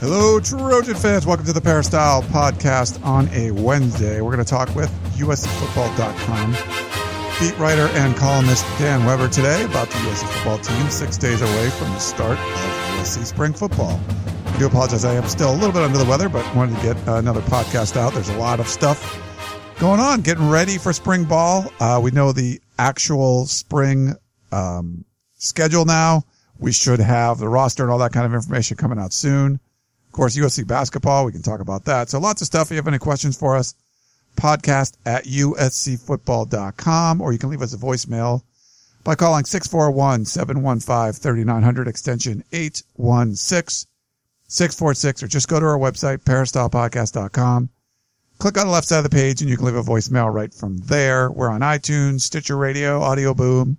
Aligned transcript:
Hello, 0.00 0.38
Trojan 0.38 0.94
fans. 0.94 1.26
Welcome 1.26 1.46
to 1.46 1.52
the 1.52 1.60
Peristyle 1.60 2.22
podcast 2.22 3.04
on 3.04 3.28
a 3.30 3.50
Wednesday. 3.50 4.20
We're 4.20 4.32
going 4.32 4.44
to 4.44 4.48
talk 4.48 4.72
with 4.76 4.88
USCFootball.com 5.16 6.52
beat 7.40 7.58
writer 7.58 7.88
and 7.94 8.16
columnist 8.16 8.64
Dan 8.78 9.04
Weber 9.04 9.28
today 9.28 9.64
about 9.64 9.88
the 9.88 9.94
USC 9.94 10.28
football 10.34 10.58
team 10.58 10.88
six 10.88 11.16
days 11.16 11.42
away 11.42 11.70
from 11.70 11.88
the 11.90 11.98
start 11.98 12.38
of 12.38 13.00
USC 13.00 13.26
spring 13.26 13.52
football. 13.52 14.00
I 14.46 14.58
do 14.60 14.66
apologize. 14.66 15.04
I 15.04 15.14
am 15.14 15.26
still 15.28 15.52
a 15.52 15.56
little 15.56 15.72
bit 15.72 15.82
under 15.82 15.98
the 15.98 16.04
weather, 16.04 16.28
but 16.28 16.46
wanted 16.54 16.76
to 16.76 16.82
get 16.82 16.96
another 17.08 17.40
podcast 17.40 17.96
out. 17.96 18.14
There's 18.14 18.28
a 18.28 18.38
lot 18.38 18.60
of 18.60 18.68
stuff 18.68 19.20
going 19.80 19.98
on, 19.98 20.20
getting 20.20 20.48
ready 20.48 20.78
for 20.78 20.92
spring 20.92 21.24
ball. 21.24 21.72
Uh, 21.80 21.98
we 22.00 22.12
know 22.12 22.30
the 22.30 22.60
actual 22.78 23.46
spring 23.46 24.14
um, 24.52 25.04
schedule 25.38 25.84
now. 25.84 26.22
We 26.60 26.70
should 26.70 27.00
have 27.00 27.38
the 27.38 27.48
roster 27.48 27.82
and 27.82 27.90
all 27.90 27.98
that 27.98 28.12
kind 28.12 28.26
of 28.26 28.32
information 28.32 28.76
coming 28.76 29.00
out 29.00 29.12
soon. 29.12 29.58
Of 30.08 30.12
course, 30.12 30.36
USC 30.36 30.66
basketball, 30.66 31.24
we 31.24 31.32
can 31.32 31.40
talk 31.42 31.60
about 31.60 31.84
that. 31.84 32.10
So 32.10 32.18
lots 32.18 32.42
of 32.42 32.46
stuff. 32.46 32.66
If 32.66 32.72
you 32.72 32.76
have 32.76 32.88
any 32.88 32.98
questions 32.98 33.38
for 33.38 33.56
us, 33.56 33.74
podcast 34.36 34.96
at 35.06 35.24
uscfootball.com, 35.24 37.20
or 37.20 37.32
you 37.32 37.38
can 37.38 37.50
leave 37.50 37.62
us 37.62 37.74
a 37.74 37.78
voicemail 37.78 38.42
by 39.04 39.14
calling 39.14 39.44
641-715-3900 39.44 41.86
extension 41.86 42.42
816 42.52 43.88
646, 44.50 45.22
or 45.22 45.28
just 45.28 45.48
go 45.48 45.60
to 45.60 45.66
our 45.66 45.78
website, 45.78 46.24
peristylepodcast.com. 46.24 47.68
Click 48.38 48.56
on 48.56 48.66
the 48.66 48.72
left 48.72 48.86
side 48.86 48.98
of 48.98 49.04
the 49.04 49.10
page 49.10 49.42
and 49.42 49.50
you 49.50 49.56
can 49.56 49.66
leave 49.66 49.74
a 49.74 49.82
voicemail 49.82 50.32
right 50.32 50.54
from 50.54 50.78
there. 50.78 51.28
We're 51.30 51.50
on 51.50 51.60
iTunes, 51.60 52.22
Stitcher 52.22 52.56
Radio, 52.56 53.02
Audio 53.02 53.34
Boom, 53.34 53.76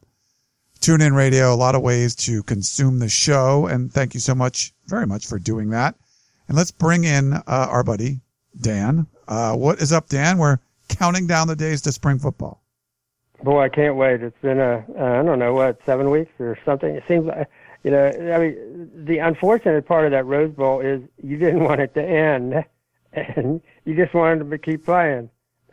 TuneIn 0.81 1.15
Radio, 1.15 1.53
a 1.53 1.55
lot 1.55 1.75
of 1.75 1.81
ways 1.81 2.13
to 2.15 2.43
consume 2.43 2.99
the 2.99 3.09
show. 3.09 3.67
And 3.67 3.91
thank 3.91 4.13
you 4.13 4.19
so 4.19 4.35
much, 4.35 4.73
very 4.85 5.07
much 5.07 5.25
for 5.25 5.39
doing 5.39 5.69
that. 5.69 5.95
And 6.49 6.57
let's 6.57 6.71
bring 6.71 7.03
in 7.03 7.33
uh, 7.33 7.43
our 7.47 7.83
buddy, 7.83 8.21
Dan. 8.59 9.05
Uh, 9.27 9.55
what 9.55 9.79
is 9.83 9.93
up, 9.93 10.09
Dan? 10.09 10.39
We're 10.39 10.57
counting 10.87 11.27
down 11.27 11.47
the 11.47 11.55
days 11.55 11.81
to 11.83 11.91
spring 11.91 12.17
football. 12.17 12.63
Boy, 13.43 13.65
I 13.65 13.69
can't 13.69 13.95
wait. 13.95 14.23
It's 14.23 14.35
been 14.41 14.59
a, 14.59 14.83
uh, 14.97 15.19
I 15.19 15.23
don't 15.23 15.37
know, 15.37 15.53
what, 15.53 15.79
seven 15.85 16.09
weeks 16.09 16.31
or 16.39 16.57
something. 16.65 16.89
It 16.89 17.03
seems 17.07 17.27
like, 17.27 17.47
you 17.83 17.91
know, 17.91 18.07
I 18.07 18.39
mean, 18.39 18.89
the 19.05 19.19
unfortunate 19.19 19.85
part 19.85 20.05
of 20.05 20.11
that 20.11 20.25
Rose 20.25 20.51
Bowl 20.51 20.81
is 20.81 21.03
you 21.23 21.37
didn't 21.37 21.63
want 21.63 21.81
it 21.81 21.93
to 21.93 22.03
end 22.03 22.65
and 23.13 23.61
you 23.85 23.95
just 23.95 24.15
wanted 24.15 24.49
to 24.49 24.57
keep 24.57 24.85
playing, 24.85 25.29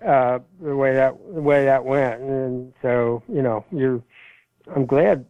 uh, 0.07 0.41
the 0.61 0.77
way 0.77 0.93
that, 0.93 1.17
the 1.35 1.41
way 1.41 1.65
that 1.65 1.87
went. 1.87 2.21
And 2.21 2.75
so, 2.83 3.23
you 3.29 3.41
know, 3.41 3.65
you're, 3.73 4.03
I'm 4.75 4.85
glad 4.85 5.25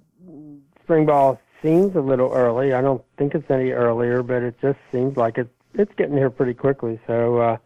spring 0.83 1.07
ball 1.07 1.41
seems 1.67 1.97
a 1.97 2.01
little 2.01 2.33
early. 2.33 2.73
I 2.73 2.81
don't 2.81 3.03
think 3.19 3.35
it's 3.35 3.51
any 3.51 3.73
earlier, 3.73 4.23
but 4.23 4.43
it 4.43 4.55
just 4.63 4.79
seems 4.93 5.17
like 5.17 5.37
it's 5.37 5.51
it's 5.75 5.93
getting 5.97 6.17
here 6.17 6.31
pretty 6.31 6.55
quickly. 6.55 7.01
So 7.07 7.39
uh, 7.39 7.57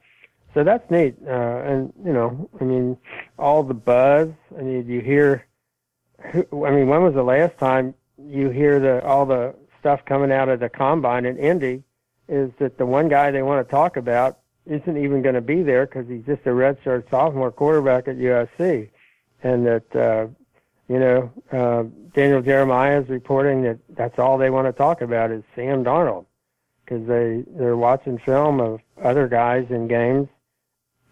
so 0.55 0.65
that's 0.65 0.91
neat. 0.91 1.17
Uh, 1.27 1.63
and 1.65 1.93
you 2.05 2.13
know, 2.13 2.49
I 2.61 2.65
mean, 2.65 2.97
all 3.39 3.63
the 3.63 3.75
buzz. 3.75 4.31
I 4.59 4.63
mean, 4.63 4.87
you 4.87 5.01
hear. 5.01 5.47
I 6.25 6.45
mean, 6.53 6.89
when 6.89 7.03
was 7.03 7.15
the 7.15 7.23
last 7.23 7.59
time 7.59 7.95
you 8.19 8.51
hear 8.51 8.81
the 8.81 9.05
all 9.05 9.27
the 9.27 9.55
stuff 9.79 10.01
coming 10.07 10.33
out 10.33 10.49
of 10.49 10.61
the 10.61 10.69
combine 10.69 11.27
in 11.27 11.37
Indy? 11.37 11.83
Is 12.29 12.51
that 12.59 12.79
the 12.79 12.87
one 12.87 13.09
guy 13.09 13.31
they 13.31 13.43
want 13.43 13.67
to 13.67 13.71
talk 13.71 13.97
about 13.97 14.39
isn't 14.65 14.97
even 14.97 15.21
going 15.21 15.35
to 15.35 15.41
be 15.41 15.63
there 15.63 15.85
because 15.85 16.07
he's 16.09 16.25
just 16.25 16.43
a 16.47 16.51
redshirt 16.51 17.11
sophomore 17.11 17.51
quarterback 17.51 18.07
at 18.07 18.17
USC, 18.17 18.89
and 19.43 19.67
that 19.67 19.97
uh, 19.97 20.29
you 20.91 20.99
know, 20.99 21.33
uh, 21.53 21.85
Daniel 22.15 22.43
Jeremiah 22.43 23.01
is 23.01 23.09
reporting 23.09 23.63
that 23.63 23.79
that's 23.91 24.19
all 24.19 24.37
they 24.37 24.51
want 24.51 24.67
to 24.67 24.73
talk 24.73 25.03
about 25.03 25.31
is 25.31 25.45
Sam 25.55 25.85
Darnold 25.85 26.27
because 26.85 27.07
they 27.07 27.45
they're 27.57 27.77
watching 27.77 28.19
film 28.19 28.61
of 28.61 28.81
other 29.01 29.29
guys 29.29 29.67
in 29.71 29.87
games 29.87 30.29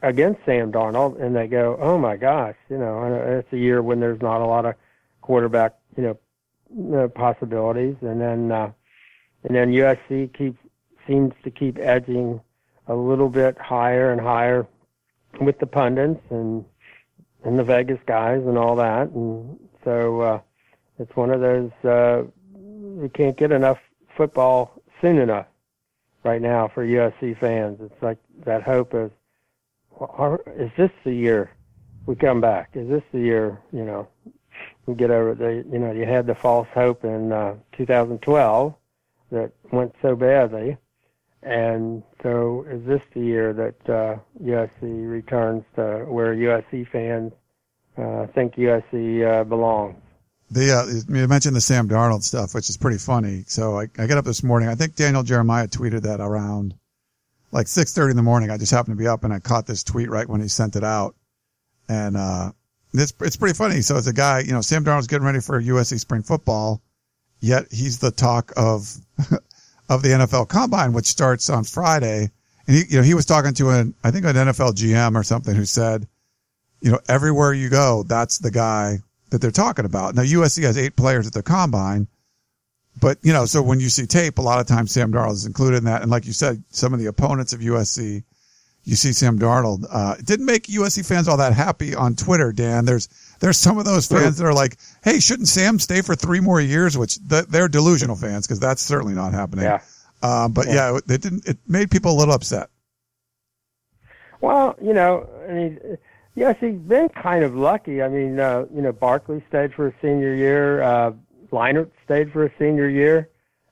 against 0.02 0.44
Sam 0.44 0.72
Darnold 0.72 1.22
and 1.22 1.36
they 1.36 1.46
go, 1.46 1.78
oh 1.80 1.96
my 1.96 2.16
gosh, 2.16 2.56
you 2.68 2.76
know, 2.76 3.38
it's 3.38 3.52
a 3.52 3.56
year 3.56 3.80
when 3.80 4.00
there's 4.00 4.20
not 4.20 4.40
a 4.40 4.46
lot 4.46 4.64
of 4.64 4.74
quarterback, 5.20 5.76
you 5.96 6.02
know, 6.02 7.00
uh, 7.00 7.06
possibilities, 7.06 7.94
and 8.00 8.20
then 8.20 8.50
uh, 8.50 8.72
and 9.44 9.54
then 9.54 9.70
USC 9.70 10.36
keeps 10.36 10.58
seems 11.06 11.32
to 11.44 11.52
keep 11.52 11.78
edging 11.78 12.40
a 12.88 12.96
little 12.96 13.28
bit 13.28 13.56
higher 13.58 14.10
and 14.10 14.20
higher 14.20 14.66
with 15.40 15.60
the 15.60 15.66
pundits 15.66 16.20
and 16.30 16.64
and 17.44 17.56
the 17.56 17.62
Vegas 17.62 18.00
guys 18.06 18.42
and 18.44 18.58
all 18.58 18.74
that, 18.74 19.10
and 19.10 19.56
so 19.88 20.20
uh, 20.20 20.40
it's 20.98 21.16
one 21.16 21.30
of 21.30 21.40
those 21.40 21.70
uh, 21.82 22.22
we 22.54 23.08
can't 23.08 23.38
get 23.38 23.52
enough 23.52 23.78
football 24.18 24.82
soon 25.00 25.18
enough 25.18 25.46
right 26.24 26.42
now 26.42 26.68
for 26.68 26.86
USC 26.86 27.38
fans. 27.40 27.78
It's 27.80 28.02
like 28.02 28.18
that 28.44 28.62
hope 28.62 28.94
is 28.94 29.10
is 30.58 30.70
this 30.76 30.90
the 31.04 31.14
year 31.14 31.50
we 32.04 32.16
come 32.16 32.38
back? 32.38 32.70
Is 32.74 32.86
this 32.86 33.02
the 33.12 33.20
year 33.20 33.62
you 33.72 33.84
know 33.84 34.06
we 34.84 34.94
get 34.94 35.10
over 35.10 35.34
the 35.34 35.64
you 35.72 35.78
know 35.78 35.92
you 35.92 36.04
had 36.04 36.26
the 36.26 36.34
false 36.34 36.68
hope 36.74 37.04
in 37.04 37.32
uh, 37.32 37.54
2012 37.72 38.74
that 39.32 39.52
went 39.72 39.94
so 40.02 40.14
badly. 40.14 40.76
And 41.42 42.02
so, 42.22 42.66
is 42.68 42.84
this 42.84 43.00
the 43.14 43.20
year 43.20 43.52
that 43.54 43.88
uh, 43.88 44.18
USC 44.42 45.08
returns 45.08 45.62
to 45.76 46.04
where 46.08 46.34
USC 46.34 46.88
fans 46.88 47.32
uh, 47.98 48.26
think 48.34 48.54
USC 48.54 49.40
uh, 49.40 49.44
belongs. 49.44 49.96
The 50.50 50.72
uh, 50.72 51.14
you 51.14 51.28
mentioned 51.28 51.54
the 51.54 51.60
Sam 51.60 51.88
Darnold 51.88 52.22
stuff, 52.22 52.54
which 52.54 52.70
is 52.70 52.76
pretty 52.76 52.98
funny. 52.98 53.44
So 53.46 53.78
I, 53.78 53.88
I 53.98 54.06
got 54.06 54.16
up 54.16 54.24
this 54.24 54.42
morning. 54.42 54.68
I 54.68 54.74
think 54.74 54.94
Daniel 54.94 55.22
Jeremiah 55.22 55.68
tweeted 55.68 56.02
that 56.02 56.20
around 56.20 56.74
like 57.52 57.68
six 57.68 57.92
thirty 57.92 58.12
in 58.12 58.16
the 58.16 58.22
morning. 58.22 58.50
I 58.50 58.56
just 58.56 58.72
happened 58.72 58.96
to 58.96 59.02
be 59.02 59.08
up 59.08 59.24
and 59.24 59.32
I 59.32 59.40
caught 59.40 59.66
this 59.66 59.84
tweet 59.84 60.08
right 60.08 60.28
when 60.28 60.40
he 60.40 60.48
sent 60.48 60.74
it 60.74 60.84
out, 60.84 61.16
and 61.88 62.16
uh, 62.16 62.52
it's 62.94 63.12
it's 63.20 63.36
pretty 63.36 63.54
funny. 63.54 63.82
So 63.82 63.96
it's 63.96 64.06
a 64.06 64.12
guy, 64.12 64.40
you 64.40 64.52
know, 64.52 64.62
Sam 64.62 64.84
Darnold's 64.84 65.06
getting 65.06 65.26
ready 65.26 65.40
for 65.40 65.60
USC 65.60 65.98
spring 66.00 66.22
football, 66.22 66.80
yet 67.40 67.66
he's 67.70 67.98
the 67.98 68.10
talk 68.10 68.52
of 68.56 68.96
of 69.88 70.02
the 70.02 70.08
NFL 70.08 70.48
Combine, 70.48 70.92
which 70.92 71.06
starts 71.06 71.50
on 71.50 71.64
Friday. 71.64 72.30
And 72.66 72.76
he, 72.76 72.84
you 72.88 72.96
know, 72.98 73.02
he 73.02 73.14
was 73.14 73.26
talking 73.26 73.54
to 73.54 73.70
an 73.70 73.94
I 74.02 74.10
think 74.10 74.24
an 74.24 74.36
NFL 74.36 74.74
GM 74.74 75.14
or 75.14 75.22
something 75.22 75.54
who 75.54 75.66
said 75.66 76.06
you 76.80 76.90
know, 76.92 77.00
everywhere 77.08 77.52
you 77.52 77.68
go, 77.68 78.04
that's 78.04 78.38
the 78.38 78.50
guy 78.50 78.98
that 79.30 79.40
they're 79.40 79.50
talking 79.50 79.84
about. 79.84 80.14
Now 80.14 80.22
USC 80.22 80.62
has 80.62 80.78
eight 80.78 80.96
players 80.96 81.26
at 81.26 81.32
the 81.32 81.42
combine, 81.42 82.08
but 83.00 83.18
you 83.22 83.32
know, 83.32 83.46
so 83.46 83.62
when 83.62 83.80
you 83.80 83.88
see 83.88 84.06
tape, 84.06 84.38
a 84.38 84.42
lot 84.42 84.60
of 84.60 84.66
times 84.66 84.92
Sam 84.92 85.12
Darnold 85.12 85.32
is 85.32 85.46
included 85.46 85.78
in 85.78 85.84
that. 85.84 86.02
And 86.02 86.10
like 86.10 86.26
you 86.26 86.32
said, 86.32 86.62
some 86.70 86.92
of 86.92 87.00
the 87.00 87.06
opponents 87.06 87.52
of 87.52 87.60
USC, 87.60 88.22
you 88.84 88.96
see 88.96 89.12
Sam 89.12 89.38
Darnold. 89.38 89.84
Uh, 89.90 90.16
didn't 90.24 90.46
make 90.46 90.64
USC 90.64 91.06
fans 91.06 91.28
all 91.28 91.36
that 91.36 91.52
happy 91.52 91.94
on 91.94 92.16
Twitter, 92.16 92.52
Dan. 92.52 92.84
There's, 92.84 93.08
there's 93.40 93.58
some 93.58 93.78
of 93.78 93.84
those 93.84 94.06
fans 94.06 94.38
that 94.38 94.46
are 94.46 94.54
like, 94.54 94.78
Hey, 95.04 95.20
shouldn't 95.20 95.48
Sam 95.48 95.78
stay 95.78 96.00
for 96.02 96.14
three 96.14 96.40
more 96.40 96.60
years? 96.60 96.96
Which 96.96 97.18
they're 97.18 97.68
delusional 97.68 98.16
fans 98.16 98.46
because 98.46 98.60
that's 98.60 98.82
certainly 98.82 99.14
not 99.14 99.32
happening. 99.32 99.64
Yeah. 99.64 99.80
Um, 100.22 100.52
but 100.52 100.66
yeah. 100.66 100.92
yeah, 100.92 101.14
it 101.14 101.22
didn't, 101.22 101.46
it 101.46 101.58
made 101.66 101.90
people 101.90 102.12
a 102.12 102.16
little 102.18 102.34
upset. 102.34 102.70
Well, 104.40 104.76
you 104.80 104.92
know, 104.92 105.28
I 105.48 105.52
mean, 105.52 105.98
Yes, 106.38 106.54
he's 106.60 106.78
been 106.78 107.08
kind 107.08 107.42
of 107.42 107.56
lucky. 107.56 108.00
I 108.00 108.08
mean, 108.08 108.38
uh, 108.38 108.66
you 108.72 108.80
know, 108.80 108.92
Barkley 108.92 109.42
stayed 109.48 109.74
for 109.74 109.88
a 109.88 109.94
senior 110.00 110.36
year. 110.36 110.80
Uh, 110.80 111.12
Leinart 111.50 111.90
stayed 112.04 112.30
for 112.30 112.44
a 112.44 112.52
senior 112.60 112.88
year. 112.88 113.28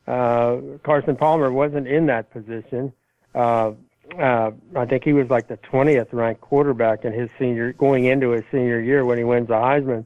Uh, 0.09 0.57
Carson 0.83 1.15
Palmer 1.15 1.53
wasn't 1.53 1.87
in 1.87 2.07
that 2.07 2.33
position. 2.33 2.93
Uh, 3.37 3.75
uh, 4.19 4.51
I 4.75 4.85
think 4.85 5.05
he 5.05 5.13
was 5.13 5.31
like 5.31 5.47
the 5.47 5.59
20th 5.59 6.13
ranked 6.13 6.41
quarterback 6.41 7.05
in 7.05 7.13
his 7.13 7.31
senior, 7.39 7.73
going 7.73 8.07
into 8.07 8.31
his 8.31 8.43
senior 8.51 8.81
year 8.81 9.05
when 9.05 9.19
he 9.19 9.23
wins 9.23 9.47
the 9.47 9.55
Heisman. 9.55 10.05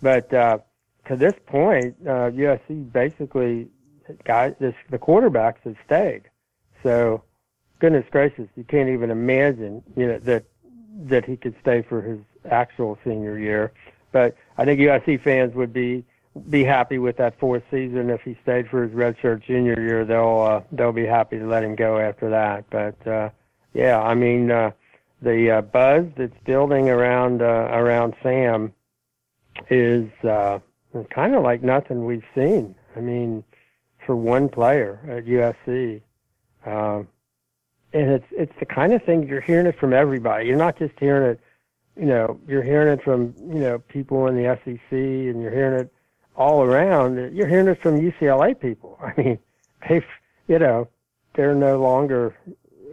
But 0.00 0.32
uh, 0.32 0.60
to 1.08 1.16
this 1.16 1.34
point, 1.44 1.94
uh, 2.06 2.30
USC 2.30 2.90
basically, 2.90 3.68
guys, 4.24 4.54
this, 4.58 4.74
the 4.88 4.98
quarterbacks 4.98 5.60
have 5.64 5.76
stayed. 5.84 6.22
So, 6.82 7.22
goodness 7.80 8.06
gracious, 8.10 8.48
you 8.56 8.64
can't 8.64 8.88
even 8.88 9.10
imagine, 9.10 9.82
you 9.94 10.06
know, 10.06 10.18
that 10.20 10.46
that 11.06 11.24
he 11.24 11.36
could 11.36 11.54
stay 11.60 11.82
for 11.82 12.02
his 12.02 12.18
actual 12.50 12.98
senior 13.04 13.38
year. 13.38 13.72
But 14.12 14.36
I 14.56 14.64
think 14.64 14.80
USC 14.80 15.22
fans 15.22 15.54
would 15.54 15.72
be 15.72 16.04
be 16.50 16.62
happy 16.62 16.98
with 16.98 17.16
that 17.16 17.38
fourth 17.38 17.64
season 17.70 18.10
if 18.10 18.20
he 18.22 18.36
stayed 18.42 18.68
for 18.68 18.84
his 18.84 18.92
redshirt 18.92 19.42
junior 19.42 19.80
year. 19.80 20.04
They'll 20.04 20.40
uh, 20.40 20.62
they'll 20.72 20.92
be 20.92 21.06
happy 21.06 21.38
to 21.38 21.46
let 21.46 21.64
him 21.64 21.74
go 21.74 21.98
after 21.98 22.30
that. 22.30 22.64
But 22.70 23.06
uh, 23.06 23.30
yeah, 23.74 24.00
I 24.00 24.14
mean, 24.14 24.50
uh, 24.50 24.72
the 25.22 25.50
uh, 25.50 25.62
buzz 25.62 26.06
that's 26.16 26.36
building 26.44 26.88
around 26.88 27.42
uh, 27.42 27.68
around 27.70 28.14
Sam 28.22 28.72
is 29.70 30.08
uh, 30.24 30.60
kind 31.10 31.34
of 31.34 31.42
like 31.42 31.62
nothing 31.62 32.04
we've 32.04 32.24
seen. 32.34 32.74
I 32.96 33.00
mean, 33.00 33.44
for 34.06 34.16
one 34.16 34.48
player 34.48 35.00
at 35.08 35.26
USC, 35.26 36.00
uh, 36.64 37.02
and 37.92 38.10
it's 38.10 38.26
it's 38.32 38.52
the 38.58 38.66
kind 38.66 38.92
of 38.92 39.02
thing 39.04 39.26
you're 39.26 39.40
hearing 39.40 39.66
it 39.66 39.78
from 39.78 39.92
everybody. 39.92 40.46
You're 40.46 40.56
not 40.56 40.78
just 40.78 40.94
hearing 40.98 41.30
it, 41.32 41.40
you 41.96 42.06
know, 42.06 42.38
you're 42.46 42.62
hearing 42.62 42.88
it 42.88 43.02
from 43.02 43.34
you 43.38 43.60
know 43.60 43.78
people 43.78 44.26
in 44.26 44.36
the 44.36 44.58
SEC, 44.64 44.92
and 44.92 45.42
you're 45.42 45.52
hearing 45.52 45.80
it 45.80 45.92
all 46.36 46.62
around. 46.62 47.16
You're 47.34 47.48
hearing 47.48 47.68
it 47.68 47.80
from 47.82 48.00
UCLA 48.00 48.58
people. 48.58 48.98
I 49.02 49.20
mean, 49.20 49.38
they've 49.88 50.04
you 50.46 50.58
know, 50.58 50.88
they're 51.34 51.54
no 51.54 51.80
longer 51.80 52.36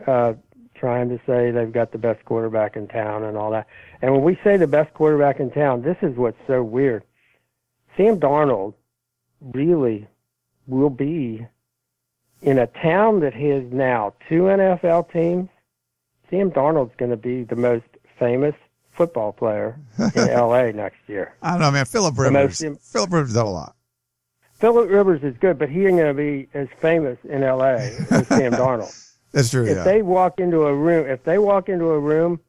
uh, 0.06 0.34
trying 0.76 1.10
to 1.10 1.20
say 1.26 1.52
they've 1.52 1.72
got 1.72 1.92
the 1.92 1.98
best 1.98 2.24
quarterback 2.26 2.76
in 2.76 2.88
town 2.88 3.24
and 3.24 3.38
all 3.38 3.52
that. 3.52 3.68
And 4.02 4.14
when 4.14 4.24
we 4.24 4.38
say 4.44 4.58
the 4.58 4.68
best 4.68 4.94
quarterback 4.94 5.40
in 5.40 5.52
town, 5.52 5.82
this 5.82 5.98
is 6.02 6.16
what's 6.18 6.38
so 6.48 6.62
weird. 6.62 7.04
Sam 7.98 8.20
Darnold 8.20 8.74
really 9.42 10.08
will 10.68 10.90
be 10.90 11.48
in 12.42 12.60
a 12.60 12.68
town 12.68 13.22
that 13.22 13.34
has 13.34 13.64
now 13.72 14.14
two 14.30 14.44
NFL 14.44 15.12
teams. 15.12 15.50
Sam 16.30 16.52
Darnold's 16.52 16.96
going 16.98 17.12
to 17.12 17.18
be 17.18 17.44
the 17.44 17.56
most 17.56 17.86
famous 18.18 18.56
football 18.92 19.32
player 19.32 19.80
in 20.16 20.28
LA 20.34 20.72
next 20.72 20.98
year. 21.08 21.36
I 21.42 21.52
don't 21.52 21.60
know, 21.60 21.72
man. 21.72 21.86
Philip 21.86 22.18
Rivers. 22.18 22.62
Most, 22.62 22.92
Philip 22.92 23.12
Rivers 23.12 23.34
done 23.34 23.46
a 23.46 23.52
lot. 23.52 23.76
Philip 24.54 24.90
Rivers 24.90 25.22
is 25.22 25.36
good, 25.38 25.60
but 25.60 25.70
he 25.70 25.86
ain't 25.86 25.98
going 25.98 26.08
to 26.08 26.14
be 26.14 26.48
as 26.54 26.68
famous 26.80 27.18
in 27.26 27.42
LA 27.42 27.76
as 28.10 28.28
Sam 28.28 28.52
Darnold. 28.54 29.14
That's 29.32 29.50
true. 29.50 29.66
If 29.66 29.78
yeah. 29.78 29.84
they 29.84 30.02
walk 30.02 30.40
into 30.40 30.64
a 30.64 30.74
room, 30.74 31.08
if 31.08 31.24
they 31.24 31.38
walk 31.38 31.68
into 31.68 31.88
a 31.88 32.00
room, 32.00 32.40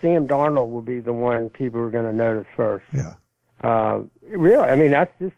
Sam 0.00 0.28
Darnold 0.28 0.70
will 0.70 0.82
be 0.82 1.00
the 1.00 1.12
one 1.12 1.50
people 1.50 1.80
are 1.80 1.90
going 1.90 2.04
to 2.04 2.12
notice 2.12 2.46
first. 2.56 2.84
Yeah. 2.92 3.14
Uh, 3.62 4.02
really, 4.22 4.56
I 4.56 4.76
mean, 4.76 4.92
that's 4.92 5.12
just. 5.20 5.34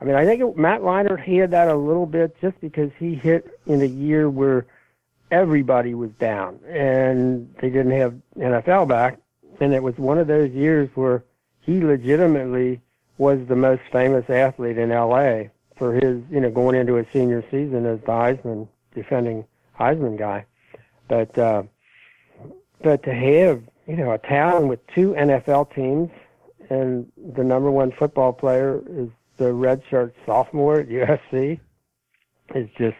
I 0.00 0.04
mean, 0.04 0.14
I 0.14 0.24
think 0.24 0.40
it, 0.40 0.56
Matt 0.56 0.80
Leinart 0.80 1.22
he 1.22 1.36
had 1.36 1.50
that 1.50 1.68
a 1.68 1.76
little 1.76 2.06
bit 2.06 2.36
just 2.40 2.58
because 2.60 2.90
he 2.98 3.14
hit 3.14 3.60
in 3.66 3.82
a 3.82 3.86
year 3.86 4.30
where 4.30 4.66
everybody 5.30 5.94
was 5.94 6.10
down 6.12 6.58
and 6.66 7.54
they 7.60 7.68
didn't 7.68 7.92
have 7.92 8.14
NFL 8.36 8.88
back, 8.88 9.18
and 9.60 9.74
it 9.74 9.82
was 9.82 9.96
one 9.98 10.18
of 10.18 10.26
those 10.26 10.50
years 10.52 10.88
where 10.94 11.24
he 11.60 11.80
legitimately 11.80 12.80
was 13.18 13.38
the 13.48 13.56
most 13.56 13.82
famous 13.92 14.28
athlete 14.30 14.78
in 14.78 14.88
LA 14.88 15.42
for 15.76 15.94
his, 15.94 16.22
you 16.30 16.40
know, 16.40 16.50
going 16.50 16.74
into 16.74 16.94
his 16.94 17.06
senior 17.12 17.44
season 17.50 17.84
as 17.84 18.00
the 18.00 18.06
Heisman 18.06 18.66
defending 18.94 19.44
Heisman 19.78 20.18
guy. 20.18 20.46
But 21.08 21.36
uh, 21.36 21.64
but 22.82 23.02
to 23.02 23.12
have 23.12 23.62
you 23.86 23.96
know 23.96 24.12
a 24.12 24.18
town 24.18 24.68
with 24.68 24.80
two 24.94 25.12
NFL 25.12 25.74
teams 25.74 26.10
and 26.70 27.10
the 27.34 27.44
number 27.44 27.70
one 27.70 27.92
football 27.92 28.32
player 28.32 28.80
is 28.88 29.10
the 29.40 29.46
redshirt 29.46 30.12
sophomore 30.26 30.80
at 30.80 30.88
USC 30.88 31.58
is 32.54 32.68
just 32.76 32.96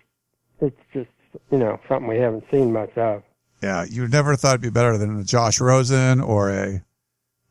it's 0.63 0.81
just 0.93 1.11
you 1.53 1.59
know 1.59 1.79
something 1.87 2.09
we 2.09 2.17
haven't 2.17 2.45
seen 2.51 2.73
much 2.73 2.97
of. 2.97 3.23
Yeah, 3.63 3.85
you 3.85 4.09
never 4.09 4.37
thought 4.37 4.53
it'd 4.53 4.63
be 4.63 4.71
better 4.71 4.97
than 4.97 5.21
a 5.21 5.23
Josh 5.23 5.61
Rosen 5.61 6.19
or 6.19 6.51
a 6.51 6.83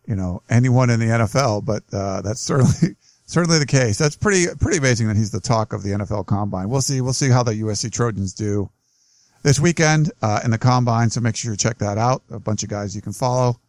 you 0.08 0.16
know 0.16 0.42
anyone 0.50 0.90
in 0.90 1.00
the 1.00 1.06
NFL, 1.06 1.66
but 1.66 1.84
uh, 1.94 2.22
that's 2.22 2.42
certainly 2.42 2.96
certainly 3.28 3.60
the 3.60 3.68
case. 3.68 4.00
That's 4.00 4.16
pretty 4.16 4.48
pretty 4.60 4.80
amazing 4.80 5.08
that 5.08 5.18
he's 5.18 5.32
the 5.32 5.40
talk 5.40 5.72
of 5.72 5.84
the 5.84 5.92
NFL 5.92 6.26
Combine. 6.26 6.68
We'll 6.68 6.82
see 6.82 7.00
we'll 7.00 7.14
see 7.14 7.30
how 7.30 7.44
the 7.44 7.54
USC 7.54 7.92
Trojans 7.92 8.34
do 8.34 8.72
this 9.44 9.60
weekend 9.60 10.12
uh, 10.24 10.42
in 10.44 10.50
the 10.50 10.58
combine. 10.58 11.12
So 11.12 11.22
make 11.22 11.36
sure 11.36 11.52
you 11.52 11.58
check 11.58 11.78
that 11.78 12.00
out. 12.00 12.24
A 12.32 12.40
bunch 12.40 12.64
of 12.64 12.70
guys 12.70 12.96
you 12.96 13.04
can 13.04 13.14
follow. 13.14 13.60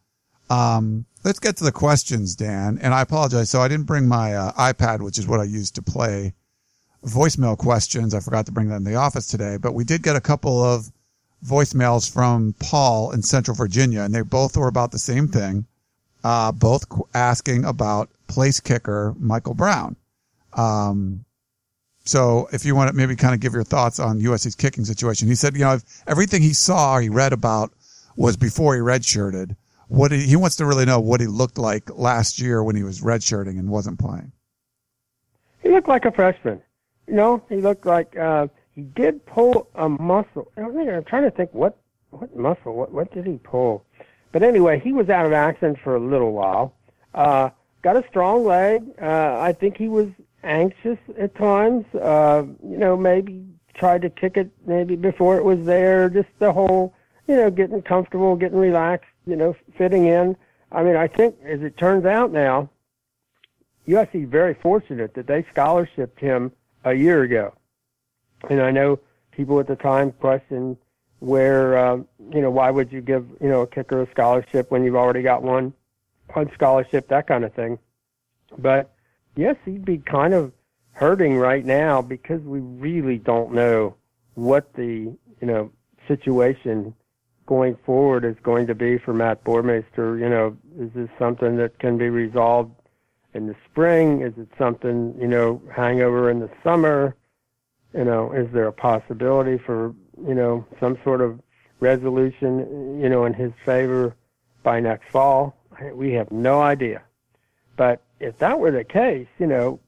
Um, 0.49 1.05
let's 1.23 1.39
get 1.39 1.57
to 1.57 1.63
the 1.63 1.71
questions, 1.71 2.35
Dan. 2.35 2.79
And 2.81 2.93
I 2.93 3.01
apologize. 3.01 3.49
So 3.49 3.61
I 3.61 3.67
didn't 3.67 3.85
bring 3.85 4.07
my 4.07 4.35
uh, 4.35 4.51
iPad, 4.53 5.01
which 5.01 5.17
is 5.17 5.27
what 5.27 5.39
I 5.39 5.43
use 5.43 5.71
to 5.71 5.81
play 5.81 6.33
voicemail 7.05 7.57
questions. 7.57 8.13
I 8.13 8.19
forgot 8.19 8.45
to 8.45 8.51
bring 8.51 8.69
that 8.69 8.77
in 8.77 8.83
the 8.83 8.95
office 8.95 9.27
today, 9.27 9.57
but 9.57 9.73
we 9.73 9.83
did 9.83 10.03
get 10.03 10.15
a 10.15 10.21
couple 10.21 10.63
of 10.63 10.91
voicemails 11.45 12.11
from 12.11 12.53
Paul 12.59 13.11
in 13.11 13.23
Central 13.23 13.55
Virginia, 13.55 14.01
and 14.01 14.13
they 14.13 14.21
both 14.21 14.55
were 14.55 14.67
about 14.67 14.91
the 14.91 14.99
same 14.99 15.27
thing. 15.27 15.65
Uh, 16.23 16.51
both 16.51 16.85
asking 17.15 17.65
about 17.65 18.09
place 18.27 18.59
kicker 18.59 19.15
Michael 19.17 19.55
Brown. 19.55 19.95
Um, 20.53 21.25
so 22.03 22.47
if 22.51 22.63
you 22.63 22.75
want 22.75 22.89
to 22.89 22.95
maybe 22.95 23.15
kind 23.15 23.33
of 23.33 23.39
give 23.39 23.53
your 23.53 23.63
thoughts 23.63 23.99
on 23.99 24.19
USC's 24.19 24.55
kicking 24.55 24.85
situation, 24.85 25.27
he 25.27 25.35
said, 25.35 25.55
you 25.55 25.61
know, 25.61 25.79
everything 26.05 26.43
he 26.43 26.53
saw, 26.53 26.99
he 26.99 27.09
read 27.09 27.33
about 27.33 27.71
was 28.15 28.37
before 28.37 28.75
he 28.75 28.81
redshirted. 28.81 29.55
What 29.91 30.13
he, 30.13 30.21
he 30.21 30.37
wants 30.37 30.55
to 30.55 30.65
really 30.65 30.85
know 30.85 31.01
what 31.01 31.19
he 31.19 31.27
looked 31.27 31.57
like 31.57 31.89
last 31.89 32.39
year 32.39 32.63
when 32.63 32.77
he 32.77 32.83
was 32.83 33.01
redshirting 33.01 33.59
and 33.59 33.69
wasn't 33.69 33.99
playing. 33.99 34.31
He 35.61 35.67
looked 35.67 35.89
like 35.89 36.05
a 36.05 36.11
freshman. 36.13 36.61
You 37.07 37.15
know, 37.15 37.43
he 37.49 37.57
looked 37.57 37.85
like 37.85 38.17
uh, 38.17 38.47
he 38.73 38.83
did 38.83 39.25
pull 39.25 39.67
a 39.75 39.89
muscle. 39.89 40.49
I 40.55 40.61
I'm 40.61 41.03
trying 41.03 41.23
to 41.23 41.31
think 41.31 41.53
what 41.53 41.77
what 42.11 42.33
muscle, 42.37 42.73
what 42.73 42.93
what 42.93 43.13
did 43.13 43.25
he 43.25 43.37
pull? 43.43 43.85
But 44.31 44.43
anyway, 44.43 44.79
he 44.79 44.93
was 44.93 45.09
out 45.09 45.25
of 45.25 45.33
action 45.33 45.75
for 45.83 45.97
a 45.97 45.99
little 45.99 46.31
while. 46.31 46.73
Uh, 47.13 47.49
got 47.81 47.97
a 47.97 48.07
strong 48.07 48.45
leg. 48.45 48.83
Uh, 49.01 49.39
I 49.39 49.51
think 49.51 49.75
he 49.75 49.89
was 49.89 50.07
anxious 50.41 50.99
at 51.19 51.35
times. 51.35 51.83
Uh, 51.93 52.43
you 52.63 52.77
know, 52.77 52.95
maybe 52.95 53.45
tried 53.73 54.03
to 54.03 54.09
kick 54.09 54.37
it 54.37 54.51
maybe 54.65 54.95
before 54.95 55.35
it 55.35 55.43
was 55.43 55.65
there. 55.65 56.09
Just 56.09 56.29
the 56.39 56.53
whole, 56.53 56.93
you 57.27 57.35
know, 57.35 57.51
getting 57.51 57.81
comfortable, 57.81 58.37
getting 58.37 58.57
relaxed, 58.57 59.10
you 59.25 59.35
know, 59.35 59.55
fitting 59.77 60.05
in. 60.05 60.35
I 60.71 60.83
mean, 60.83 60.95
I 60.95 61.07
think 61.07 61.35
as 61.43 61.61
it 61.61 61.77
turns 61.77 62.05
out 62.05 62.31
now, 62.31 62.69
USC 63.87 64.23
is 64.23 64.29
very 64.29 64.53
fortunate 64.53 65.13
that 65.15 65.27
they 65.27 65.43
scholarshiped 65.43 66.19
him 66.19 66.51
a 66.83 66.93
year 66.93 67.23
ago. 67.23 67.53
And 68.49 68.61
I 68.61 68.71
know 68.71 68.99
people 69.31 69.59
at 69.59 69.67
the 69.67 69.75
time 69.75 70.11
questioned 70.13 70.77
where, 71.19 71.77
uh, 71.77 71.97
you 72.33 72.41
know, 72.41 72.49
why 72.49 72.71
would 72.71 72.91
you 72.91 73.01
give, 73.01 73.27
you 73.39 73.49
know, 73.49 73.61
a 73.61 73.67
kicker 73.67 74.01
a 74.01 74.09
scholarship 74.11 74.71
when 74.71 74.83
you've 74.83 74.95
already 74.95 75.21
got 75.21 75.43
one 75.43 75.73
on 76.35 76.51
scholarship, 76.53 77.07
that 77.09 77.27
kind 77.27 77.43
of 77.43 77.53
thing. 77.53 77.77
But 78.57 78.93
yes, 79.35 79.55
he'd 79.65 79.85
be 79.85 79.97
kind 79.99 80.33
of 80.33 80.51
hurting 80.93 81.37
right 81.37 81.65
now 81.65 82.01
because 82.01 82.41
we 82.41 82.59
really 82.59 83.17
don't 83.17 83.53
know 83.53 83.95
what 84.35 84.73
the 84.73 85.13
you 85.41 85.47
know 85.47 85.71
situation 86.07 86.93
going 87.51 87.75
forward 87.85 88.23
is 88.23 88.37
going 88.43 88.65
to 88.65 88.73
be 88.73 88.97
for 88.97 89.13
Matt 89.13 89.43
Boermeester. 89.43 90.17
You 90.17 90.29
know, 90.29 90.57
is 90.79 90.89
this 90.95 91.09
something 91.19 91.57
that 91.57 91.77
can 91.79 91.97
be 91.97 92.07
resolved 92.07 92.71
in 93.33 93.47
the 93.47 93.55
spring? 93.69 94.21
Is 94.21 94.31
it 94.37 94.47
something 94.57 95.13
you 95.19 95.27
know 95.27 95.61
hangover 95.75 96.31
in 96.31 96.39
the 96.39 96.49
summer? 96.63 97.13
You 97.93 98.05
know, 98.05 98.31
is 98.31 98.49
there 98.53 98.67
a 98.67 98.71
possibility 98.71 99.57
for 99.57 99.93
you 100.25 100.33
know 100.33 100.65
some 100.79 100.97
sort 101.03 101.19
of 101.19 101.41
resolution 101.81 103.01
you 103.01 103.09
know 103.09 103.25
in 103.25 103.33
his 103.33 103.51
favor 103.65 104.15
by 104.63 104.79
next 104.79 105.11
fall? 105.11 105.53
We 105.93 106.13
have 106.13 106.31
no 106.31 106.61
idea. 106.61 107.01
But 107.75 108.01
if 108.21 108.37
that 108.37 108.61
were 108.61 108.71
the 108.71 108.85
case, 108.85 109.27
you 109.39 109.47
know, 109.47 109.81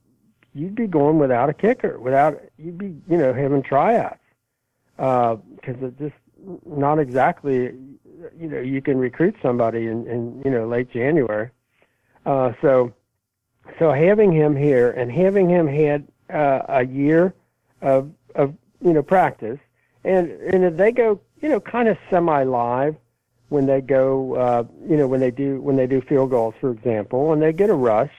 you'd 0.53 0.75
be 0.75 0.88
going 0.88 1.17
without 1.17 1.50
a 1.50 1.53
kicker, 1.53 1.98
without 1.98 2.41
you'd 2.58 2.77
be, 2.77 2.98
you 3.08 3.15
know, 3.15 3.34
having 3.34 3.63
tryouts 3.63 4.20
because 4.98 5.77
uh, 5.82 5.88
it's 5.88 6.00
just 6.00 6.15
not 6.66 7.00
exactly, 7.00 7.74
you 8.38 8.48
know, 8.48 8.60
you 8.60 8.82
can 8.82 8.98
recruit 8.98 9.36
somebody 9.42 9.88
in, 9.88 10.08
in 10.08 10.42
you 10.46 10.52
know 10.52 10.68
late 10.68 10.90
January. 10.92 11.50
Uh, 12.26 12.54
so, 12.62 12.94
so 13.80 13.92
having 13.92 14.32
him 14.32 14.56
here 14.56 14.92
and 14.92 15.12
having 15.12 15.50
him 15.50 15.68
had 15.68 16.08
uh, 16.30 16.62
a 16.70 16.86
year 16.86 17.34
of 17.82 18.12
of 18.36 18.54
you 18.82 18.94
know 18.94 19.04
practice, 19.04 19.60
and 20.04 20.32
and 20.32 20.78
they 20.78 20.92
go, 20.92 21.20
you 21.42 21.50
know, 21.50 21.60
kind 21.60 21.88
of 21.88 21.98
semi 22.10 22.44
live 22.44 22.96
when 23.50 23.66
they 23.68 23.82
go, 23.82 24.34
uh, 24.36 24.64
you 24.90 24.98
know, 24.98 25.08
when 25.08 25.20
they 25.20 25.32
do 25.32 25.62
when 25.62 25.76
they 25.76 25.88
do 25.88 26.02
field 26.02 26.32
goals, 26.32 26.56
for 26.60 26.72
example, 26.72 27.34
and 27.34 27.42
they 27.42 27.54
get 27.54 27.70
a 27.70 27.74
rush, 27.74 28.12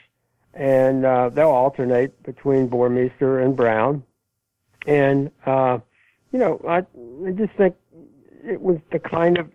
and 0.52 1.04
uh, 1.04 1.28
they'll 1.28 1.49
alternate 1.49 2.23
between 2.23 2.69
Boermeester 2.69 3.45
and 3.45 3.57
Brown, 3.57 4.04
and 4.87 5.31
uh, 5.45 5.78
you 6.33 6.38
know, 6.38 6.61
I, 6.69 6.78
I 7.26 7.31
just 7.33 7.52
think 7.54 7.76
it 8.44 8.60
was 8.60 8.78
the 8.92 8.98
kind 8.98 9.38
of 9.38 9.50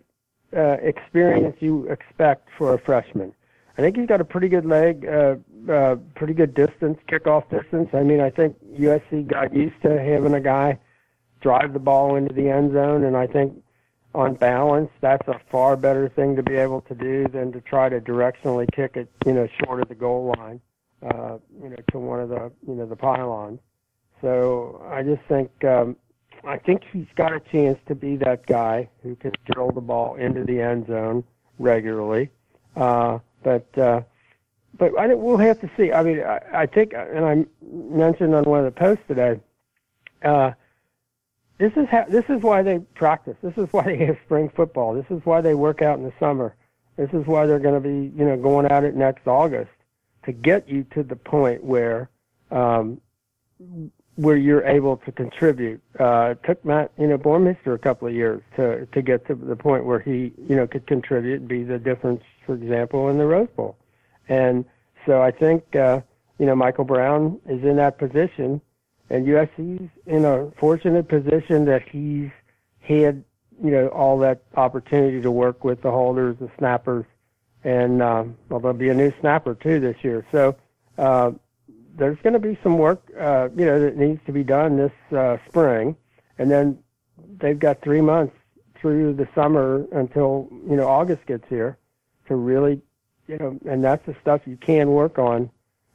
uh, 0.56 0.76
experience 0.82 1.56
you 1.60 1.86
expect 1.88 2.48
for 2.58 2.74
a 2.74 2.78
freshman. 2.78 3.32
I 3.78 3.82
think 3.82 3.96
he's 3.96 4.06
got 4.06 4.20
a 4.20 4.24
pretty 4.24 4.48
good 4.48 4.66
leg, 4.66 5.06
uh, 5.06 5.36
uh, 5.70 5.96
pretty 6.14 6.34
good 6.34 6.54
distance, 6.54 6.98
kickoff 7.08 7.48
distance. 7.50 7.88
I 7.94 8.02
mean, 8.02 8.20
I 8.20 8.28
think 8.28 8.56
USC 8.78 9.26
got 9.26 9.54
used 9.54 9.80
to 9.82 10.00
having 10.00 10.34
a 10.34 10.40
guy 10.40 10.78
drive 11.40 11.72
the 11.72 11.78
ball 11.78 12.16
into 12.16 12.34
the 12.34 12.48
end 12.48 12.72
zone, 12.72 13.04
and 13.04 13.16
I 13.16 13.26
think 13.26 13.62
on 14.14 14.34
balance, 14.34 14.90
that's 15.00 15.26
a 15.28 15.40
far 15.50 15.76
better 15.76 16.08
thing 16.08 16.36
to 16.36 16.42
be 16.42 16.56
able 16.56 16.80
to 16.82 16.94
do 16.94 17.26
than 17.28 17.52
to 17.52 17.60
try 17.60 17.88
to 17.88 18.00
directionally 18.00 18.66
kick 18.74 18.96
it, 18.96 19.08
you 19.24 19.32
know, 19.32 19.48
short 19.64 19.80
of 19.80 19.88
the 19.88 19.94
goal 19.94 20.34
line, 20.36 20.60
uh, 21.02 21.38
you 21.62 21.68
know, 21.68 21.76
to 21.92 21.98
one 21.98 22.20
of 22.20 22.28
the, 22.28 22.50
you 22.66 22.74
know, 22.74 22.86
the 22.86 22.96
pylons. 22.96 23.60
So 24.20 24.84
I 24.90 25.02
just 25.02 25.22
think, 25.28 25.64
um, 25.64 25.96
I 26.44 26.56
think 26.58 26.82
he's 26.92 27.06
got 27.16 27.32
a 27.32 27.40
chance 27.40 27.78
to 27.86 27.94
be 27.94 28.16
that 28.16 28.46
guy 28.46 28.88
who 29.02 29.16
can 29.16 29.32
drill 29.44 29.70
the 29.70 29.80
ball 29.80 30.14
into 30.14 30.44
the 30.44 30.60
end 30.60 30.86
zone 30.86 31.24
regularly. 31.58 32.30
Uh, 32.76 33.18
but 33.42 33.66
uh, 33.78 34.02
but 34.78 34.98
I 34.98 35.14
we'll 35.14 35.36
have 35.36 35.60
to 35.60 35.70
see. 35.76 35.92
I 35.92 36.02
mean, 36.02 36.20
I, 36.20 36.40
I 36.52 36.66
think, 36.66 36.92
and 36.94 37.24
I 37.24 37.44
mentioned 37.62 38.34
on 38.34 38.44
one 38.44 38.60
of 38.60 38.64
the 38.64 38.78
posts 38.78 39.04
today. 39.08 39.40
Uh, 40.22 40.52
this 41.58 41.72
is 41.76 41.88
how. 41.88 42.04
This 42.08 42.24
is 42.28 42.42
why 42.42 42.62
they 42.62 42.78
practice. 42.78 43.36
This 43.42 43.56
is 43.56 43.68
why 43.72 43.82
they 43.82 44.06
have 44.06 44.18
spring 44.24 44.50
football. 44.54 44.94
This 44.94 45.10
is 45.10 45.24
why 45.24 45.40
they 45.40 45.54
work 45.54 45.82
out 45.82 45.98
in 45.98 46.04
the 46.04 46.12
summer. 46.18 46.54
This 46.96 47.10
is 47.12 47.26
why 47.26 47.46
they're 47.46 47.58
going 47.58 47.80
to 47.82 47.88
be, 47.88 48.12
you 48.16 48.24
know, 48.26 48.36
going 48.36 48.66
at 48.66 48.84
it 48.84 48.94
next 48.94 49.26
August 49.26 49.70
to 50.24 50.32
get 50.32 50.68
you 50.68 50.84
to 50.94 51.02
the 51.02 51.16
point 51.16 51.64
where 51.64 52.10
um, 52.50 53.00
where 54.16 54.36
you're 54.36 54.64
able 54.64 54.96
to 54.98 55.12
contribute. 55.12 55.80
Uh, 55.98 56.34
took 56.44 56.62
Matt, 56.64 56.92
you 56.98 57.06
know, 57.06 57.18
Boermeester 57.18 57.74
a 57.74 57.78
couple 57.78 58.08
of 58.08 58.14
years 58.14 58.42
to 58.56 58.86
to 58.86 59.02
get 59.02 59.26
to 59.28 59.34
the 59.34 59.56
point 59.56 59.84
where 59.84 60.00
he, 60.00 60.32
you 60.48 60.56
know, 60.56 60.66
could 60.66 60.86
contribute 60.86 61.40
and 61.40 61.48
be 61.48 61.64
the 61.64 61.78
difference, 61.78 62.22
for 62.44 62.54
example, 62.54 63.08
in 63.08 63.18
the 63.18 63.26
Rose 63.26 63.48
Bowl. 63.56 63.76
And 64.28 64.64
so 65.06 65.22
I 65.22 65.30
think, 65.30 65.74
uh, 65.74 66.00
you 66.38 66.46
know, 66.46 66.54
Michael 66.54 66.84
Brown 66.84 67.40
is 67.48 67.62
in 67.64 67.76
that 67.76 67.98
position, 67.98 68.60
and 69.08 69.26
USC's 69.26 69.88
in 70.06 70.24
a 70.24 70.50
fortunate 70.58 71.08
position 71.08 71.64
that 71.66 71.88
he's 71.88 72.30
had, 72.80 73.24
you 73.62 73.70
know, 73.70 73.88
all 73.88 74.18
that 74.18 74.42
opportunity 74.56 75.20
to 75.22 75.30
work 75.30 75.64
with 75.64 75.82
the 75.82 75.90
holders, 75.90 76.36
the 76.40 76.50
snappers, 76.58 77.06
and 77.64 78.02
um, 78.02 78.36
well, 78.48 78.60
there'll 78.60 78.76
be 78.76 78.88
a 78.88 78.94
new 78.94 79.12
snapper 79.20 79.54
too 79.54 79.80
this 79.80 79.96
year. 80.02 80.26
So. 80.32 80.56
Uh, 80.98 81.32
there's 81.96 82.18
going 82.22 82.32
to 82.32 82.38
be 82.38 82.58
some 82.62 82.78
work, 82.78 83.02
uh, 83.18 83.48
you 83.56 83.64
know, 83.64 83.80
that 83.80 83.96
needs 83.96 84.20
to 84.26 84.32
be 84.32 84.44
done 84.44 84.76
this 84.76 84.92
uh, 85.16 85.38
spring, 85.48 85.96
and 86.38 86.50
then 86.50 86.78
they've 87.38 87.58
got 87.58 87.82
three 87.82 88.00
months 88.00 88.34
through 88.80 89.14
the 89.14 89.28
summer 89.34 89.86
until 89.92 90.48
you 90.68 90.76
know 90.76 90.88
August 90.88 91.26
gets 91.26 91.46
here 91.48 91.78
to 92.28 92.36
really, 92.36 92.80
you 93.28 93.36
know, 93.38 93.58
and 93.66 93.84
that's 93.84 94.04
the 94.06 94.16
stuff 94.20 94.42
you 94.46 94.56
can 94.56 94.90
work 94.90 95.18
on 95.18 95.50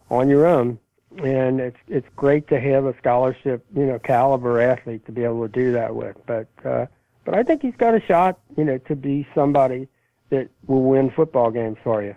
on 0.10 0.30
your 0.30 0.46
own. 0.46 0.80
And 1.24 1.60
it's 1.60 1.78
it's 1.88 2.08
great 2.16 2.48
to 2.50 2.60
have 2.60 2.86
a 2.86 2.96
scholarship, 2.98 3.66
you 3.76 3.86
know, 3.86 4.00
caliber 4.00 4.60
athlete 4.60 5.06
to 5.06 5.12
be 5.12 5.24
able 5.24 5.48
to 5.48 5.52
do 5.52 5.72
that 5.72 5.96
with. 5.96 6.18
But 6.26 6.48
uh, 6.64 6.88
but 7.24 7.34
I 7.34 7.44
think 7.44 7.62
he's 7.62 7.76
got 7.76 7.96
a 7.96 8.02
shot, 8.02 8.40
you 8.58 8.64
know, 8.66 8.78
to 8.80 8.96
be 8.96 9.28
somebody 9.34 9.88
that 10.30 10.50
will 10.68 10.84
win 10.84 11.10
football 11.10 11.52
games 11.52 11.78
for 11.84 12.04
you. 12.04 12.16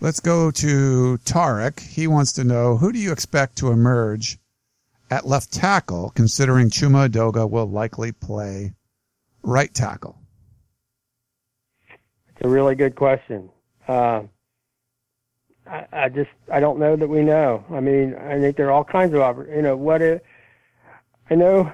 Let's 0.00 0.20
go 0.20 0.52
to 0.52 1.18
Tarek. 1.24 1.80
He 1.80 2.06
wants 2.06 2.32
to 2.34 2.44
know 2.44 2.76
who 2.76 2.92
do 2.92 3.00
you 3.00 3.10
expect 3.10 3.56
to 3.56 3.72
emerge 3.72 4.38
at 5.10 5.26
left 5.26 5.52
tackle, 5.52 6.12
considering 6.14 6.70
Chuma 6.70 7.08
Edoga 7.08 7.50
will 7.50 7.66
likely 7.66 8.12
play 8.12 8.74
right 9.42 9.74
tackle? 9.74 10.16
It's 12.28 12.42
a 12.42 12.48
really 12.48 12.76
good 12.76 12.94
question. 12.94 13.50
Uh, 13.88 14.22
I, 15.66 15.86
I, 15.92 16.08
just 16.10 16.30
I 16.52 16.60
don't 16.60 16.78
know 16.78 16.94
that 16.94 17.08
we 17.08 17.22
know. 17.22 17.64
I 17.68 17.80
mean, 17.80 18.14
I 18.14 18.38
think 18.38 18.56
there 18.56 18.68
are 18.68 18.72
all 18.72 18.84
kinds 18.84 19.12
of 19.14 19.48
you 19.48 19.62
know 19.62 19.76
what 19.76 20.00
if 20.00 20.20
I 21.28 21.34
know 21.34 21.72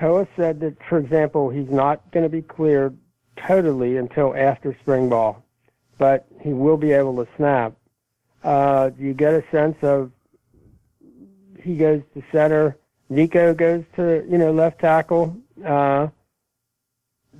Toa 0.00 0.26
said 0.36 0.60
that, 0.60 0.76
for 0.88 0.98
example, 0.98 1.50
he's 1.50 1.68
not 1.68 2.10
going 2.12 2.24
to 2.24 2.30
be 2.30 2.40
cleared 2.40 2.96
totally 3.36 3.98
until 3.98 4.34
after 4.34 4.74
spring 4.80 5.10
ball 5.10 5.44
but 5.98 6.26
he 6.40 6.52
will 6.52 6.76
be 6.76 6.92
able 6.92 7.16
to 7.24 7.30
snap. 7.36 7.74
Uh, 8.42 8.90
you 8.98 9.12
get 9.12 9.34
a 9.34 9.44
sense 9.50 9.76
of 9.82 10.10
he 11.60 11.76
goes 11.76 12.02
to 12.14 12.22
center, 12.32 12.78
Nico 13.10 13.54
goes 13.54 13.84
to 13.96 14.24
you 14.28 14.38
know 14.38 14.52
left 14.52 14.80
tackle. 14.80 15.36
Uh, 15.64 16.08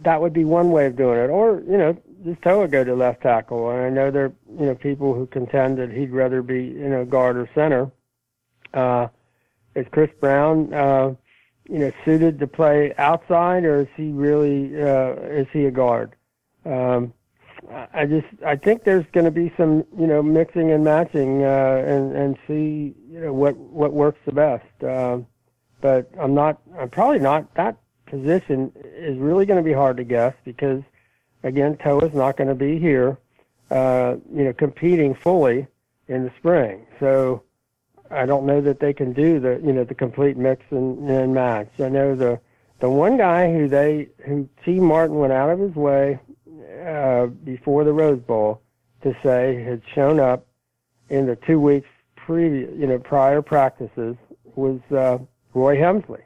that 0.02 0.20
would 0.20 0.32
be 0.32 0.44
one 0.44 0.70
way 0.70 0.86
of 0.86 0.96
doing 0.96 1.18
it, 1.18 1.30
or 1.30 1.62
you 1.66 1.76
know 1.76 1.96
just 2.24 2.42
Toa 2.42 2.68
go 2.68 2.84
to 2.84 2.94
left 2.94 3.22
tackle. 3.22 3.70
And 3.70 3.80
I 3.80 3.90
know 3.90 4.10
there 4.10 4.32
you 4.58 4.66
know 4.66 4.74
people 4.74 5.14
who 5.14 5.26
contend 5.26 5.78
that 5.78 5.90
he'd 5.90 6.10
rather 6.10 6.42
be 6.42 6.64
you 6.64 6.88
know 6.88 7.04
guard 7.04 7.36
or 7.36 7.48
center. 7.54 7.90
Uh, 8.74 9.08
is 9.74 9.86
Chris 9.90 10.10
Brown 10.20 10.72
uh, 10.72 11.14
you 11.68 11.78
know 11.78 11.92
suited 12.04 12.38
to 12.40 12.46
play 12.46 12.94
outside, 12.98 13.64
or 13.64 13.82
is 13.82 13.88
he 13.96 14.10
really 14.10 14.80
uh, 14.80 15.12
is 15.12 15.46
he 15.52 15.66
a 15.66 15.70
guard? 15.70 16.14
Um, 16.64 17.12
I 17.92 18.06
just 18.06 18.26
I 18.46 18.56
think 18.56 18.84
there's 18.84 19.06
going 19.12 19.24
to 19.24 19.30
be 19.30 19.52
some 19.56 19.84
you 19.98 20.06
know 20.06 20.22
mixing 20.22 20.70
and 20.70 20.84
matching 20.84 21.42
uh, 21.44 21.82
and 21.86 22.14
and 22.14 22.38
see 22.46 22.94
you 23.10 23.20
know 23.20 23.32
what 23.32 23.56
what 23.56 23.92
works 23.92 24.20
the 24.24 24.32
best. 24.32 24.82
Uh, 24.82 25.18
but 25.80 26.10
I'm 26.18 26.34
not 26.34 26.60
I'm 26.78 26.90
probably 26.90 27.18
not 27.18 27.52
that 27.54 27.76
position 28.06 28.72
is 28.76 29.18
really 29.18 29.44
going 29.44 29.62
to 29.62 29.68
be 29.68 29.72
hard 29.72 29.96
to 29.98 30.04
guess 30.04 30.34
because 30.44 30.82
again 31.42 31.76
Toa's 31.76 32.14
not 32.14 32.36
going 32.36 32.48
to 32.48 32.54
be 32.54 32.78
here 32.78 33.18
uh, 33.70 34.16
you 34.32 34.44
know 34.44 34.52
competing 34.52 35.14
fully 35.14 35.66
in 36.06 36.24
the 36.24 36.32
spring. 36.38 36.86
So 37.00 37.42
I 38.10 38.24
don't 38.24 38.46
know 38.46 38.60
that 38.60 38.80
they 38.80 38.92
can 38.92 39.12
do 39.12 39.40
the 39.40 39.60
you 39.64 39.72
know 39.72 39.84
the 39.84 39.94
complete 39.94 40.36
mix 40.36 40.64
and, 40.70 41.08
and 41.10 41.34
match. 41.34 41.68
I 41.80 41.88
know 41.88 42.14
the 42.14 42.40
the 42.80 42.88
one 42.88 43.16
guy 43.16 43.52
who 43.52 43.68
they 43.68 44.08
who 44.24 44.48
Tee 44.64 44.80
Martin 44.80 45.16
went 45.16 45.32
out 45.32 45.50
of 45.50 45.58
his 45.58 45.74
way 45.74 46.20
uh, 46.88 47.26
before 47.26 47.84
the 47.84 47.92
Rose 47.92 48.20
Bowl 48.20 48.62
to 49.02 49.14
say 49.22 49.62
had 49.62 49.82
shown 49.94 50.18
up 50.18 50.46
in 51.08 51.26
the 51.26 51.36
two 51.36 51.60
weeks 51.60 51.88
previous, 52.16 52.70
you 52.76 52.86
know, 52.86 52.98
prior 52.98 53.42
practices 53.42 54.16
was 54.54 54.80
uh, 54.90 55.18
Roy 55.54 55.76
Hemsley, 55.76 56.22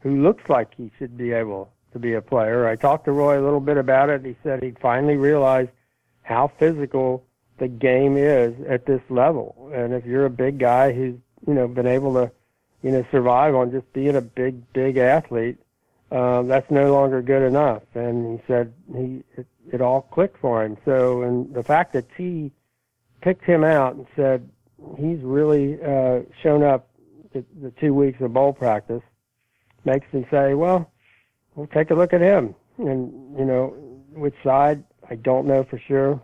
who 0.00 0.22
looks 0.22 0.42
like 0.48 0.74
he 0.76 0.90
should 0.98 1.16
be 1.16 1.32
able 1.32 1.72
to 1.92 1.98
be 1.98 2.14
a 2.14 2.20
player. 2.20 2.66
I 2.66 2.76
talked 2.76 3.06
to 3.06 3.12
Roy 3.12 3.40
a 3.40 3.44
little 3.44 3.60
bit 3.60 3.76
about 3.76 4.10
it. 4.10 4.24
He 4.24 4.36
said 4.42 4.62
he 4.62 4.72
finally 4.82 5.16
realized 5.16 5.70
how 6.22 6.52
physical 6.58 7.24
the 7.58 7.68
game 7.68 8.16
is 8.16 8.54
at 8.68 8.86
this 8.86 9.02
level, 9.08 9.70
and 9.72 9.94
if 9.94 10.04
you're 10.04 10.26
a 10.26 10.30
big 10.30 10.58
guy 10.58 10.92
who's 10.92 11.14
you 11.46 11.54
know 11.54 11.68
been 11.68 11.86
able 11.86 12.14
to 12.14 12.30
you 12.82 12.90
know 12.90 13.04
survive 13.12 13.54
on 13.54 13.70
just 13.70 13.90
being 13.92 14.16
a 14.16 14.20
big 14.20 14.72
big 14.72 14.96
athlete, 14.96 15.56
uh, 16.10 16.42
that's 16.42 16.68
no 16.70 16.92
longer 16.92 17.22
good 17.22 17.42
enough. 17.42 17.82
And 17.94 18.38
he 18.38 18.44
said 18.46 18.72
he 18.92 19.22
it, 19.36 19.46
it 19.72 19.80
all 19.80 20.02
clicked 20.02 20.38
for 20.38 20.64
him. 20.64 20.76
So, 20.84 21.22
and 21.22 21.52
the 21.54 21.62
fact 21.62 21.92
that 21.94 22.06
T 22.16 22.52
picked 23.20 23.44
him 23.44 23.64
out 23.64 23.94
and 23.94 24.06
said 24.14 24.48
he's 24.98 25.20
really 25.22 25.82
uh, 25.82 26.20
shown 26.42 26.62
up 26.62 26.88
the, 27.32 27.44
the 27.60 27.70
two 27.80 27.94
weeks 27.94 28.20
of 28.20 28.32
bowl 28.32 28.52
practice 28.52 29.02
makes 29.84 30.06
me 30.12 30.26
say, 30.30 30.54
well, 30.54 30.90
we'll 31.54 31.66
take 31.66 31.90
a 31.90 31.94
look 31.94 32.12
at 32.12 32.20
him. 32.20 32.54
And 32.78 33.38
you 33.38 33.44
know, 33.44 33.74
which 34.12 34.34
side 34.42 34.84
I 35.08 35.16
don't 35.16 35.46
know 35.46 35.64
for 35.64 35.78
sure. 35.78 36.20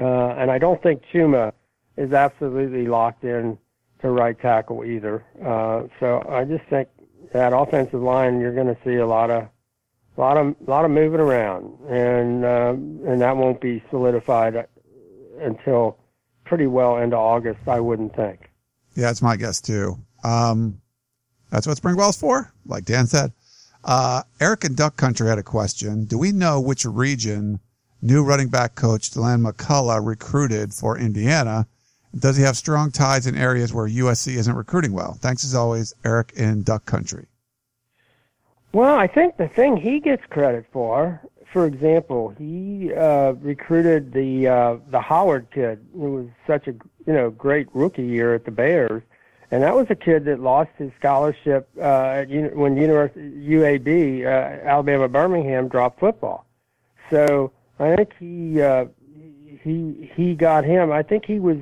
Uh, 0.00 0.34
and 0.36 0.50
I 0.50 0.58
don't 0.58 0.82
think 0.82 1.02
Chuma 1.12 1.52
is 1.96 2.12
absolutely 2.12 2.86
locked 2.86 3.24
in 3.24 3.58
to 4.00 4.10
right 4.10 4.38
tackle 4.38 4.84
either. 4.84 5.24
Uh, 5.42 5.84
so 5.98 6.24
I 6.28 6.44
just 6.44 6.64
think 6.68 6.88
that 7.32 7.52
offensive 7.52 8.02
line, 8.02 8.40
you're 8.40 8.54
going 8.54 8.66
to 8.66 8.76
see 8.84 8.96
a 8.96 9.06
lot 9.06 9.30
of 9.30 9.48
a 10.16 10.20
lot 10.20 10.36
of 10.36 10.54
a 10.66 10.70
lot 10.70 10.84
of 10.84 10.90
moving 10.90 11.20
around, 11.20 11.78
and 11.88 12.44
uh, 12.44 12.72
and 13.10 13.20
that 13.20 13.36
won't 13.36 13.60
be 13.60 13.82
solidified 13.90 14.66
until 15.40 15.98
pretty 16.44 16.66
well 16.66 16.98
into 16.98 17.16
August, 17.16 17.60
I 17.66 17.80
wouldn't 17.80 18.14
think. 18.16 18.50
Yeah, 18.94 19.10
it's 19.10 19.22
my 19.22 19.36
guess 19.36 19.60
too. 19.60 19.98
Um, 20.24 20.80
that's 21.50 21.66
what 21.66 21.76
spring 21.76 21.96
ball's 21.96 22.16
for, 22.16 22.52
like 22.64 22.84
Dan 22.84 23.06
said. 23.06 23.32
Uh, 23.84 24.22
Eric 24.40 24.64
and 24.64 24.76
Duck 24.76 24.96
Country 24.96 25.28
had 25.28 25.38
a 25.38 25.42
question. 25.42 26.06
Do 26.06 26.18
we 26.18 26.32
know 26.32 26.60
which 26.60 26.84
region 26.84 27.60
new 28.02 28.24
running 28.24 28.48
back 28.48 28.74
coach 28.74 29.10
Deland 29.10 29.44
McCullough 29.44 30.04
recruited 30.04 30.74
for 30.74 30.98
Indiana? 30.98 31.66
Does 32.18 32.36
he 32.36 32.42
have 32.42 32.56
strong 32.56 32.90
ties 32.90 33.26
in 33.26 33.36
areas 33.36 33.74
where 33.74 33.86
USC 33.86 34.36
isn't 34.36 34.54
recruiting 34.54 34.92
well? 34.92 35.18
Thanks 35.20 35.44
as 35.44 35.54
always, 35.54 35.94
Eric 36.04 36.32
in 36.34 36.62
Duck 36.62 36.86
Country. 36.86 37.26
Well, 38.72 38.96
I 38.96 39.06
think 39.06 39.36
the 39.36 39.48
thing 39.48 39.76
he 39.76 40.00
gets 40.00 40.22
credit 40.26 40.66
for, 40.70 41.20
for 41.52 41.64
example, 41.64 42.34
he 42.36 42.92
uh, 42.92 43.32
recruited 43.32 44.12
the 44.12 44.46
uh, 44.46 44.76
the 44.90 45.00
Howard 45.00 45.48
kid, 45.50 45.84
who 45.94 46.12
was 46.12 46.26
such 46.46 46.68
a 46.68 46.72
you 47.06 47.12
know 47.14 47.30
great 47.30 47.68
rookie 47.72 48.04
year 48.04 48.34
at 48.34 48.44
the 48.44 48.50
Bears, 48.50 49.02
and 49.50 49.62
that 49.62 49.74
was 49.74 49.86
a 49.88 49.94
kid 49.94 50.26
that 50.26 50.40
lost 50.40 50.70
his 50.76 50.90
scholarship 50.98 51.68
uh, 51.78 52.24
at, 52.26 52.28
when 52.54 52.76
University 52.76 53.20
UAB 53.20 54.26
uh, 54.26 54.68
Alabama 54.68 55.08
Birmingham 55.08 55.68
dropped 55.68 55.98
football. 55.98 56.44
So 57.10 57.52
I 57.78 57.96
think 57.96 58.12
he 58.18 58.60
uh, 58.60 58.86
he 59.62 60.10
he 60.14 60.34
got 60.34 60.64
him. 60.64 60.92
I 60.92 61.02
think 61.02 61.24
he 61.24 61.38
was, 61.38 61.58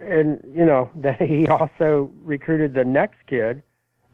and 0.00 0.40
you 0.52 0.64
know 0.64 0.90
that 0.96 1.20
he 1.20 1.46
also 1.46 2.10
recruited 2.22 2.74
the 2.74 2.84
next 2.84 3.18
kid 3.28 3.62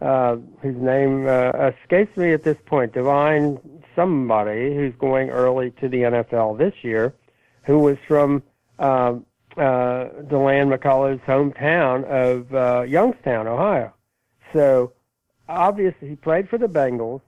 uh, 0.00 0.37
whose 0.62 0.76
name 0.76 1.26
uh, 1.26 1.73
escapes 1.83 2.16
me 2.16 2.33
at 2.33 2.42
this 2.42 2.57
point, 2.66 2.92
Devine 2.92 3.59
somebody 3.95 4.75
who's 4.75 4.95
going 4.99 5.30
early 5.30 5.73
to 5.73 5.88
the 5.88 5.99
NFL 5.99 6.59
this 6.59 6.75
year, 6.83 7.14
who 7.64 7.78
was 7.78 7.99
from 8.09 8.42
uh, 8.78 9.14
uh, 9.57 10.09
Deland 10.28 10.71
McCullough's 10.71 11.21
hometown 11.26 12.04
of 12.04 12.54
uh, 12.54 12.83
Youngstown, 12.83 13.47
Ohio. 13.47 13.92
So 14.52 14.92
obviously 15.49 16.09
he 16.09 16.16
played 16.16 16.49
for 16.49 16.57
the 16.57 16.69
Bengals. 16.69 17.21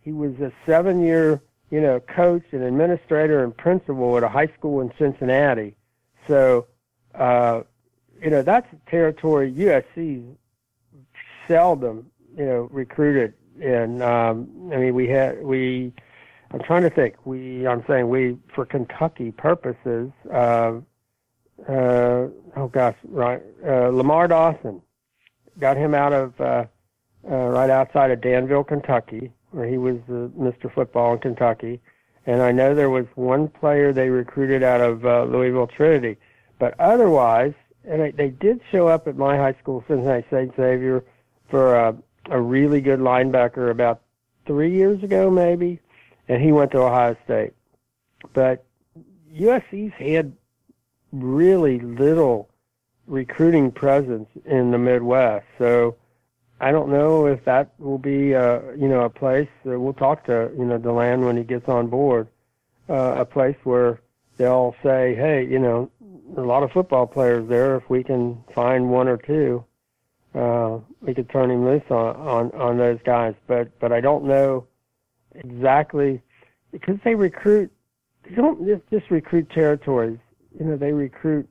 He 0.00 0.12
was 0.12 0.32
a 0.40 0.52
seven-year, 0.66 1.42
you 1.70 1.80
know, 1.80 2.00
coach 2.00 2.44
and 2.52 2.62
administrator 2.62 3.42
and 3.42 3.56
principal 3.56 4.16
at 4.16 4.22
a 4.22 4.28
high 4.28 4.48
school 4.48 4.80
in 4.80 4.92
Cincinnati. 4.98 5.74
So, 6.28 6.66
uh, 7.14 7.62
you 8.22 8.30
know, 8.30 8.42
that's 8.42 8.66
territory 8.86 9.52
USC 9.52 10.36
seldom, 11.48 12.06
you 12.36 12.46
know, 12.46 12.68
recruited 12.70 13.34
and 13.60 14.02
Um, 14.02 14.70
I 14.72 14.76
mean, 14.76 14.94
we 14.94 15.08
had 15.08 15.42
we. 15.42 15.92
I'm 16.52 16.60
trying 16.60 16.82
to 16.82 16.90
think. 16.90 17.14
We. 17.24 17.66
I'm 17.66 17.84
saying 17.86 18.08
we 18.08 18.38
for 18.54 18.64
Kentucky 18.64 19.32
purposes. 19.32 20.10
Uh, 20.30 20.80
uh, 21.68 22.28
oh 22.56 22.68
gosh, 22.70 22.96
right. 23.04 23.42
Uh, 23.66 23.88
Lamar 23.88 24.28
Dawson 24.28 24.80
got 25.58 25.76
him 25.76 25.94
out 25.94 26.12
of 26.12 26.40
uh, 26.40 26.64
uh, 27.30 27.34
right 27.34 27.70
outside 27.70 28.10
of 28.10 28.20
Danville, 28.20 28.64
Kentucky, 28.64 29.30
where 29.50 29.66
he 29.66 29.78
was 29.78 29.98
uh, 30.08 30.28
Mr. 30.38 30.72
Football 30.72 31.14
in 31.14 31.18
Kentucky. 31.20 31.80
And 32.26 32.40
I 32.40 32.52
know 32.52 32.74
there 32.74 32.90
was 32.90 33.06
one 33.16 33.48
player 33.48 33.92
they 33.92 34.08
recruited 34.08 34.62
out 34.62 34.80
of 34.80 35.04
uh, 35.04 35.24
Louisville 35.24 35.66
Trinity, 35.66 36.18
but 36.58 36.78
otherwise, 36.78 37.52
and 37.84 38.00
they, 38.00 38.10
they 38.12 38.28
did 38.28 38.60
show 38.70 38.86
up 38.86 39.08
at 39.08 39.16
my 39.16 39.36
high 39.36 39.54
school, 39.60 39.84
Cincinnati 39.88 40.24
St. 40.30 40.54
Xavier, 40.54 41.04
for 41.50 41.74
a, 41.74 41.96
a 42.30 42.40
really 42.40 42.80
good 42.80 43.00
linebacker 43.00 43.70
about 43.70 44.00
three 44.46 44.72
years 44.72 45.02
ago, 45.02 45.30
maybe, 45.30 45.80
and 46.28 46.42
he 46.42 46.52
went 46.52 46.70
to 46.72 46.78
Ohio 46.78 47.16
State. 47.24 47.52
But 48.32 48.64
USC's 49.34 49.92
had 49.94 50.32
really 51.12 51.80
little 51.80 52.48
recruiting 53.06 53.70
presence 53.70 54.28
in 54.44 54.70
the 54.70 54.78
Midwest. 54.78 55.46
So 55.58 55.96
I 56.60 56.70
don't 56.70 56.90
know 56.90 57.26
if 57.26 57.44
that 57.44 57.72
will 57.78 57.98
be, 57.98 58.34
uh, 58.34 58.60
you 58.76 58.88
know, 58.88 59.02
a 59.02 59.10
place. 59.10 59.48
Uh, 59.66 59.78
we'll 59.78 59.92
talk 59.92 60.24
to 60.26 60.50
you 60.56 60.64
know 60.64 60.78
Deland 60.78 61.24
when 61.24 61.36
he 61.36 61.44
gets 61.44 61.68
on 61.68 61.88
board. 61.88 62.28
Uh, 62.88 63.14
a 63.18 63.24
place 63.24 63.56
where 63.64 64.00
they'll 64.36 64.74
say, 64.82 65.14
hey, 65.14 65.44
you 65.44 65.58
know, 65.58 65.90
a 66.36 66.40
lot 66.40 66.62
of 66.62 66.72
football 66.72 67.06
players 67.06 67.48
there. 67.48 67.76
If 67.76 67.88
we 67.88 68.02
can 68.02 68.42
find 68.54 68.90
one 68.90 69.08
or 69.08 69.16
two, 69.16 69.64
uh, 70.34 70.78
we 71.00 71.14
could 71.14 71.28
turn 71.30 71.50
him 71.50 71.64
loose 71.64 71.82
on, 71.90 72.16
on 72.16 72.50
on 72.52 72.78
those 72.78 72.98
guys. 73.04 73.34
But 73.46 73.78
but 73.80 73.92
I 73.92 74.00
don't 74.00 74.24
know 74.24 74.66
exactly 75.34 76.22
because 76.70 76.98
they 77.04 77.14
recruit. 77.14 77.70
They 78.24 78.36
don't 78.36 78.66
just, 78.66 78.82
just 78.90 79.10
recruit 79.10 79.50
territories 79.50 80.18
you 80.58 80.66
know, 80.66 80.76
they 80.76 80.92
recruit 80.92 81.48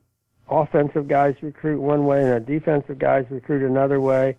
offensive 0.48 1.08
guys 1.08 1.34
recruit 1.40 1.80
one 1.80 2.04
way 2.04 2.30
and 2.30 2.44
defensive 2.44 2.98
guys 2.98 3.24
recruit 3.30 3.66
another 3.68 4.00
way. 4.00 4.36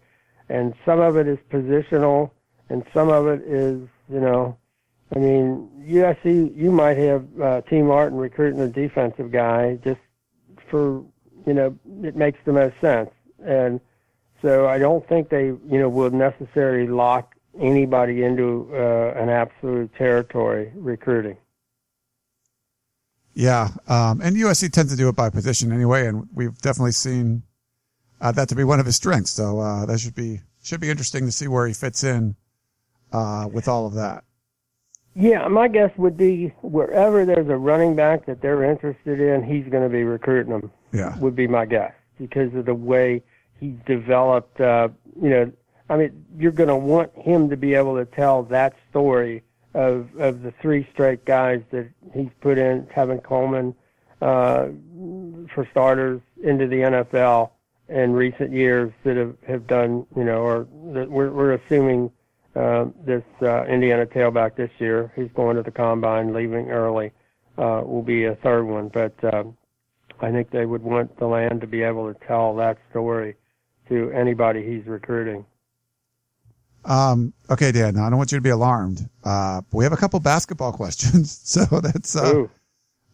And 0.49 0.73
some 0.85 0.99
of 0.99 1.17
it 1.17 1.27
is 1.27 1.39
positional 1.51 2.31
and 2.69 2.83
some 2.93 3.09
of 3.09 3.27
it 3.27 3.41
is, 3.41 3.87
you 4.09 4.19
know, 4.19 4.57
I 5.15 5.19
mean, 5.19 5.69
USC, 5.87 6.55
you 6.55 6.71
might 6.71 6.97
have 6.97 7.25
uh, 7.41 7.61
Tee 7.61 7.81
Martin 7.81 8.17
recruiting 8.17 8.59
a 8.61 8.67
defensive 8.67 9.31
guy 9.31 9.79
just 9.83 9.99
for, 10.69 11.03
you 11.45 11.53
know, 11.53 11.77
it 12.03 12.15
makes 12.15 12.39
the 12.45 12.53
most 12.53 12.75
sense. 12.81 13.11
And 13.45 13.79
so 14.43 14.67
I 14.67 14.77
don't 14.77 15.07
think 15.07 15.29
they, 15.29 15.45
you 15.45 15.79
know, 15.79 15.89
will 15.89 16.11
necessarily 16.11 16.87
lock 16.87 17.33
anybody 17.59 18.23
into 18.23 18.69
uh, 18.73 19.13
an 19.15 19.29
absolute 19.29 19.95
territory 19.95 20.71
recruiting. 20.75 21.37
Yeah, 23.33 23.69
um, 23.87 24.21
and 24.21 24.35
USC 24.35 24.71
tends 24.71 24.91
to 24.91 24.97
do 24.97 25.09
it 25.09 25.15
by 25.15 25.29
position 25.29 25.71
anyway, 25.71 26.05
and 26.05 26.27
we've 26.33 26.55
definitely 26.59 26.91
seen 26.91 27.43
uh, 28.21 28.31
that 28.33 28.49
to 28.49 28.55
be 28.55 28.63
one 28.63 28.79
of 28.79 28.85
his 28.85 28.95
strengths. 28.97 29.31
So 29.31 29.59
uh, 29.59 29.85
that 29.87 29.99
should 29.99 30.13
be 30.13 30.41
should 30.61 30.81
be 30.81 30.89
interesting 30.89 31.25
to 31.25 31.31
see 31.31 31.47
where 31.47 31.65
he 31.65 31.73
fits 31.73 32.03
in 32.03 32.35
uh, 33.11 33.47
with 33.51 33.67
all 33.67 33.87
of 33.87 33.93
that. 33.93 34.23
Yeah, 35.15 35.47
my 35.47 35.67
guess 35.67 35.91
would 35.97 36.17
be 36.17 36.47
wherever 36.61 37.25
there's 37.25 37.49
a 37.49 37.55
running 37.55 37.95
back 37.95 38.25
that 38.25 38.41
they're 38.41 38.63
interested 38.63 39.19
in, 39.19 39.43
he's 39.43 39.71
going 39.71 39.83
to 39.83 39.89
be 39.89 40.03
recruiting 40.03 40.51
them. 40.51 40.71
Yeah, 40.91 41.17
would 41.17 41.35
be 41.35 41.47
my 41.47 41.65
guess 41.65 41.93
because 42.19 42.53
of 42.53 42.65
the 42.65 42.75
way 42.75 43.23
he's 43.59 43.75
developed. 43.85 44.59
Uh, 44.59 44.89
you 45.21 45.29
know, 45.29 45.51
I 45.89 45.97
mean, 45.97 46.25
you're 46.37 46.51
going 46.51 46.69
to 46.69 46.75
want 46.75 47.11
him 47.17 47.49
to 47.49 47.57
be 47.57 47.73
able 47.73 47.95
to 47.95 48.05
tell 48.05 48.43
that 48.43 48.75
story 48.89 49.43
of 49.73 50.07
of 50.19 50.43
the 50.43 50.53
three 50.61 50.87
straight 50.93 51.25
guys 51.25 51.61
that 51.71 51.89
he's 52.13 52.29
put 52.41 52.57
in, 52.57 52.83
Tevin 52.87 53.23
Coleman, 53.23 53.75
uh, 54.21 54.67
for 55.53 55.67
starters, 55.71 56.21
into 56.43 56.67
the 56.67 56.77
NFL 56.77 57.51
in 57.89 58.13
recent 58.13 58.51
years 58.51 58.91
that 59.03 59.17
have, 59.17 59.35
have 59.47 59.67
done, 59.67 60.05
you 60.15 60.23
know, 60.23 60.41
or 60.41 60.67
that 60.93 61.09
we're, 61.09 61.31
we're 61.31 61.53
assuming 61.53 62.11
uh, 62.55 62.85
this 63.05 63.23
uh, 63.41 63.65
Indiana 63.65 64.05
tailback 64.05 64.55
this 64.55 64.71
year, 64.79 65.11
he's 65.15 65.29
going 65.35 65.55
to 65.57 65.63
the 65.63 65.71
combine, 65.71 66.33
leaving 66.33 66.69
early, 66.69 67.11
uh, 67.57 67.81
will 67.83 68.03
be 68.03 68.25
a 68.25 68.35
third 68.35 68.63
one. 68.63 68.87
But 68.89 69.13
uh, 69.23 69.43
I 70.21 70.31
think 70.31 70.51
they 70.51 70.65
would 70.65 70.83
want 70.83 71.17
Deland 71.17 71.61
to 71.61 71.67
be 71.67 71.81
able 71.83 72.13
to 72.13 72.19
tell 72.25 72.55
that 72.55 72.77
story 72.91 73.35
to 73.93 74.11
anybody 74.11 74.63
he's 74.63 74.85
recruiting. 74.85 75.45
Um, 76.85 77.33
okay, 77.49 77.71
Dan, 77.71 77.97
I 77.97 78.09
don't 78.09 78.17
want 78.17 78.31
you 78.31 78.37
to 78.37 78.41
be 78.41 78.49
alarmed. 78.49 79.07
Uh, 79.23 79.61
we 79.71 79.83
have 79.85 79.93
a 79.93 79.97
couple 79.97 80.19
basketball 80.19 80.73
questions. 80.81 81.39
So 81.43 81.65
that's, 81.79 82.15
uh, 82.15 82.47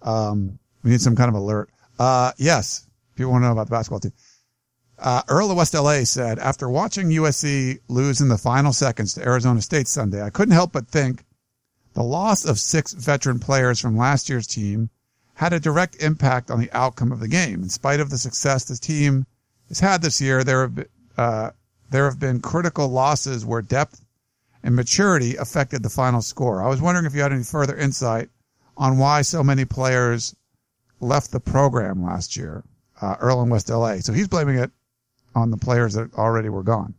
um, 0.02 0.58
we 0.84 0.92
need 0.92 1.02
some 1.02 1.16
kind 1.16 1.30
of 1.30 1.36
alert. 1.36 1.70
Uh, 1.98 2.32
yes, 2.38 2.88
people 3.16 3.32
want 3.32 3.44
to 3.44 3.48
know 3.48 3.52
about 3.52 3.68
the 3.68 3.72
basketball 3.72 4.00
team. 4.00 4.14
Uh, 4.98 5.22
Earl 5.30 5.52
of 5.52 5.58
West 5.58 5.74
LA 5.74 6.04
said, 6.04 6.40
after 6.40 6.70
watching 6.70 7.10
USC 7.10 7.80
lose 7.88 8.20
in 8.20 8.28
the 8.28 8.38
final 8.38 8.74
seconds 8.74 9.14
to 9.14 9.24
Arizona 9.24 9.62
State 9.62 9.88
Sunday, 9.88 10.22
I 10.22 10.30
couldn't 10.30 10.54
help 10.54 10.74
but 10.74 10.88
think 10.88 11.24
the 11.94 12.04
loss 12.04 12.46
of 12.46 12.60
six 12.60 12.94
veteran 12.94 13.40
players 13.40 13.80
from 13.80 13.98
last 13.98 14.30
year's 14.30 14.48
team 14.48 14.90
had 15.36 15.54
a 15.54 15.60
direct 15.60 16.02
impact 16.04 16.52
on 16.52 16.60
the 16.60 16.72
outcome 16.74 17.14
of 17.14 17.22
the 17.22 17.28
game. 17.30 17.64
In 17.64 17.70
spite 17.70 18.02
of 18.02 18.10
the 18.10 18.18
success 18.18 18.66
the 18.66 18.76
team 18.76 19.26
has 19.70 19.80
had 19.80 20.02
this 20.02 20.20
year, 20.20 20.44
there 20.44 20.62
have 20.62 20.76
been, 20.76 20.90
uh, 21.18 21.52
there 21.90 22.06
have 22.06 22.20
been 22.20 22.42
critical 22.42 22.88
losses 22.88 23.46
where 23.46 23.62
depth 23.62 24.06
and 24.64 24.76
maturity 24.76 25.36
affected 25.38 25.84
the 25.84 25.90
final 25.90 26.22
score. 26.22 26.62
I 26.62 26.68
was 26.68 26.82
wondering 26.82 27.06
if 27.06 27.16
you 27.16 27.22
had 27.22 27.32
any 27.32 27.44
further 27.44 27.76
insight 27.78 28.30
on 28.78 28.98
why 28.98 29.22
so 29.22 29.44
many 29.44 29.66
players 29.66 30.36
left 31.00 31.32
the 31.32 31.40
program 31.40 32.04
last 32.04 32.36
year, 32.36 32.64
uh, 33.02 33.16
Earl 33.20 33.42
in 33.42 33.50
West 33.50 33.70
LA. 33.70 34.00
So 34.00 34.14
he's 34.14 34.28
blaming 34.28 34.58
it 34.58 34.72
on 35.36 35.52
the 35.52 35.58
players 35.58 35.94
that 35.94 36.14
already 36.16 36.50
were 36.50 36.64
gone. 36.64 36.94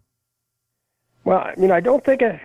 Well, 1.24 1.38
I 1.38 1.54
mean, 1.56 1.70
I 1.70 1.80
don't 1.80 2.04
think 2.04 2.22
it, 2.22 2.40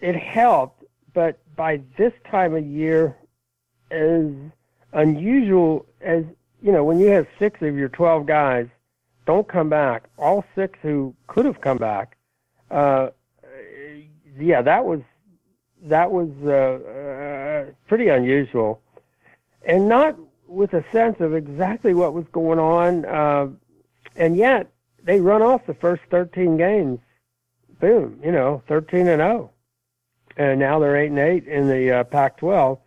it 0.00 0.14
helped, 0.16 0.84
but 1.12 1.38
by 1.56 1.80
this 1.96 2.12
time 2.30 2.54
of 2.54 2.64
year, 2.64 3.16
as 3.90 4.30
unusual 4.92 5.86
as, 6.00 6.24
you 6.62 6.72
know, 6.72 6.84
when 6.84 6.98
you 6.98 7.08
have 7.08 7.26
six 7.38 7.60
of 7.62 7.76
your 7.76 7.88
12 7.88 8.26
guys 8.26 8.68
don't 9.26 9.48
come 9.48 9.68
back. 9.68 10.04
All 10.18 10.44
six 10.54 10.78
who 10.82 11.14
could 11.26 11.44
have 11.44 11.60
come 11.60 11.78
back. 11.78 12.16
Uh, 12.70 13.10
yeah, 14.38 14.62
that 14.62 14.84
was 14.84 15.00
that 15.84 16.10
was 16.10 16.30
uh, 16.44 17.68
uh, 17.68 17.72
pretty 17.86 18.08
unusual, 18.08 18.80
and 19.64 19.88
not 19.88 20.16
with 20.46 20.72
a 20.74 20.84
sense 20.92 21.16
of 21.20 21.34
exactly 21.34 21.94
what 21.94 22.12
was 22.14 22.24
going 22.32 22.58
on. 22.58 23.04
Uh, 23.04 23.48
and 24.16 24.36
yet 24.36 24.70
they 25.02 25.20
run 25.20 25.42
off 25.42 25.66
the 25.66 25.74
first 25.74 26.02
13 26.10 26.56
games. 26.56 26.98
Boom, 27.80 28.20
you 28.22 28.30
know, 28.30 28.62
13 28.68 29.08
and 29.08 29.20
0, 29.20 29.50
and 30.36 30.60
now 30.60 30.78
they're 30.78 30.96
eight 30.96 31.10
and 31.10 31.18
eight 31.18 31.46
in 31.48 31.68
the 31.68 31.90
uh, 31.90 32.04
Pac-12. 32.04 32.78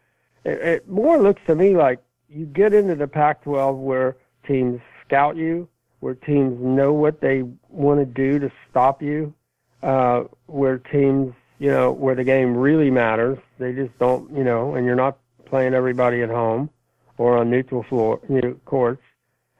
It, 0.46 0.62
it 0.62 0.90
more 0.90 1.18
looks 1.18 1.42
to 1.48 1.56
me 1.56 1.76
like 1.76 2.00
you 2.30 2.46
get 2.46 2.74
into 2.74 2.96
the 2.96 3.08
Pac-12 3.08 3.78
where 3.78 4.16
teams 4.48 4.80
scout 5.06 5.36
you 5.36 5.68
where 6.06 6.14
teams 6.14 6.56
know 6.62 6.94
what 6.94 7.20
they 7.20 7.42
want 7.68 8.00
to 8.00 8.06
do 8.06 8.38
to 8.38 8.52
stop 8.70 9.02
you, 9.02 9.34
uh, 9.82 10.24
where 10.46 10.78
teams, 10.78 11.34
you 11.58 11.72
know, 11.72 11.92
where 11.92 12.14
the 12.14 12.24
game 12.24 12.56
really 12.56 12.92
matters. 12.92 13.40
They 13.58 13.74
just 13.74 13.98
don't, 13.98 14.32
you 14.32 14.44
know, 14.44 14.76
and 14.76 14.86
you're 14.86 14.96
not 14.96 15.18
playing 15.46 15.74
everybody 15.74 16.22
at 16.22 16.30
home 16.30 16.70
or 17.18 17.40
on 17.40 17.50
neutral 17.50 17.82
floor, 17.82 18.20
you 18.30 18.40
know, 18.40 18.54
courts. 18.66 19.02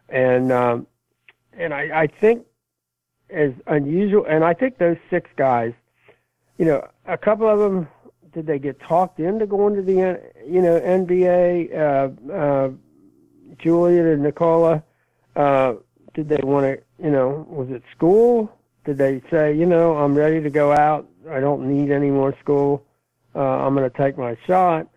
And, 0.08 0.52
um, 0.52 0.86
and 1.54 1.74
I, 1.74 2.02
I 2.02 2.06
think 2.06 2.46
as 3.32 3.52
unusual, 3.66 4.26
and 4.26 4.44
I 4.44 4.54
think 4.54 4.78
those 4.78 4.98
six 5.10 5.28
guys, 5.38 5.74
you 6.60 6.66
know, 6.66 6.88
a 7.08 7.18
couple 7.18 7.50
of 7.50 7.58
them, 7.58 7.88
did 8.34 8.46
they 8.46 8.60
get 8.60 8.80
talked 8.80 9.20
into 9.20 9.48
going 9.48 9.76
to 9.78 9.82
the, 9.82 10.22
you 10.48 10.62
know, 10.62 10.80
NBA? 10.80 11.76
Uh, 11.76 12.32
uh, 12.32 12.70
Julian 13.58 14.06
and 14.06 14.22
Nikola, 14.22 14.84
uh, 15.36 15.74
did 16.16 16.30
they 16.30 16.42
want 16.44 16.66
to, 16.66 17.04
you 17.04 17.12
know, 17.12 17.46
was 17.48 17.70
it 17.70 17.84
school? 17.96 18.58
Did 18.86 18.98
they 18.98 19.22
say, 19.30 19.54
you 19.54 19.66
know, 19.66 19.98
I'm 19.98 20.16
ready 20.16 20.42
to 20.42 20.50
go 20.50 20.72
out. 20.72 21.08
I 21.30 21.40
don't 21.40 21.68
need 21.68 21.92
any 21.92 22.10
more 22.10 22.36
school. 22.40 22.84
Uh, 23.36 23.40
I'm 23.40 23.76
going 23.76 23.90
to 23.90 23.96
take 23.96 24.18
my 24.18 24.38
shot. 24.48 24.88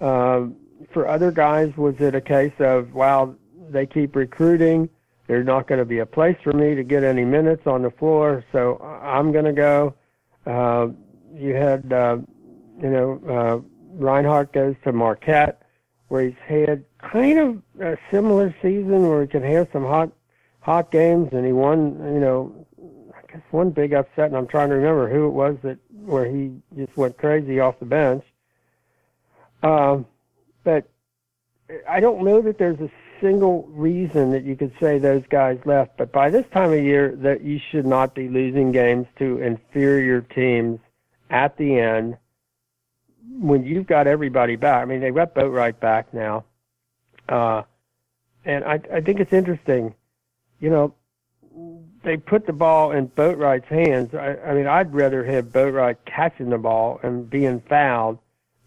Uh, 0.00 0.46
for 0.92 1.06
other 1.08 1.30
guys, 1.30 1.76
was 1.76 1.96
it 2.00 2.14
a 2.14 2.20
case 2.20 2.52
of, 2.60 2.94
wow, 2.94 3.34
they 3.68 3.84
keep 3.84 4.16
recruiting. 4.16 4.88
There's 5.26 5.46
not 5.46 5.66
going 5.66 5.78
to 5.78 5.84
be 5.84 5.98
a 5.98 6.06
place 6.06 6.36
for 6.42 6.52
me 6.52 6.74
to 6.74 6.82
get 6.82 7.04
any 7.04 7.24
minutes 7.24 7.66
on 7.66 7.82
the 7.82 7.90
floor, 7.90 8.44
so 8.52 8.78
I'm 9.02 9.32
going 9.32 9.44
to 9.44 9.52
go. 9.52 9.94
Uh, 10.46 10.88
you 11.34 11.54
had, 11.54 11.92
uh, 11.92 12.18
you 12.82 12.90
know, 12.90 13.20
uh, 13.28 13.60
Reinhardt 13.94 14.52
goes 14.52 14.74
to 14.84 14.92
Marquette, 14.92 15.62
where 16.08 16.24
he's 16.24 16.34
had 16.46 16.84
kind 16.98 17.38
of 17.38 17.62
a 17.80 17.96
similar 18.10 18.54
season 18.60 19.08
where 19.08 19.22
he 19.22 19.28
can 19.28 19.42
have 19.42 19.68
some 19.72 19.84
hot, 19.84 20.10
hot 20.60 20.90
games, 20.90 21.30
and 21.32 21.44
he 21.44 21.52
won, 21.52 21.98
you 22.14 22.20
know, 22.20 22.66
I 23.14 23.32
guess 23.32 23.42
one 23.50 23.70
big 23.70 23.92
upset, 23.92 24.26
and 24.26 24.36
I'm 24.36 24.46
trying 24.46 24.68
to 24.70 24.76
remember 24.76 25.08
who 25.08 25.26
it 25.26 25.30
was 25.30 25.56
that 25.62 25.78
where 25.90 26.26
he 26.26 26.52
just 26.76 26.96
went 26.96 27.16
crazy 27.18 27.60
off 27.60 27.78
the 27.78 27.86
bench. 27.86 28.24
Um, 29.62 30.06
but 30.64 30.88
I 31.88 32.00
don't 32.00 32.24
know 32.24 32.40
that 32.42 32.58
there's 32.58 32.80
a 32.80 32.90
single 33.20 33.68
reason 33.68 34.30
that 34.30 34.44
you 34.44 34.56
could 34.56 34.72
say 34.80 34.98
those 34.98 35.22
guys 35.28 35.58
left. 35.64 35.96
But 35.96 36.12
by 36.12 36.30
this 36.30 36.46
time 36.52 36.72
of 36.72 36.82
year, 36.82 37.14
that 37.16 37.42
you 37.42 37.60
should 37.70 37.86
not 37.86 38.14
be 38.14 38.28
losing 38.28 38.72
games 38.72 39.06
to 39.18 39.38
inferior 39.38 40.22
teams 40.22 40.80
at 41.28 41.56
the 41.56 41.78
end 41.78 42.16
when 43.38 43.64
you've 43.64 43.86
got 43.86 44.06
everybody 44.06 44.56
back. 44.56 44.82
I 44.82 44.84
mean, 44.86 45.00
they've 45.00 45.14
got 45.14 45.34
Boatwright 45.34 45.80
back 45.80 46.12
now, 46.12 46.44
uh, 47.28 47.62
and 48.44 48.64
I, 48.64 48.80
I 48.92 49.00
think 49.00 49.20
it's 49.20 49.32
interesting. 49.32 49.94
You 50.60 50.70
know, 50.70 50.94
they 52.02 52.16
put 52.16 52.46
the 52.46 52.52
ball 52.52 52.92
in 52.92 53.06
Boatwright's 53.06 53.68
hands. 53.68 54.14
I, 54.14 54.36
I 54.36 54.54
mean, 54.54 54.66
I'd 54.66 54.94
rather 54.94 55.24
have 55.24 55.46
Boatwright 55.46 55.96
catching 56.06 56.50
the 56.50 56.58
ball 56.58 57.00
and 57.02 57.28
being 57.28 57.60
fouled 57.68 58.18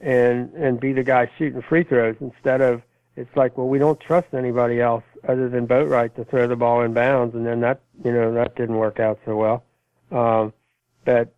and 0.01 0.51
and 0.53 0.79
be 0.79 0.91
the 0.91 1.03
guy 1.03 1.31
shooting 1.37 1.61
free 1.61 1.83
throws 1.83 2.15
instead 2.19 2.61
of 2.61 2.81
it's 3.15 3.35
like, 3.35 3.57
well, 3.57 3.67
we 3.67 3.77
don't 3.77 3.99
trust 3.99 4.33
anybody 4.33 4.81
else 4.81 5.03
other 5.27 5.47
than 5.47 5.67
Boatwright 5.67 6.15
to 6.15 6.25
throw 6.25 6.47
the 6.47 6.55
ball 6.55 6.81
in 6.81 6.93
bounds, 6.93 7.35
and 7.35 7.45
then 7.45 7.61
that 7.61 7.81
you 8.03 8.11
know 8.11 8.33
that 8.33 8.55
didn't 8.55 8.75
work 8.75 8.99
out 8.99 9.19
so 9.25 9.35
well. 9.35 9.63
Um, 10.11 10.53
but 11.05 11.33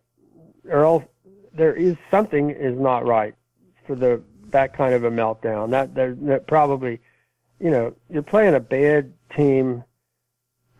Earl, 0.68 1.04
there 1.52 1.74
is 1.74 1.96
something 2.10 2.50
is 2.50 2.78
not 2.78 3.04
right 3.04 3.34
for 3.86 3.94
the 3.94 4.22
that 4.50 4.74
kind 4.74 4.94
of 4.94 5.04
a 5.04 5.10
meltdown. 5.10 5.70
That 5.70 5.94
there 5.94 6.14
that 6.22 6.46
probably, 6.46 7.00
you 7.60 7.70
know, 7.70 7.94
you're 8.08 8.22
playing 8.22 8.54
a 8.54 8.60
bad 8.60 9.12
team, 9.36 9.84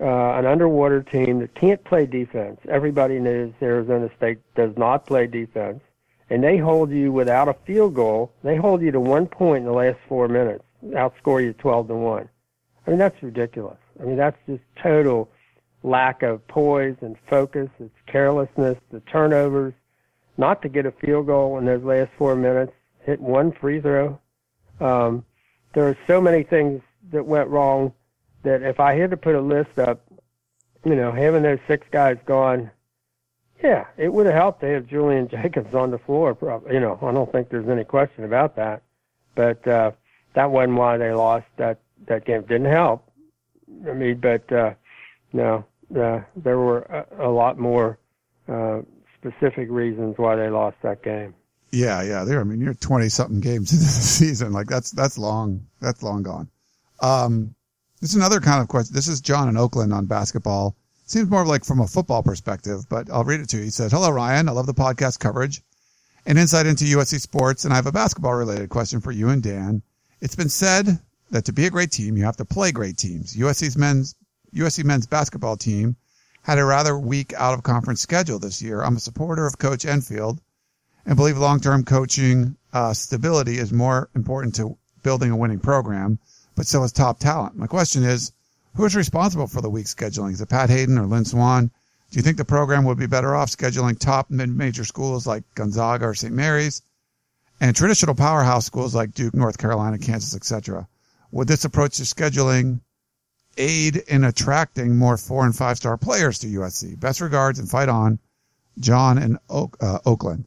uh, 0.00 0.32
an 0.34 0.46
underwater 0.46 1.02
team 1.02 1.40
that 1.40 1.54
can't 1.54 1.82
play 1.84 2.06
defense. 2.06 2.60
Everybody 2.68 3.18
knows 3.18 3.52
Arizona 3.62 4.10
State 4.16 4.38
does 4.54 4.76
not 4.76 5.06
play 5.06 5.26
defense, 5.26 5.80
and 6.30 6.42
they 6.42 6.58
hold 6.58 6.90
you 6.90 7.12
without 7.12 7.48
a 7.48 7.54
field 7.66 7.94
goal. 7.94 8.32
They 8.42 8.56
hold 8.56 8.82
you 8.82 8.90
to 8.92 9.00
one 9.00 9.26
point 9.26 9.58
in 9.60 9.64
the 9.64 9.72
last 9.72 9.98
four 10.08 10.28
minutes 10.28 10.64
outscore 10.84 11.42
you 11.42 11.52
12 11.54 11.88
to 11.88 11.94
1. 11.94 12.28
I 12.86 12.90
mean, 12.90 12.98
that's 12.98 13.20
ridiculous. 13.22 13.78
I 14.00 14.04
mean, 14.04 14.16
that's 14.16 14.38
just 14.46 14.62
total 14.80 15.30
lack 15.82 16.22
of 16.22 16.46
poise 16.48 16.96
and 17.00 17.16
focus. 17.28 17.68
It's 17.80 17.94
carelessness, 18.06 18.78
the 18.90 19.00
turnovers, 19.00 19.74
not 20.36 20.62
to 20.62 20.68
get 20.68 20.86
a 20.86 20.92
field 20.92 21.26
goal 21.26 21.58
in 21.58 21.64
those 21.64 21.82
last 21.82 22.10
four 22.18 22.36
minutes, 22.36 22.72
hit 23.04 23.20
one 23.20 23.52
free 23.52 23.80
throw. 23.80 24.18
Um, 24.80 25.24
there 25.74 25.88
are 25.88 25.96
so 26.06 26.20
many 26.20 26.42
things 26.42 26.82
that 27.12 27.24
went 27.24 27.48
wrong 27.48 27.92
that 28.46 28.62
if 28.62 28.78
I 28.78 28.94
had 28.94 29.10
to 29.10 29.16
put 29.16 29.34
a 29.34 29.40
list 29.40 29.76
up, 29.76 30.00
you 30.84 30.94
know, 30.94 31.10
having 31.10 31.42
those 31.42 31.58
six 31.66 31.84
guys 31.90 32.16
gone, 32.26 32.70
yeah, 33.62 33.86
it 33.96 34.12
would 34.12 34.26
have 34.26 34.34
helped 34.36 34.60
to 34.60 34.68
have 34.68 34.86
Julian 34.86 35.28
Jacobs 35.30 35.74
on 35.74 35.90
the 35.90 35.98
floor. 35.98 36.34
Probably, 36.34 36.74
you 36.74 36.80
know, 36.80 36.96
I 37.02 37.12
don't 37.12 37.30
think 37.30 37.48
there's 37.48 37.68
any 37.68 37.84
question 37.84 38.24
about 38.24 38.54
that. 38.56 38.82
But 39.34 39.66
uh, 39.66 39.90
that 40.34 40.50
wasn't 40.50 40.78
why 40.78 40.96
they 40.96 41.12
lost 41.12 41.46
that 41.56 41.80
that 42.06 42.24
game. 42.24 42.42
Didn't 42.42 42.70
help. 42.70 43.10
I 43.88 43.92
mean, 43.92 44.20
but 44.20 44.50
uh, 44.52 44.74
no, 45.32 45.64
uh, 45.94 46.20
there 46.36 46.58
were 46.58 46.82
a, 46.82 47.26
a 47.26 47.30
lot 47.30 47.58
more 47.58 47.98
uh, 48.48 48.82
specific 49.18 49.68
reasons 49.70 50.16
why 50.18 50.36
they 50.36 50.48
lost 50.48 50.76
that 50.82 51.02
game. 51.02 51.34
Yeah, 51.72 52.02
yeah. 52.02 52.22
There. 52.22 52.40
I 52.40 52.44
mean, 52.44 52.60
you're 52.60 52.74
20 52.74 53.08
something 53.08 53.40
games 53.40 53.72
into 53.72 53.84
the 53.84 53.90
season. 53.90 54.52
Like 54.52 54.68
that's 54.68 54.92
that's 54.92 55.18
long. 55.18 55.66
That's 55.80 56.02
long 56.04 56.22
gone. 56.22 56.48
Um, 57.00 57.56
this 58.00 58.10
is 58.10 58.16
another 58.16 58.40
kind 58.40 58.60
of 58.60 58.68
question. 58.68 58.94
This 58.94 59.08
is 59.08 59.20
John 59.20 59.48
in 59.48 59.56
Oakland 59.56 59.92
on 59.92 60.06
basketball. 60.06 60.76
Seems 61.06 61.30
more 61.30 61.46
like 61.46 61.64
from 61.64 61.80
a 61.80 61.86
football 61.86 62.22
perspective, 62.22 62.88
but 62.88 63.10
I'll 63.10 63.24
read 63.24 63.40
it 63.40 63.48
to 63.50 63.58
you. 63.58 63.64
He 63.64 63.70
said, 63.70 63.92
"Hello, 63.92 64.10
Ryan. 64.10 64.48
I 64.48 64.52
love 64.52 64.66
the 64.66 64.74
podcast 64.74 65.18
coverage 65.18 65.62
and 66.26 66.38
insight 66.38 66.66
into 66.66 66.84
USC 66.84 67.20
sports, 67.20 67.64
and 67.64 67.72
I 67.72 67.76
have 67.76 67.86
a 67.86 67.92
basketball 67.92 68.34
related 68.34 68.70
question 68.70 69.00
for 69.00 69.12
you 69.12 69.28
and 69.28 69.42
Dan." 69.42 69.82
It's 70.20 70.36
been 70.36 70.48
said 70.48 70.98
that 71.30 71.44
to 71.44 71.52
be 71.52 71.66
a 71.66 71.70
great 71.70 71.90
team, 71.90 72.16
you 72.16 72.24
have 72.24 72.36
to 72.36 72.44
play 72.44 72.72
great 72.72 72.96
teams. 72.96 73.36
USC's 73.36 73.76
men's 73.76 74.14
USC 74.54 74.84
men's 74.84 75.06
basketball 75.06 75.56
team 75.56 75.96
had 76.42 76.58
a 76.58 76.64
rather 76.64 76.98
weak 76.98 77.34
out 77.34 77.54
of 77.54 77.62
conference 77.62 78.00
schedule 78.00 78.38
this 78.38 78.62
year. 78.62 78.82
I'm 78.82 78.96
a 78.96 79.00
supporter 79.00 79.46
of 79.46 79.58
Coach 79.58 79.84
Enfield 79.84 80.40
and 81.04 81.16
believe 81.16 81.38
long 81.38 81.60
term 81.60 81.84
coaching 81.84 82.56
uh, 82.72 82.92
stability 82.92 83.58
is 83.58 83.72
more 83.72 84.10
important 84.14 84.54
to 84.56 84.76
building 85.02 85.30
a 85.30 85.36
winning 85.36 85.60
program, 85.60 86.18
but 86.56 86.66
so 86.66 86.82
is 86.82 86.90
top 86.90 87.20
talent. 87.20 87.56
My 87.56 87.66
question 87.66 88.02
is, 88.02 88.32
who 88.74 88.84
is 88.84 88.96
responsible 88.96 89.46
for 89.46 89.60
the 89.60 89.70
weak 89.70 89.86
scheduling? 89.86 90.32
Is 90.32 90.40
it 90.40 90.48
Pat 90.48 90.70
Haden 90.70 90.98
or 90.98 91.06
Lynn 91.06 91.24
Swann? 91.24 91.70
Do 92.10 92.16
you 92.18 92.22
think 92.22 92.36
the 92.36 92.44
program 92.44 92.84
would 92.84 92.98
be 92.98 93.06
better 93.06 93.34
off 93.34 93.50
scheduling 93.50 93.98
top 93.98 94.30
mid-major 94.30 94.84
schools 94.84 95.26
like 95.26 95.44
Gonzaga 95.54 96.06
or 96.06 96.14
St. 96.14 96.32
Mary's 96.32 96.82
and 97.60 97.74
traditional 97.74 98.14
powerhouse 98.14 98.66
schools 98.66 98.94
like 98.94 99.14
Duke, 99.14 99.34
North 99.34 99.58
Carolina, 99.58 99.98
Kansas, 99.98 100.34
etc. 100.34 100.88
Would 101.30 101.48
this 101.48 101.64
approach 101.64 101.96
to 101.96 102.02
scheduling 102.02 102.80
aid 103.56 103.96
in 103.96 104.24
attracting 104.24 104.96
more 104.96 105.16
four 105.16 105.44
and 105.44 105.56
five 105.56 105.76
star 105.76 105.96
players 105.96 106.38
to 106.40 106.46
USC? 106.46 106.98
Best 106.98 107.20
regards 107.20 107.58
and 107.58 107.68
fight 107.68 107.88
on, 107.88 108.18
John 108.78 109.18
in 109.18 109.38
Oak, 109.48 109.76
uh, 109.80 109.98
Oakland. 110.04 110.44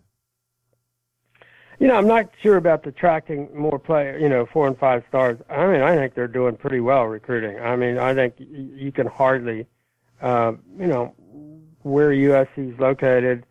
You 1.79 1.87
know, 1.87 1.95
I'm 1.95 2.07
not 2.07 2.29
sure 2.43 2.57
about 2.57 2.85
attracting 2.85 3.49
more 3.55 3.79
players, 3.79 4.21
you 4.21 4.27
know, 4.27 4.45
four 4.45 4.67
and 4.67 4.77
five 4.77 5.03
stars. 5.07 5.39
I 5.49 5.65
mean, 5.67 5.81
I 5.81 5.95
think 5.95 6.13
they're 6.13 6.27
doing 6.27 6.57
pretty 6.57 6.81
well 6.81 7.05
recruiting. 7.05 7.57
I 7.57 7.77
mean, 7.77 7.97
I 7.97 8.13
think 8.13 8.35
you 8.37 8.91
can 8.91 9.07
hardly, 9.07 9.65
uh, 10.21 10.53
you 10.77 10.87
know, 10.87 11.15
where 11.83 12.09
USC 12.09 12.73
is 12.73 12.79
located, 12.79 13.45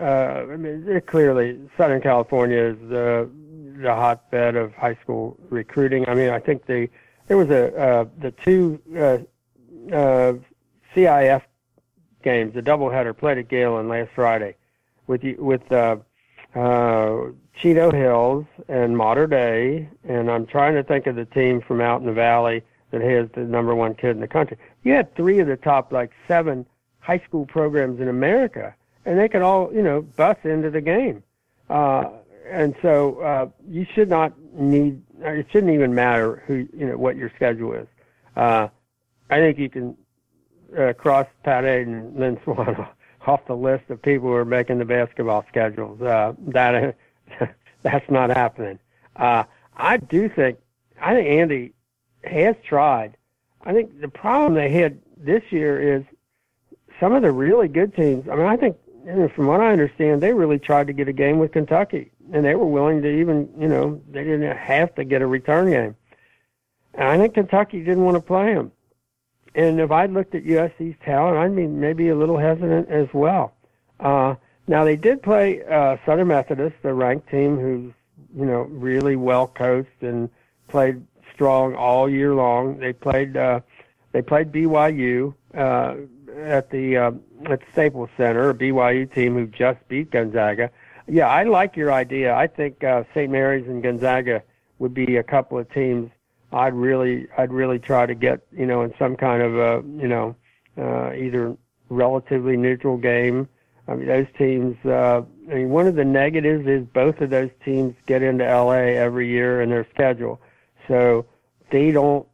uh, 0.00 0.44
I 0.50 0.56
mean, 0.56 1.00
clearly 1.06 1.60
Southern 1.76 2.00
California 2.00 2.58
is 2.58 2.76
the 2.88 3.30
the 3.78 3.94
hotbed 3.94 4.56
of 4.56 4.72
high 4.74 4.94
school 5.02 5.38
recruiting. 5.50 6.08
I 6.08 6.14
mean, 6.14 6.30
I 6.30 6.38
think 6.38 6.66
the 6.66 6.88
there 7.28 7.36
was 7.36 7.50
a 7.50 7.76
uh, 7.78 8.04
the 8.18 8.30
two 8.30 8.80
uh, 8.94 9.18
uh, 9.94 10.34
CIF 10.94 11.42
games, 12.22 12.54
the 12.54 12.62
doubleheader 12.62 13.16
played 13.16 13.38
at 13.38 13.48
Galen 13.48 13.88
last 13.88 14.10
Friday, 14.14 14.56
with 15.06 15.22
with 15.38 15.70
uh, 15.72 15.96
uh, 16.54 17.16
Chino 17.60 17.90
Hills 17.90 18.44
and 18.68 18.96
Mater 18.96 19.26
Dei, 19.26 19.88
and 20.04 20.30
I'm 20.30 20.46
trying 20.46 20.74
to 20.74 20.82
think 20.82 21.06
of 21.06 21.16
the 21.16 21.24
team 21.24 21.60
from 21.60 21.80
out 21.80 22.00
in 22.00 22.06
the 22.06 22.12
valley 22.12 22.62
that 22.90 23.00
has 23.00 23.28
the 23.34 23.40
number 23.40 23.74
one 23.74 23.94
kid 23.94 24.10
in 24.10 24.20
the 24.20 24.28
country. 24.28 24.56
You 24.84 24.92
had 24.92 25.14
three 25.16 25.38
of 25.40 25.48
the 25.48 25.56
top 25.56 25.92
like 25.92 26.12
seven 26.28 26.66
high 27.00 27.18
school 27.18 27.46
programs 27.46 28.00
in 28.00 28.08
America 28.08 28.74
and 29.06 29.18
they 29.18 29.28
could 29.28 29.40
all, 29.40 29.72
you 29.72 29.82
know, 29.82 30.02
bust 30.02 30.44
into 30.44 30.68
the 30.68 30.80
game. 30.80 31.22
Uh, 31.70 32.04
and 32.50 32.74
so 32.82 33.20
uh, 33.20 33.48
you 33.68 33.86
should 33.94 34.10
not 34.10 34.32
need. 34.52 35.00
It 35.20 35.46
shouldn't 35.50 35.72
even 35.72 35.94
matter 35.94 36.42
who, 36.46 36.68
you 36.76 36.86
know, 36.86 36.96
what 36.96 37.16
your 37.16 37.30
schedule 37.34 37.72
is. 37.72 37.86
Uh, 38.36 38.68
I 39.30 39.36
think 39.36 39.58
you 39.58 39.70
can 39.70 39.96
uh, 40.76 40.92
cross 40.92 41.26
Pat 41.44 41.64
and 41.64 42.16
Lynn 42.16 42.38
Swann 42.44 42.86
off 43.26 43.46
the 43.46 43.56
list 43.56 43.90
of 43.90 44.02
people 44.02 44.28
who 44.28 44.34
are 44.34 44.44
making 44.44 44.78
the 44.78 44.84
basketball 44.84 45.44
schedules. 45.48 46.00
Uh, 46.02 46.34
that 46.48 46.96
that's 47.82 48.10
not 48.10 48.30
happening. 48.30 48.78
Uh, 49.16 49.44
I 49.76 49.96
do 49.98 50.28
think. 50.28 50.58
I 51.00 51.14
think 51.14 51.28
Andy 51.28 51.72
has 52.24 52.56
tried. 52.66 53.16
I 53.64 53.72
think 53.72 54.00
the 54.00 54.08
problem 54.08 54.54
they 54.54 54.70
had 54.70 54.98
this 55.16 55.42
year 55.50 55.96
is 55.96 56.04
some 56.98 57.12
of 57.12 57.22
the 57.22 57.32
really 57.32 57.68
good 57.68 57.94
teams. 57.94 58.28
I 58.28 58.36
mean, 58.36 58.46
I 58.46 58.56
think 58.56 58.76
and 59.06 59.32
from 59.32 59.46
what 59.46 59.60
I 59.60 59.70
understand, 59.70 60.20
they 60.20 60.32
really 60.32 60.58
tried 60.58 60.88
to 60.88 60.92
get 60.92 61.06
a 61.06 61.12
game 61.12 61.38
with 61.38 61.52
Kentucky, 61.52 62.10
and 62.32 62.44
they 62.44 62.56
were 62.56 62.66
willing 62.66 63.02
to 63.02 63.08
even, 63.08 63.48
you 63.56 63.68
know, 63.68 64.02
they 64.10 64.24
didn't 64.24 64.56
have 64.56 64.94
to 64.96 65.04
get 65.04 65.22
a 65.22 65.26
return 65.26 65.70
game. 65.70 65.94
And 66.94 67.04
I 67.04 67.16
think 67.16 67.34
Kentucky 67.34 67.78
didn't 67.78 68.04
want 68.04 68.16
to 68.16 68.20
play 68.20 68.52
them. 68.54 68.72
And 69.54 69.80
if 69.80 69.92
I 69.92 70.06
looked 70.06 70.34
at 70.34 70.44
USC's 70.44 70.96
talent, 71.04 71.38
I'd 71.38 71.54
be 71.54 71.68
maybe 71.68 72.08
a 72.08 72.16
little 72.16 72.36
hesitant 72.36 72.90
as 72.90 73.06
well. 73.12 73.54
Uh, 74.00 74.34
now 74.66 74.84
they 74.84 74.96
did 74.96 75.22
play 75.22 75.62
uh, 75.64 75.96
Southern 76.04 76.28
Methodist, 76.28 76.76
a 76.84 76.92
ranked 76.92 77.30
team 77.30 77.58
who's, 77.58 77.92
you 78.36 78.44
know, 78.44 78.62
really 78.62 79.16
well 79.16 79.46
coached 79.46 80.02
and 80.02 80.28
played 80.68 81.02
strong 81.32 81.74
all 81.74 82.08
year 82.08 82.34
long. 82.34 82.78
They 82.78 82.92
played 82.92 83.36
uh, 83.36 83.60
they 84.12 84.22
played 84.22 84.52
BYU. 84.52 85.34
Uh, 85.54 85.96
at 86.36 86.70
the 86.70 86.96
uh, 86.96 87.12
at 87.46 87.60
the 87.60 87.66
Staples 87.72 88.10
Center, 88.16 88.50
a 88.50 88.54
BYU 88.54 89.12
team 89.12 89.34
who 89.34 89.46
just 89.46 89.86
beat 89.88 90.10
Gonzaga. 90.10 90.70
Yeah, 91.08 91.28
I 91.28 91.44
like 91.44 91.76
your 91.76 91.92
idea. 91.92 92.34
I 92.34 92.46
think 92.46 92.82
uh, 92.82 93.04
St. 93.14 93.30
Mary's 93.30 93.66
and 93.68 93.82
Gonzaga 93.82 94.42
would 94.78 94.92
be 94.92 95.16
a 95.16 95.22
couple 95.22 95.58
of 95.58 95.70
teams 95.72 96.10
I'd 96.52 96.74
really 96.74 97.26
I'd 97.38 97.52
really 97.52 97.78
try 97.78 98.06
to 98.06 98.14
get 98.14 98.40
you 98.52 98.66
know 98.66 98.82
in 98.82 98.92
some 98.98 99.16
kind 99.16 99.42
of 99.42 99.56
a 99.56 99.84
you 100.00 100.08
know 100.08 100.36
uh, 100.78 101.12
either 101.12 101.56
relatively 101.88 102.56
neutral 102.56 102.96
game 102.96 103.48
I 103.88 103.94
mean, 103.94 104.08
those 104.08 104.26
teams. 104.36 104.76
Uh, 104.84 105.22
I 105.50 105.54
mean, 105.54 105.70
one 105.70 105.86
of 105.86 105.94
the 105.94 106.04
negatives 106.04 106.66
is 106.66 106.84
both 106.86 107.20
of 107.20 107.30
those 107.30 107.50
teams 107.64 107.94
get 108.06 108.22
into 108.22 108.44
LA 108.44 108.94
every 108.98 109.28
year 109.28 109.62
in 109.62 109.70
their 109.70 109.86
schedule, 109.92 110.40
so 110.88 111.26
they 111.70 111.92
don't 111.92 112.26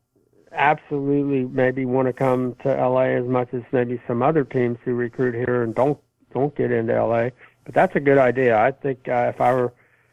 absolutely 0.52 1.44
maybe 1.44 1.84
want 1.84 2.06
to 2.06 2.12
come 2.12 2.54
to 2.62 2.68
LA 2.68 3.04
as 3.04 3.26
much 3.26 3.52
as 3.52 3.62
maybe 3.72 4.00
some 4.06 4.22
other 4.22 4.44
teams 4.44 4.78
who 4.84 4.94
recruit 4.94 5.34
here 5.34 5.62
and 5.62 5.74
don't 5.74 5.98
don't 6.32 6.54
get 6.56 6.70
into 6.70 6.94
LA. 6.94 7.30
But 7.64 7.74
that's 7.74 7.96
a 7.96 8.00
good 8.00 8.18
idea. 8.18 8.58
I 8.58 8.70
think 8.72 9.08
uh, 9.08 9.30
if 9.34 9.40
I 9.40 9.52
were 9.52 9.72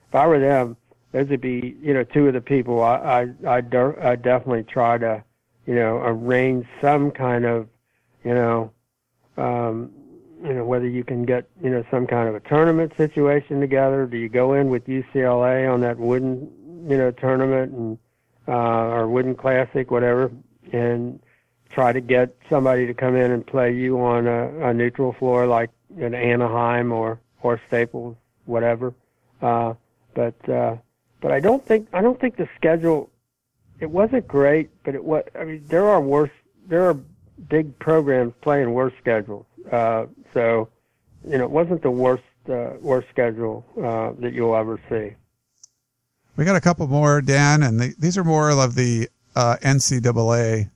if 0.10 0.16
I 0.16 0.28
were 0.28 0.40
them, 0.40 0.76
those 1.12 1.30
would 1.30 1.42
be 1.42 1.78
you 1.82 1.94
know 1.94 2.04
two 2.04 2.28
of 2.28 2.34
the 2.34 2.42
people 2.42 2.82
I 2.82 3.30
I 3.46 3.56
I 3.58 3.62
de- 3.62 4.18
definitely 4.22 4.64
try 4.64 4.98
to 4.98 5.24
you 5.66 5.76
know 5.76 5.98
arrange 5.98 6.66
some 6.82 7.12
kind 7.12 7.46
of 7.46 7.68
you 8.26 8.34
know 8.34 8.72
um, 9.38 9.92
you 10.44 10.54
know 10.54 10.66
whether 10.66 10.88
you 10.88 11.04
can 11.04 11.24
get 11.24 11.50
you 11.62 11.70
know 11.70 11.84
some 11.92 12.08
kind 12.08 12.30
of 12.30 12.36
a 12.36 12.40
tournament 12.42 12.94
situation 12.98 13.60
together. 13.60 14.06
Do 14.06 14.18
you 14.18 14.30
go 14.30 14.54
in 14.54 14.70
with 14.70 14.88
UCLA 14.88 15.72
on 15.72 15.82
that 15.82 15.98
wooden 15.98 16.52
you 16.88 16.98
know 16.98 17.12
tournament 17.12 17.74
and 17.74 17.98
uh, 18.48 18.52
or 18.52 19.08
wooden 19.08 19.36
classic, 19.36 19.92
whatever, 19.92 20.32
and 20.72 21.20
try 21.70 21.94
to 21.94 22.02
get 22.02 22.36
somebody 22.50 22.88
to 22.88 22.94
come 22.94 23.16
in 23.16 23.32
and 23.32 23.46
play 23.46 23.74
you 23.74 24.02
on 24.02 24.28
a, 24.28 24.70
a 24.70 24.74
neutral 24.74 25.14
floor 25.14 25.46
like 25.46 25.70
in 25.98 26.14
Anaheim 26.16 26.92
or 26.92 27.20
or 27.42 27.62
Staples, 27.68 28.16
whatever. 28.46 28.94
Uh, 29.42 29.74
but 30.14 30.50
uh, 30.50 30.76
but 31.22 31.32
I 31.32 31.40
don't 31.40 31.66
think 31.66 31.88
I 31.94 32.02
don't 32.02 32.20
think 32.20 32.38
the 32.38 32.50
schedule 32.56 33.10
it 33.80 33.90
wasn't 33.90 34.28
great, 34.28 34.70
but 34.84 34.96
it 34.96 35.04
was. 35.04 35.24
I 35.40 35.46
mean, 35.46 35.64
there 35.68 35.88
are 35.88 36.02
worse. 36.02 36.32
There 36.68 36.90
are 36.90 36.98
big 37.48 37.78
programs 37.80 38.34
playing 38.42 38.74
worse 38.74 38.94
schedules. 39.00 39.46
Uh, 39.72 40.06
so, 40.34 40.70
you 41.28 41.38
know, 41.38 41.44
it 41.44 41.52
wasn't 41.52 41.82
the 41.82 41.92
worst 41.92 42.24
uh, 42.50 42.74
worst 42.82 43.08
schedule 43.10 43.66
uh, 43.78 44.12
that 44.22 44.34
you'll 44.34 44.56
ever 44.56 44.80
see. 44.90 45.16
We 46.36 46.46
got 46.46 46.56
a 46.56 46.62
couple 46.62 46.88
more, 46.88 47.22
Dan, 47.22 47.64
and 47.64 47.80
the, 47.80 47.94
these 48.00 48.18
are 48.18 48.24
more 48.24 48.50
of 48.50 48.76
the 48.76 49.10
uh, 49.36 49.58
NCAA 49.62 50.70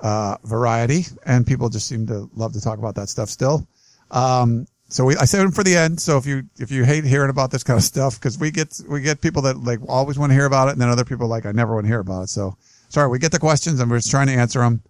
uh, 0.00 0.36
variety, 0.44 1.06
and 1.24 1.46
people 1.46 1.68
just 1.68 1.88
seem 1.88 2.06
to 2.06 2.28
love 2.34 2.52
to 2.52 2.60
talk 2.60 2.78
about 2.78 2.94
that 2.96 3.08
stuff 3.08 3.28
still. 3.28 3.66
Um, 4.10 4.66
so 4.88 5.04
we, 5.04 5.16
I 5.16 5.24
saved 5.24 5.44
them 5.44 5.52
for 5.52 5.64
the 5.64 5.76
end. 5.76 6.00
So 6.00 6.16
if 6.16 6.26
you, 6.26 6.44
if 6.58 6.70
you 6.70 6.84
hate 6.84 7.04
hearing 7.04 7.30
about 7.30 7.50
this 7.50 7.62
kind 7.62 7.76
of 7.76 7.84
stuff, 7.84 8.18
cause 8.20 8.38
we 8.38 8.50
get, 8.50 8.80
we 8.88 9.02
get 9.02 9.20
people 9.20 9.42
that 9.42 9.58
like 9.58 9.80
always 9.86 10.18
want 10.18 10.30
to 10.30 10.34
hear 10.34 10.46
about 10.46 10.68
it. 10.68 10.72
And 10.72 10.80
then 10.80 10.88
other 10.88 11.04
people 11.04 11.28
like, 11.28 11.44
I 11.44 11.52
never 11.52 11.74
want 11.74 11.84
to 11.84 11.88
hear 11.88 12.00
about 12.00 12.22
it. 12.22 12.28
So 12.28 12.56
sorry, 12.88 13.08
we 13.08 13.18
get 13.18 13.32
the 13.32 13.38
questions 13.38 13.80
and 13.80 13.90
we're 13.90 13.98
just 13.98 14.10
trying 14.10 14.28
to 14.28 14.32
answer 14.32 14.60
them. 14.60 14.82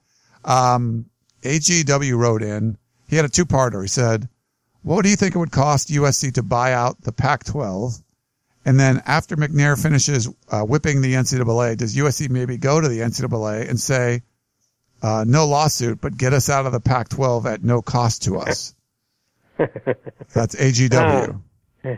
Um, 0.44 1.07
AGW 1.42 2.16
wrote 2.16 2.42
in, 2.42 2.79
he 3.09 3.16
had 3.16 3.24
a 3.24 3.29
two 3.29 3.46
parter. 3.46 3.83
He 3.83 3.88
said, 3.88 4.29
what 4.83 5.03
do 5.03 5.11
you 5.11 5.16
think 5.16 5.35
it 5.35 5.38
would 5.38 5.51
cost 5.51 5.88
USC 5.88 6.35
to 6.35 6.42
buy 6.42 6.72
out 6.72 7.01
the 7.03 7.12
Pac 7.12 7.44
12? 7.44 7.94
And 8.64 8.79
then 8.79 9.03
after 9.07 9.37
McNair 9.37 9.81
finishes 9.81 10.29
uh, 10.51 10.62
whipping 10.62 11.01
the 11.01 11.14
NCAA, 11.14 11.77
does 11.77 11.96
USC 11.96 12.29
maybe 12.29 12.57
go 12.57 12.81
to 12.81 12.88
the 12.88 13.01
NCAA 13.01 13.68
and 13.68 13.81
say, 13.81 14.22
uh, 15.03 15.24
no 15.27 15.46
lawsuit, 15.46 16.01
but 16.01 16.16
get 16.16 16.33
us 16.33 16.51
out 16.51 16.66
of 16.66 16.72
the 16.72 16.81
Pac 16.81 17.09
12 17.09 17.46
at 17.46 17.62
no 17.62 17.81
cost 17.83 18.24
to 18.24 18.38
us? 18.38 18.74
That's 19.57 20.55
AGW. 20.55 21.40
Uh, 21.85 21.96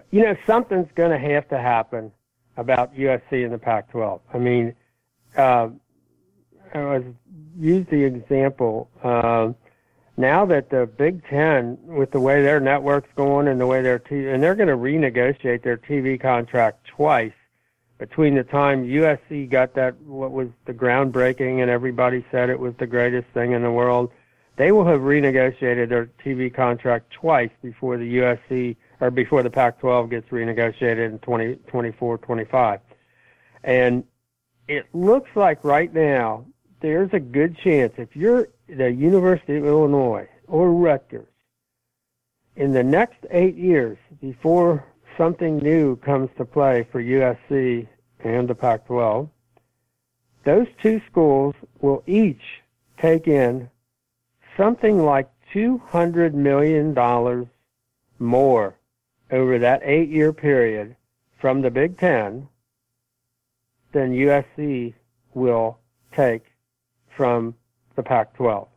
you 0.10 0.22
know, 0.22 0.36
something's 0.46 0.90
going 0.94 1.10
to 1.10 1.18
have 1.18 1.48
to 1.48 1.58
happen 1.58 2.12
about 2.56 2.94
USC 2.94 3.44
and 3.44 3.52
the 3.52 3.58
Pac-12. 3.58 4.20
I 4.32 4.38
mean, 4.38 4.74
uh, 5.36 5.68
was 6.82 7.04
use 7.58 7.86
the 7.90 8.02
example. 8.02 8.90
Uh, 9.02 9.52
now 10.16 10.44
that 10.46 10.70
the 10.70 10.86
Big 10.86 11.26
Ten, 11.28 11.78
with 11.82 12.12
the 12.12 12.20
way 12.20 12.42
their 12.42 12.60
network's 12.60 13.10
going 13.16 13.48
and 13.48 13.60
the 13.60 13.66
way 13.66 13.82
their 13.82 13.98
TV, 13.98 14.32
and 14.32 14.42
they're 14.42 14.54
going 14.54 14.68
to 14.68 14.76
renegotiate 14.76 15.62
their 15.62 15.76
TV 15.76 16.20
contract 16.20 16.86
twice 16.86 17.32
between 17.98 18.34
the 18.34 18.44
time 18.44 18.84
USC 18.84 19.48
got 19.48 19.74
that 19.74 20.00
what 20.02 20.32
was 20.32 20.48
the 20.66 20.74
groundbreaking 20.74 21.62
and 21.62 21.70
everybody 21.70 22.24
said 22.30 22.50
it 22.50 22.58
was 22.58 22.74
the 22.78 22.86
greatest 22.86 23.28
thing 23.28 23.52
in 23.52 23.62
the 23.62 23.70
world 23.70 24.10
they 24.56 24.72
will 24.72 24.86
have 24.86 25.00
renegotiated 25.00 25.88
their 25.88 26.06
TV 26.24 26.52
contract 26.52 27.10
twice 27.12 27.50
before 27.62 27.96
the 27.96 28.18
USC 28.18 28.76
or 29.00 29.10
before 29.10 29.42
the 29.42 29.50
Pac-12 29.50 30.10
gets 30.10 30.28
renegotiated 30.28 31.06
in 31.06 31.18
2024, 31.20 32.18
25. 32.18 32.80
And 33.64 34.04
it 34.68 34.86
looks 34.92 35.30
like 35.34 35.64
right 35.64 35.92
now 35.92 36.46
there's 36.80 37.12
a 37.12 37.20
good 37.20 37.56
chance 37.58 37.92
if 37.96 38.14
you're 38.14 38.48
the 38.68 38.90
University 38.90 39.56
of 39.56 39.64
Illinois 39.64 40.28
or 40.46 40.72
Rutgers 40.72 41.28
in 42.56 42.72
the 42.72 42.82
next 42.82 43.24
eight 43.30 43.56
years 43.56 43.98
before 44.20 44.84
something 45.16 45.58
new 45.58 45.96
comes 45.96 46.30
to 46.36 46.44
play 46.44 46.86
for 46.90 47.02
USC 47.02 47.86
and 48.20 48.48
the 48.48 48.54
Pac-12, 48.54 49.28
those 50.44 50.66
two 50.82 51.00
schools 51.10 51.54
will 51.80 52.02
each 52.06 52.62
take 52.98 53.26
in 53.26 53.68
something 54.56 55.04
like 55.04 55.30
$200 55.52 56.34
million 56.34 56.94
more 58.18 58.74
over 59.30 59.58
that 59.58 59.80
eight 59.84 60.08
year 60.08 60.32
period 60.32 60.96
from 61.40 61.62
the 61.62 61.70
Big 61.70 61.98
Ten 61.98 62.48
than 63.92 64.14
USC 64.14 64.94
will 65.34 65.78
take 66.12 66.44
from 67.16 67.54
the 67.96 68.02
Pac 68.02 68.34
12. 68.34 68.68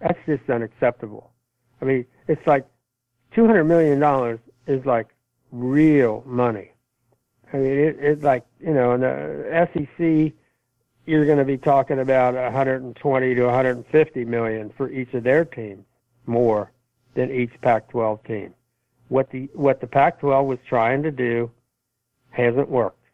That's 0.00 0.18
just 0.26 0.48
unacceptable. 0.50 1.30
I 1.80 1.84
mean, 1.84 2.06
it's 2.28 2.46
like 2.46 2.66
$200 3.34 3.66
million 3.66 4.38
is 4.66 4.84
like 4.86 5.08
real 5.50 6.22
money. 6.26 6.72
I 7.52 7.58
mean, 7.58 7.72
it, 7.72 7.96
it's 8.00 8.22
like, 8.22 8.44
you 8.60 8.72
know, 8.72 8.94
in 8.94 9.00
the 9.00 9.68
SEC, 9.72 10.32
you're 11.06 11.26
going 11.26 11.38
to 11.38 11.44
be 11.44 11.58
talking 11.58 11.98
about 11.98 12.34
120 12.34 13.34
to 13.34 13.42
150 13.42 14.24
million 14.24 14.72
for 14.76 14.90
each 14.90 15.12
of 15.14 15.24
their 15.24 15.44
teams 15.44 15.84
more 16.26 16.70
than 17.14 17.30
each 17.30 17.52
Pac-12 17.60 18.24
team. 18.26 18.54
What 19.08 19.30
the 19.30 19.50
what 19.52 19.80
the 19.80 19.86
Pac-12 19.86 20.46
was 20.46 20.58
trying 20.66 21.02
to 21.02 21.10
do 21.10 21.50
hasn't 22.30 22.68
worked. 22.68 23.04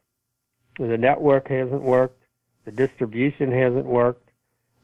The 0.79 0.97
network 0.97 1.49
hasn't 1.49 1.83
worked. 1.83 2.18
The 2.69 2.87
distribution 2.87 3.51
hasn't 3.51 3.87
worked. 3.87 4.29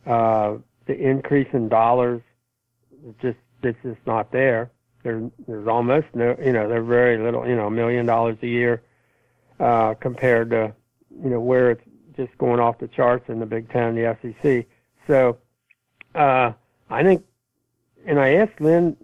Uh, 0.07 0.55
the 0.87 0.97
increase 0.97 1.49
in 1.53 1.69
dollars 1.69 2.23
just 3.21 3.37
it's 3.63 3.79
just 3.83 4.01
not 4.07 4.33
there. 4.33 4.71
There, 5.03 5.31
there's 5.47 5.69
almost 5.69 6.07
no, 6.15 6.35
you 6.43 6.55
know, 6.55 6.67
there's 6.67 6.87
very 6.87 7.19
little, 7.19 7.47
you 7.47 7.55
know, 7.55 7.67
a 7.67 7.71
million 7.71 8.07
dollars 8.07 8.39
a 8.41 8.47
year 8.47 8.83
uh, 9.61 9.93
compared 10.01 10.49
to, 10.51 10.73
you 11.23 11.29
know, 11.29 11.41
where 11.41 11.73
it's 11.73 11.85
just 12.17 12.37
going 12.39 12.59
off 12.59 12.79
the 12.79 12.89
charts 12.89 13.29
in 13.29 13.39
the 13.39 13.45
Big 13.45 13.71
Ten, 13.71 13.95
the 13.95 14.17
SEC. 14.23 14.65
So 15.07 15.37
uh, 16.15 16.53
I 16.89 17.03
think, 17.03 17.23
and 18.07 18.19
I 18.19 18.37
asked 18.37 18.63
Lynn 18.63 18.97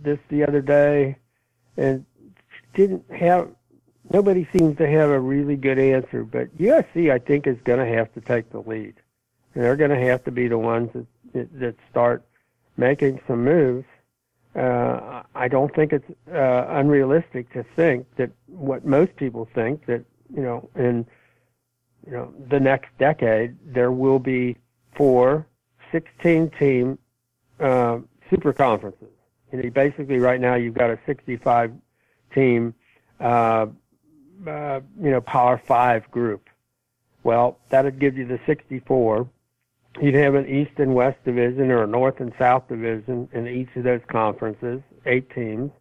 this 0.00 0.20
the 0.28 0.44
other 0.44 0.60
day, 0.60 1.16
and 1.76 2.06
didn't 2.74 3.04
have 3.10 3.48
nobody 4.10 4.46
seems 4.56 4.76
to 4.78 4.88
have 4.88 5.10
a 5.10 5.18
really 5.18 5.56
good 5.56 5.78
answer. 5.78 6.24
But 6.24 6.56
USC, 6.58 7.10
I 7.10 7.18
think, 7.18 7.46
is 7.46 7.58
going 7.64 7.78
to 7.78 7.96
have 7.96 8.12
to 8.14 8.20
take 8.20 8.50
the 8.50 8.60
lead, 8.60 8.94
and 9.54 9.64
they're 9.64 9.76
going 9.76 9.90
to 9.90 10.06
have 10.06 10.24
to 10.24 10.30
be 10.30 10.48
the 10.48 10.58
ones 10.58 10.90
that 10.92 11.60
that 11.60 11.76
start 11.90 12.22
making 12.76 13.20
some 13.26 13.44
moves. 13.44 13.86
Uh, 14.54 15.22
I 15.34 15.46
don't 15.48 15.72
think 15.74 15.92
it's 15.92 16.10
uh, 16.32 16.66
unrealistic 16.68 17.52
to 17.52 17.62
think 17.76 18.06
that 18.16 18.30
what 18.46 18.84
most 18.84 19.14
people 19.16 19.48
think 19.54 19.86
that 19.86 20.04
you 20.34 20.42
know 20.42 20.68
in 20.74 21.06
you 22.08 22.12
know, 22.12 22.32
the 22.48 22.58
next 22.58 22.88
decade, 22.98 23.56
there 23.66 23.92
will 23.92 24.18
be 24.18 24.56
four 24.94 25.46
16 25.92 26.50
team 26.58 26.98
uh, 27.60 27.98
super 28.30 28.52
conferences. 28.52 29.08
You 29.52 29.62
know, 29.62 29.70
basically 29.70 30.18
right 30.18 30.40
now 30.40 30.54
you've 30.54 30.74
got 30.74 30.90
a 30.90 30.98
65 31.04 31.72
team, 32.34 32.74
uh, 33.20 33.66
uh, 34.46 34.80
you 35.00 35.10
know, 35.10 35.20
Power 35.20 35.58
Five 35.58 36.10
group. 36.10 36.48
Well, 37.24 37.58
that'd 37.68 37.98
give 37.98 38.16
you 38.16 38.26
the 38.26 38.40
64. 38.46 39.28
You'd 40.00 40.14
have 40.14 40.34
an 40.34 40.46
East 40.46 40.78
and 40.78 40.94
West 40.94 41.22
division 41.24 41.70
or 41.70 41.82
a 41.82 41.86
North 41.86 42.20
and 42.20 42.32
South 42.38 42.68
division 42.68 43.28
in 43.32 43.48
each 43.48 43.68
of 43.74 43.84
those 43.84 44.00
conferences, 44.08 44.80
eight 45.06 45.28
teams. 45.34 45.72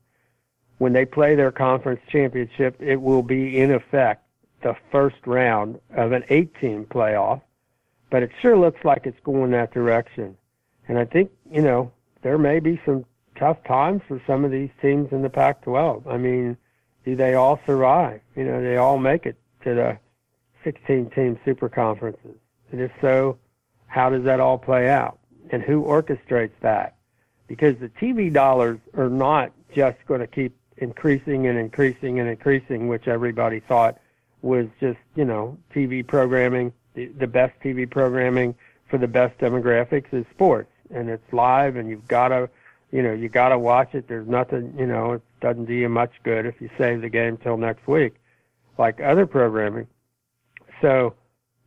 When 0.79 0.93
they 0.93 1.05
play 1.05 1.35
their 1.35 1.51
conference 1.51 2.01
championship, 2.09 2.75
it 2.79 3.01
will 3.01 3.23
be 3.23 3.59
in 3.59 3.71
effect 3.71 4.23
the 4.61 4.75
first 4.91 5.17
round 5.25 5.79
of 5.95 6.11
an 6.11 6.23
eight 6.29 6.53
team 6.59 6.85
playoff, 6.85 7.41
but 8.09 8.23
it 8.23 8.31
sure 8.41 8.57
looks 8.57 8.83
like 8.83 9.05
it's 9.05 9.19
going 9.23 9.51
that 9.51 9.73
direction. 9.73 10.35
And 10.87 10.97
I 10.97 11.05
think, 11.05 11.31
you 11.51 11.61
know, 11.61 11.91
there 12.23 12.37
may 12.37 12.59
be 12.59 12.81
some 12.85 13.05
tough 13.37 13.63
times 13.65 14.01
for 14.07 14.21
some 14.25 14.43
of 14.43 14.51
these 14.51 14.69
teams 14.81 15.11
in 15.11 15.21
the 15.21 15.29
Pac 15.29 15.61
12. 15.61 16.07
I 16.07 16.17
mean, 16.17 16.57
they 17.15 17.35
all 17.35 17.59
survive? 17.65 18.21
You 18.35 18.45
know, 18.45 18.61
they 18.61 18.77
all 18.77 18.97
make 18.97 19.25
it 19.25 19.37
to 19.63 19.73
the 19.73 19.97
16 20.63 21.09
team 21.11 21.39
super 21.45 21.69
conferences. 21.69 22.37
And 22.71 22.81
if 22.81 22.91
so, 23.01 23.37
how 23.87 24.09
does 24.09 24.23
that 24.23 24.39
all 24.39 24.57
play 24.57 24.89
out? 24.89 25.19
And 25.51 25.63
who 25.63 25.83
orchestrates 25.83 26.51
that? 26.61 26.97
because 27.47 27.75
the 27.79 27.89
TV 27.89 28.31
dollars 28.31 28.79
are 28.95 29.09
not 29.09 29.51
just 29.73 29.97
going 30.05 30.19
to 30.19 30.27
keep 30.27 30.55
increasing 30.77 31.47
and 31.47 31.57
increasing 31.57 32.19
and 32.19 32.29
increasing, 32.29 32.87
which 32.87 33.07
everybody 33.07 33.59
thought 33.61 33.97
was 34.41 34.67
just, 34.79 34.99
you 35.15 35.25
know, 35.25 35.57
TV 35.73 36.05
programming, 36.05 36.71
the, 36.93 37.07
the 37.07 37.27
best 37.27 37.53
TV 37.63 37.89
programming 37.89 38.53
for 38.89 38.97
the 38.97 39.07
best 39.07 39.37
demographics 39.39 40.13
is 40.13 40.25
sports 40.31 40.71
and 40.93 41.09
it's 41.09 41.33
live 41.33 41.75
and 41.75 41.89
you've 41.89 42.07
got 42.07 42.29
to, 42.29 42.49
you 42.91 43.01
know, 43.01 43.13
you 43.13 43.29
got 43.29 43.49
to 43.49 43.59
watch 43.59 43.93
it. 43.93 44.07
There's 44.07 44.27
nothing, 44.27 44.73
you 44.77 44.85
know, 44.85 45.13
it 45.13 45.21
doesn't 45.41 45.65
do 45.65 45.73
you 45.73 45.89
much 45.89 46.11
good 46.23 46.45
if 46.45 46.61
you 46.61 46.69
save 46.77 47.01
the 47.01 47.09
game 47.09 47.37
till 47.37 47.57
next 47.57 47.87
week, 47.87 48.15
like 48.77 49.01
other 49.01 49.25
programming. 49.25 49.87
So, 50.81 51.13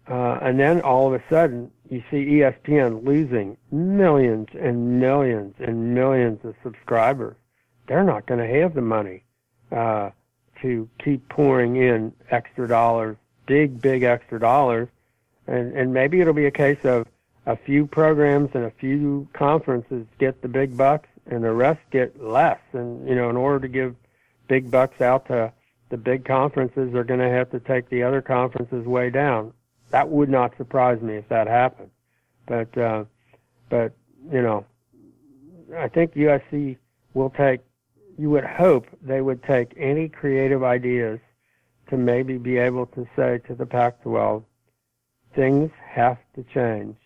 uh, 0.09 0.39
and 0.43 0.59
then 0.59 0.81
all 0.81 1.13
of 1.13 1.21
a 1.21 1.25
sudden 1.29 1.71
you 1.89 2.03
see 2.11 2.25
ESPN 2.27 3.05
losing 3.05 3.57
millions 3.71 4.49
and 4.59 4.99
millions 5.01 5.55
and 5.59 5.95
millions 5.95 6.45
of 6.45 6.55
subscribers. 6.63 7.37
They're 7.87 8.05
not 8.05 8.27
going 8.27 8.41
to 8.41 8.61
have 8.61 8.75
the 8.75 8.81
money, 8.81 9.25
uh, 9.73 10.11
to 10.63 10.89
keep 11.03 11.29
pouring 11.29 11.77
in 11.77 12.13
extra 12.31 12.69
dollars, 12.69 13.17
big, 13.47 13.81
big 13.81 14.03
extra 14.03 14.39
dollars. 14.39 14.89
And, 15.47 15.73
and 15.77 15.93
maybe 15.93 16.21
it'll 16.21 16.35
be 16.35 16.47
a 16.47 16.51
case 16.51 16.85
of 16.85 17.07
a 17.47 17.57
few 17.57 17.87
programs 17.87 18.51
and 18.55 18.65
a 18.65 18.71
few 18.71 19.27
conferences 19.33 20.07
get 20.19 20.43
the 20.43 20.49
big 20.49 20.77
bucks 20.77 21.09
and 21.31 21.43
the 21.43 21.53
rest 21.53 21.81
get 21.91 22.23
less. 22.23 22.61
And, 22.73 23.09
you 23.09 23.15
know, 23.15 23.31
in 23.31 23.37
order 23.37 23.61
to 23.61 23.69
give 23.69 23.95
big 24.49 24.71
bucks 24.71 25.01
out 25.01 25.27
to 25.27 25.53
the 25.89 25.97
big 25.97 26.25
conferences, 26.25 26.93
they're 26.93 27.05
going 27.05 27.21
to 27.21 27.29
have 27.29 27.51
to 27.51 27.61
take 27.61 27.89
the 27.89 28.03
other 28.03 28.21
conferences 28.21 28.87
way 28.87 29.11
down. 29.11 29.53
That 29.91 30.09
would 30.09 30.29
not 30.29 30.57
surprise 30.57 31.01
me 31.01 31.15
if 31.15 31.29
that 31.29 31.47
happened. 31.47 31.91
But, 32.47 32.77
uh, 32.77 33.05
but, 33.69 33.93
you 34.31 34.43
know, 34.43 34.67
I 35.77 35.89
think 35.89 36.15
USC 36.15 36.77
will 37.15 37.31
take 37.31 37.61
you 38.21 38.29
would 38.29 38.45
hope 38.45 38.87
they 39.01 39.23
would 39.23 39.43
take 39.45 39.73
any 39.79 40.07
creative 40.07 40.63
ideas 40.63 41.19
to 41.89 41.97
maybe 41.97 42.37
be 42.37 42.59
able 42.59 42.85
to 42.85 43.09
say 43.17 43.41
to 43.49 43.55
the 43.55 43.65
Pac 43.65 44.03
12, 44.03 44.45
things 45.35 45.71
have 45.89 46.19
to 46.35 46.45
change 46.55 46.97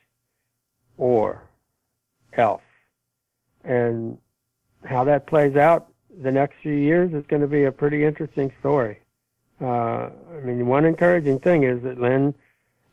or 0.99 1.41
else. 2.33 2.63
And 3.65 4.19
how 4.85 5.05
that 5.05 5.27
plays 5.27 5.57
out 5.57 5.89
the 6.23 6.31
next 6.31 6.57
few 6.63 6.75
years 6.75 7.13
is 7.13 7.25
going 7.27 7.43
to 7.43 7.49
be 7.49 7.65
a 7.65 7.73
pretty 7.73 8.05
interesting 8.05 8.53
story. 8.61 9.01
Uh, 9.61 10.11
I 10.37 10.41
mean, 10.45 10.67
one 10.67 10.85
encouraging 10.85 11.39
thing 11.41 11.65
is 11.65 11.83
that 11.83 12.01
Lynn 12.01 12.35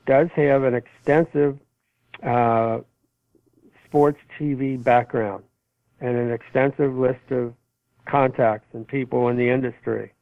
does 0.05 0.29
have 0.35 0.63
an 0.63 0.73
extensive 0.73 1.59
uh, 2.23 2.79
sports 3.85 4.19
TV 4.39 4.81
background 4.81 5.43
and 5.99 6.17
an 6.17 6.31
extensive 6.31 6.95
list 6.95 7.31
of 7.31 7.53
contacts 8.05 8.67
and 8.73 8.87
people 8.87 9.27
in 9.29 9.37
the 9.37 9.49
industry. 9.49 10.13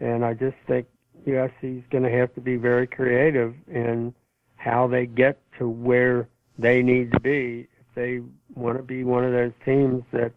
And 0.00 0.24
I 0.24 0.34
just 0.34 0.56
think 0.66 0.86
USC 1.26 1.78
is 1.78 1.84
going 1.90 2.04
to 2.04 2.10
have 2.10 2.34
to 2.34 2.40
be 2.40 2.56
very 2.56 2.86
creative 2.86 3.54
in 3.68 4.14
how 4.56 4.86
they 4.86 5.06
get 5.06 5.40
to 5.58 5.68
where 5.68 6.28
they 6.58 6.82
need 6.82 7.12
to 7.12 7.20
be 7.20 7.66
they 7.96 8.20
want 8.54 8.76
to 8.76 8.82
be 8.84 9.02
one 9.02 9.24
of 9.24 9.32
those 9.32 9.52
teams 9.64 10.04
that, 10.12 10.32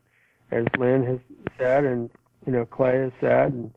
as 0.49 0.65
Lynn 0.79 1.03
has 1.05 1.19
said 1.59 1.83
and 1.83 2.09
you 2.47 2.51
know 2.51 2.65
Clay 2.65 2.97
has 2.97 3.11
said, 3.21 3.53
and 3.53 3.71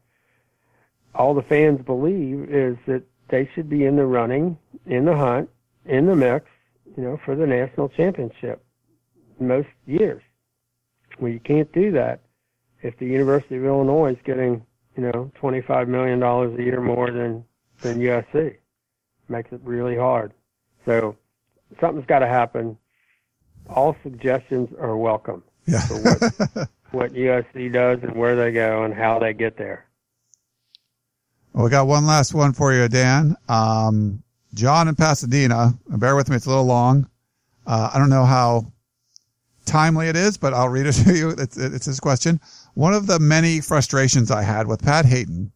all 1.14 1.34
the 1.34 1.42
fans 1.42 1.82
believe 1.84 2.48
is 2.48 2.78
that 2.86 3.02
they 3.28 3.48
should 3.54 3.68
be 3.68 3.84
in 3.84 3.96
the 3.96 4.06
running, 4.06 4.56
in 4.86 5.04
the 5.04 5.16
hunt, 5.16 5.50
in 5.84 6.06
the 6.06 6.16
mix, 6.16 6.46
you 6.96 7.02
know, 7.02 7.18
for 7.24 7.34
the 7.36 7.46
national 7.46 7.88
championship 7.90 8.64
most 9.40 9.68
years. 9.86 10.22
Well, 11.18 11.32
you 11.32 11.40
can't 11.40 11.70
do 11.72 11.92
that 11.92 12.20
if 12.82 12.98
the 12.98 13.06
University 13.06 13.56
of 13.56 13.64
Illinois 13.64 14.12
is 14.12 14.18
getting, 14.24 14.64
you 14.96 15.02
know, 15.02 15.30
$25 15.40 15.88
million 15.88 16.22
a 16.22 16.62
year 16.62 16.80
more 16.80 17.10
than, 17.10 17.44
than 17.80 17.98
USC, 17.98 18.56
makes 19.28 19.52
it 19.52 19.60
really 19.64 19.96
hard. 19.96 20.32
So 20.84 21.16
something's 21.80 22.06
got 22.06 22.20
to 22.20 22.26
happen. 22.26 22.76
All 23.72 23.96
suggestions 24.02 24.68
are 24.78 24.96
welcome 24.96 25.42
yeah. 25.66 25.80
for 25.80 25.94
what, 26.02 26.68
what 26.92 27.12
USC 27.12 27.72
does 27.72 28.02
and 28.02 28.14
where 28.14 28.36
they 28.36 28.52
go 28.52 28.84
and 28.84 28.94
how 28.94 29.18
they 29.18 29.32
get 29.32 29.56
there. 29.56 29.86
Well, 31.52 31.64
we 31.64 31.70
got 31.70 31.86
one 31.86 32.06
last 32.06 32.34
one 32.34 32.52
for 32.52 32.72
you, 32.72 32.88
Dan. 32.88 33.36
Um, 33.48 34.22
John 34.54 34.88
in 34.88 34.94
Pasadena. 34.94 35.74
Bear 35.88 36.16
with 36.16 36.30
me; 36.30 36.36
it's 36.36 36.46
a 36.46 36.48
little 36.48 36.64
long. 36.64 37.08
Uh, 37.66 37.90
I 37.92 37.98
don't 37.98 38.10
know 38.10 38.24
how 38.24 38.72
timely 39.64 40.08
it 40.08 40.16
is, 40.16 40.36
but 40.36 40.54
I'll 40.54 40.68
read 40.68 40.86
it 40.86 40.92
to 40.92 41.16
you. 41.16 41.30
It's, 41.30 41.56
it's 41.56 41.86
his 41.86 42.00
question. 42.00 42.40
One 42.74 42.94
of 42.94 43.06
the 43.06 43.18
many 43.18 43.60
frustrations 43.60 44.30
I 44.30 44.42
had 44.42 44.66
with 44.66 44.82
Pat 44.82 45.04
Haden 45.04 45.52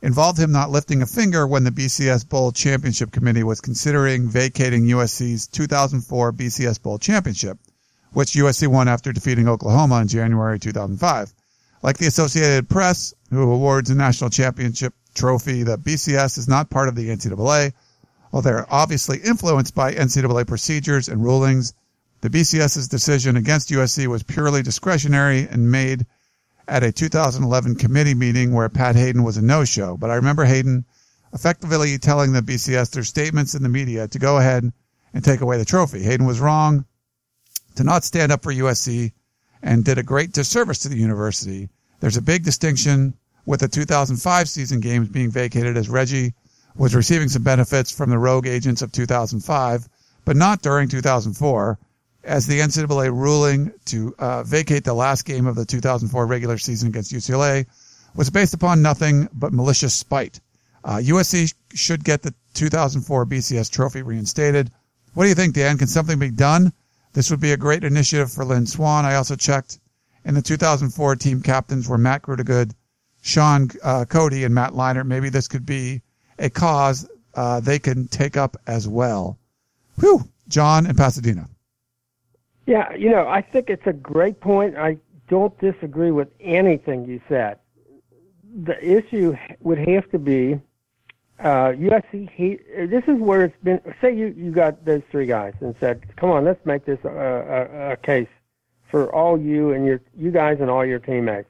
involved 0.00 0.38
him 0.38 0.52
not 0.52 0.70
lifting 0.70 1.02
a 1.02 1.06
finger 1.06 1.46
when 1.46 1.64
the 1.64 1.70
BCS 1.70 2.28
Bowl 2.28 2.52
Championship 2.52 3.10
Committee 3.10 3.42
was 3.42 3.60
considering 3.60 4.28
vacating 4.28 4.84
USC's 4.84 5.46
2004 5.48 6.32
BCS 6.32 6.80
Bowl 6.80 6.98
Championship, 6.98 7.58
which 8.12 8.32
USC 8.32 8.68
won 8.68 8.88
after 8.88 9.12
defeating 9.12 9.48
Oklahoma 9.48 10.00
in 10.00 10.08
January 10.08 10.58
2005. 10.58 11.32
Like 11.82 11.98
the 11.98 12.06
Associated 12.06 12.68
Press, 12.68 13.14
who 13.30 13.50
awards 13.50 13.90
a 13.90 13.94
national 13.94 14.30
championship 14.30 14.94
trophy, 15.14 15.62
the 15.62 15.78
BCS 15.78 16.38
is 16.38 16.48
not 16.48 16.70
part 16.70 16.88
of 16.88 16.94
the 16.94 17.08
NCAA. 17.08 17.72
While 18.30 18.42
they're 18.42 18.72
obviously 18.72 19.18
influenced 19.18 19.74
by 19.74 19.94
NCAA 19.94 20.46
procedures 20.46 21.08
and 21.08 21.22
rulings, 21.22 21.72
the 22.20 22.30
BCS's 22.30 22.88
decision 22.88 23.36
against 23.36 23.70
USC 23.70 24.06
was 24.06 24.22
purely 24.22 24.62
discretionary 24.62 25.46
and 25.48 25.70
made 25.70 26.06
at 26.68 26.84
a 26.84 26.92
2011 26.92 27.76
committee 27.76 28.14
meeting 28.14 28.52
where 28.52 28.68
Pat 28.68 28.94
Haden 28.94 29.24
was 29.24 29.38
a 29.38 29.42
no-show. 29.42 29.96
But 29.96 30.10
I 30.10 30.16
remember 30.16 30.44
Haden 30.44 30.84
effectively 31.32 31.98
telling 31.98 32.32
the 32.32 32.42
BCS 32.42 32.90
their 32.90 33.04
statements 33.04 33.54
in 33.54 33.62
the 33.62 33.68
media 33.68 34.06
to 34.08 34.18
go 34.18 34.36
ahead 34.36 34.70
and 35.14 35.24
take 35.24 35.40
away 35.40 35.56
the 35.56 35.64
trophy. 35.64 36.02
Haden 36.02 36.26
was 36.26 36.40
wrong 36.40 36.84
to 37.76 37.84
not 37.84 38.04
stand 38.04 38.30
up 38.30 38.42
for 38.42 38.52
USC 38.52 39.12
and 39.62 39.84
did 39.84 39.98
a 39.98 40.02
great 40.02 40.32
disservice 40.32 40.80
to 40.80 40.88
the 40.88 40.96
university. 40.96 41.68
There's 42.00 42.16
a 42.16 42.22
big 42.22 42.44
distinction 42.44 43.14
with 43.46 43.60
the 43.60 43.68
2005 43.68 44.48
season 44.48 44.80
games 44.80 45.08
being 45.08 45.30
vacated 45.30 45.76
as 45.76 45.88
Reggie 45.88 46.34
was 46.76 46.94
receiving 46.94 47.28
some 47.28 47.42
benefits 47.42 47.90
from 47.90 48.10
the 48.10 48.18
rogue 48.18 48.46
agents 48.46 48.82
of 48.82 48.92
2005, 48.92 49.88
but 50.24 50.36
not 50.36 50.62
during 50.62 50.88
2004 50.88 51.78
as 52.28 52.46
the 52.46 52.60
NCAA 52.60 53.10
ruling 53.10 53.72
to 53.86 54.14
uh, 54.18 54.42
vacate 54.42 54.84
the 54.84 54.94
last 54.94 55.24
game 55.24 55.46
of 55.46 55.56
the 55.56 55.64
2004 55.64 56.26
regular 56.26 56.58
season 56.58 56.88
against 56.88 57.12
UCLA 57.12 57.66
was 58.14 58.30
based 58.30 58.54
upon 58.54 58.82
nothing 58.82 59.28
but 59.32 59.52
malicious 59.52 59.94
spite. 59.94 60.40
Uh, 60.84 60.96
USC 60.96 61.54
should 61.74 62.04
get 62.04 62.22
the 62.22 62.34
2004 62.54 63.26
BCS 63.26 63.70
trophy 63.70 64.02
reinstated. 64.02 64.70
What 65.14 65.24
do 65.24 65.28
you 65.28 65.34
think, 65.34 65.54
Dan? 65.54 65.78
Can 65.78 65.88
something 65.88 66.18
be 66.18 66.30
done? 66.30 66.72
This 67.14 67.30
would 67.30 67.40
be 67.40 67.52
a 67.52 67.56
great 67.56 67.82
initiative 67.82 68.30
for 68.30 68.44
Lynn 68.44 68.66
Swann. 68.66 69.04
I 69.04 69.14
also 69.14 69.34
checked, 69.34 69.80
and 70.24 70.36
the 70.36 70.42
2004 70.42 71.16
team 71.16 71.42
captains 71.42 71.88
were 71.88 71.98
Matt 71.98 72.22
Grootegoed, 72.22 72.72
Shaun 73.22 73.70
uh, 73.82 74.04
Cody, 74.04 74.44
and 74.44 74.54
Matt 74.54 74.72
Leinart. 74.72 75.06
Maybe 75.06 75.30
this 75.30 75.48
could 75.48 75.66
be 75.66 76.02
a 76.38 76.50
cause 76.50 77.08
uh, 77.34 77.60
they 77.60 77.78
can 77.78 78.06
take 78.06 78.36
up 78.36 78.56
as 78.66 78.86
well. 78.86 79.38
Whew, 79.98 80.28
John 80.48 80.86
in 80.86 80.94
Pasadena. 80.94 81.48
Yeah, 82.68 82.94
you 82.94 83.08
know, 83.08 83.26
I 83.26 83.40
think 83.40 83.70
it's 83.70 83.86
a 83.86 83.94
great 83.94 84.40
point. 84.40 84.76
I 84.76 84.98
don't 85.26 85.58
disagree 85.58 86.10
with 86.10 86.28
anything 86.38 87.06
you 87.06 87.18
said. 87.26 87.58
The 88.62 88.76
issue 88.84 89.34
would 89.60 89.78
have 89.78 90.10
to 90.10 90.18
be 90.18 90.60
uh, 91.40 91.70
USC. 91.70 92.28
He, 92.30 92.58
this 92.86 93.04
is 93.08 93.18
where 93.18 93.44
it's 93.44 93.56
been. 93.64 93.80
Say 94.02 94.14
you 94.14 94.34
you 94.36 94.50
got 94.50 94.84
those 94.84 95.00
three 95.10 95.24
guys 95.24 95.54
and 95.62 95.74
said, 95.80 96.14
"Come 96.16 96.30
on, 96.30 96.44
let's 96.44 96.64
make 96.66 96.84
this 96.84 96.98
a, 97.04 97.08
a, 97.08 97.92
a 97.92 97.96
case 97.96 98.28
for 98.90 99.14
all 99.14 99.40
you 99.40 99.72
and 99.72 99.86
your 99.86 100.02
you 100.14 100.30
guys 100.30 100.58
and 100.60 100.68
all 100.68 100.84
your 100.84 100.98
teammates." 100.98 101.48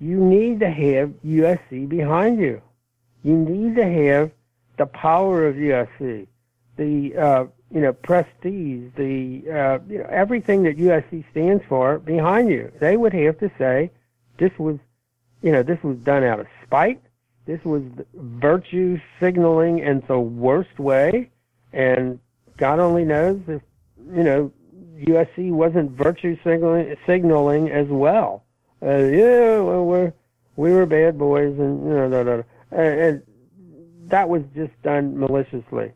You 0.00 0.16
need 0.16 0.60
to 0.60 0.70
have 0.70 1.10
USC 1.26 1.90
behind 1.90 2.40
you. 2.40 2.62
You 3.22 3.36
need 3.36 3.76
to 3.76 3.84
have 3.84 4.30
the 4.78 4.86
power 4.86 5.46
of 5.46 5.56
USC, 5.56 6.26
the 6.78 7.16
uh, 7.16 7.44
you 7.72 7.80
know, 7.80 7.92
prestige, 7.92 8.92
the 8.96 9.42
uh, 9.50 9.78
you 9.88 9.98
know, 9.98 10.06
everything 10.10 10.62
that 10.64 10.76
USC 10.76 11.24
stands 11.30 11.64
for 11.68 11.98
behind 11.98 12.50
you. 12.50 12.70
They 12.80 12.96
would 12.96 13.14
have 13.14 13.38
to 13.38 13.50
say, 13.58 13.90
this 14.38 14.52
was, 14.58 14.78
you 15.42 15.52
know, 15.52 15.62
this 15.62 15.82
was 15.82 15.96
done 15.98 16.22
out 16.22 16.38
of 16.38 16.46
spite. 16.64 17.00
This 17.46 17.64
was 17.64 17.82
virtue 18.14 19.00
signaling 19.18 19.78
in 19.78 20.02
the 20.06 20.18
worst 20.18 20.78
way, 20.78 21.30
and 21.72 22.20
God 22.56 22.78
only 22.78 23.04
knows 23.04 23.40
if 23.48 23.62
you 24.14 24.22
know 24.22 24.52
USC 25.00 25.50
wasn't 25.50 25.90
virtue 25.92 26.36
signaling, 26.44 26.94
signaling 27.06 27.70
as 27.70 27.88
well. 27.88 28.44
Uh, 28.82 28.98
yeah, 28.98 29.58
well, 29.58 29.84
we're 29.84 30.12
we 30.56 30.72
were 30.72 30.86
bad 30.86 31.18
boys, 31.18 31.58
and 31.58 31.84
you 31.84 31.94
know, 31.94 32.10
da, 32.10 32.22
da, 32.22 32.36
da. 32.36 32.42
And, 32.70 33.00
and 33.00 33.22
that 34.06 34.28
was 34.28 34.42
just 34.54 34.80
done 34.82 35.18
maliciously. 35.18 35.92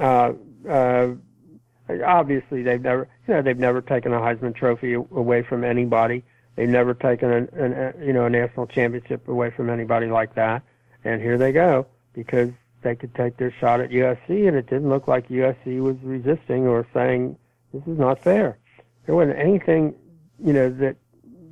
Uh, 0.00 0.32
uh, 0.68 1.08
obviously 2.04 2.62
they've 2.62 2.80
never, 2.80 3.08
you 3.26 3.34
know, 3.34 3.42
they've 3.42 3.58
never 3.58 3.80
taken 3.80 4.12
a 4.12 4.18
Heisman 4.18 4.54
Trophy 4.54 4.94
away 4.94 5.42
from 5.42 5.64
anybody. 5.64 6.24
They've 6.56 6.68
never 6.68 6.92
taken 6.92 7.30
a, 7.30 8.04
you 8.04 8.12
know 8.12 8.24
a 8.24 8.30
national 8.30 8.66
championship 8.66 9.28
away 9.28 9.50
from 9.50 9.70
anybody 9.70 10.06
like 10.06 10.34
that. 10.34 10.62
And 11.04 11.22
here 11.22 11.38
they 11.38 11.52
go 11.52 11.86
because 12.14 12.50
they 12.82 12.96
could 12.96 13.14
take 13.14 13.36
their 13.36 13.52
shot 13.60 13.80
at 13.80 13.90
USC, 13.90 14.48
and 14.48 14.56
it 14.56 14.66
didn't 14.66 14.88
look 14.88 15.06
like 15.06 15.28
USC 15.28 15.80
was 15.80 15.96
resisting 16.02 16.66
or 16.66 16.86
saying 16.92 17.36
this 17.72 17.82
is 17.86 17.98
not 17.98 18.22
fair. 18.22 18.58
There 19.06 19.14
wasn't 19.14 19.38
anything, 19.38 19.94
you 20.44 20.52
know, 20.52 20.70
that 20.70 20.96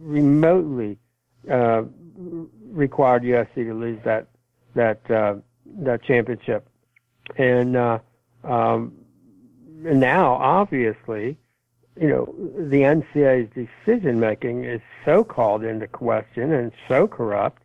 remotely 0.00 0.98
uh, 1.50 1.84
required 2.16 3.22
USC 3.22 3.54
to 3.54 3.74
lose 3.74 3.98
that 4.04 4.26
that 4.74 5.09
uh, 5.11 5.36
that 5.78 6.02
championship, 6.02 6.68
and 7.36 7.76
uh, 7.76 7.98
um, 8.45 8.93
now 9.82 10.34
obviously, 10.34 11.37
you 12.01 12.09
know, 12.09 12.34
the 12.59 12.82
NCAA's 12.82 13.51
decision 13.55 14.20
making 14.20 14.64
is 14.64 14.80
so 15.05 15.24
called 15.24 15.64
into 15.64 15.87
question 15.87 16.53
and 16.53 16.72
so 16.89 17.07
corrupt 17.07 17.62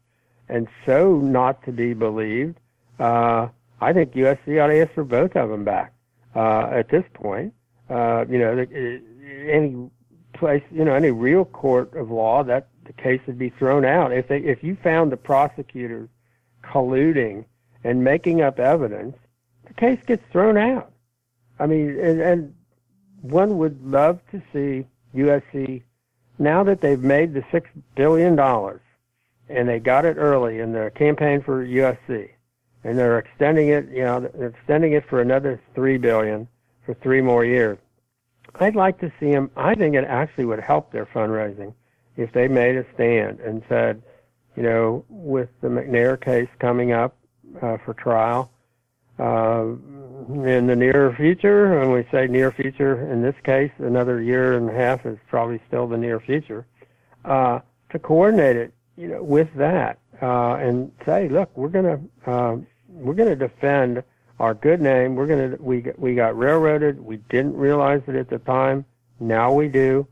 and 0.48 0.68
so 0.86 1.18
not 1.18 1.64
to 1.66 1.72
be 1.72 1.94
believed. 1.94 2.58
Uh, 3.00 3.48
I 3.80 3.94
think 3.94 4.14
USC 4.14 4.64
ought 4.64 4.68
to 4.68 4.82
ask 4.82 4.94
for 4.94 5.04
both 5.04 5.36
of 5.36 5.50
them 5.50 5.64
back 5.64 5.94
uh, 6.36 6.70
at 6.72 6.90
this 6.90 7.04
point. 7.14 7.54
Uh, 7.90 8.26
you 8.30 8.38
know, 8.38 8.66
any 9.50 9.90
place, 10.34 10.64
you 10.72 10.86
know, 10.86 10.94
any 10.94 11.12
real 11.12 11.46
court 11.46 11.94
of 11.96 12.12
law, 12.12 12.44
that 12.44 12.68
the 12.86 12.94
case 12.94 13.22
would 13.28 13.38
be 13.38 13.50
thrown 13.50 13.86
out. 13.86 14.14
If 14.14 14.28
they, 14.28 14.40
if 14.40 14.64
you 14.64 14.78
found 14.82 15.12
the 15.12 15.18
prosecutors 15.18 16.10
colluding 16.64 17.46
and 17.84 18.04
making 18.04 18.42
up 18.42 18.60
evidence, 18.60 19.18
the 19.72 19.80
case 19.80 20.00
gets 20.06 20.24
thrown 20.32 20.58
out. 20.58 20.92
I 21.60 21.66
mean, 21.66 21.98
and, 22.00 22.22
and 22.22 22.54
one 23.22 23.58
would 23.58 23.82
love 23.84 24.20
to 24.32 24.42
see 24.52 24.86
USC 25.16 25.84
now 26.40 26.64
that 26.64 26.82
they've 26.82 27.02
made 27.02 27.34
the 27.34 27.44
six 27.52 27.70
billion 27.96 28.36
dollars 28.36 28.82
and 29.48 29.68
they 29.68 29.80
got 29.80 30.06
it 30.06 30.18
early 30.18 30.60
in 30.60 30.72
their 30.72 30.90
campaign 30.90 31.42
for 31.42 31.66
USC, 31.66 32.30
and 32.84 32.98
they're 32.98 33.20
extending 33.20 33.68
it. 33.68 33.90
You 33.90 34.04
know, 34.04 34.20
they're 34.22 34.48
extending 34.48 34.94
it 34.94 35.06
for 35.10 35.22
another 35.22 35.62
three 35.76 35.98
billion 35.98 36.48
for 36.86 36.94
three 36.96 37.22
more 37.22 37.44
years. 37.44 37.78
I'd 38.56 38.76
like 38.76 39.00
to 39.02 39.12
see 39.20 39.32
them. 39.32 39.52
I 39.58 39.76
think 39.76 39.96
it 39.96 40.06
actually 40.06 40.46
would 40.46 40.62
help 40.62 40.92
their 40.92 41.06
fundraising 41.06 41.74
if 42.16 42.32
they 42.32 42.48
made 42.48 42.78
a 42.78 42.86
stand 42.94 43.40
and 43.42 43.62
said, 43.68 44.02
you 44.56 44.64
know, 44.64 45.06
with 45.10 45.50
the 45.62 45.68
McNair 45.68 46.20
case 46.20 46.50
coming 46.60 46.94
up 46.94 47.16
uh, 47.62 47.78
for 47.86 47.94
trial 47.94 48.52
uh, 49.20 49.66
in 50.30 50.68
the 50.68 50.76
near 50.76 51.14
future, 51.16 51.82
and 51.82 51.91
we 51.91 52.05
say 52.12 52.28
near 52.28 52.51
future 52.51 53.12
in 53.12 53.22
this 53.22 53.36
case, 53.43 53.72
another 53.80 54.22
year 54.22 54.57
and 54.57 54.70
a 54.70 54.74
half 54.74 55.05
is 55.05 55.18
probably 55.28 55.59
still 55.68 55.88
the 55.88 55.97
near 55.97 56.20
future, 56.20 56.66
uh, 57.26 57.59
to 57.89 57.99
coordinate 57.99 58.55
it, 58.55 58.74
you 58.95 59.07
know, 59.07 59.22
with 59.22 59.53
that 59.55 59.99
uh, 60.22 60.55
and 60.55 60.91
say, 61.05 61.28
look, 61.28 61.55
we're 61.57 61.70
gonna 61.70 61.99
uh, 62.26 62.57
we're 62.88 63.14
gonna 63.14 63.36
defend 63.36 64.03
our 64.39 64.53
good 64.53 64.82
name. 64.82 65.16
We're 65.16 65.28
gonna 65.28 65.57
we 65.59 65.86
we 65.97 66.16
got 66.16 66.38
railroaded. 66.38 66.99
We 66.99 67.18
didn't 67.30 67.55
realize 67.55 68.01
it 68.07 68.16
at 68.16 68.30
the 68.30 68.39
time. 68.39 68.86
Now 69.20 69.51
we 69.51 69.68
do. 69.68 70.07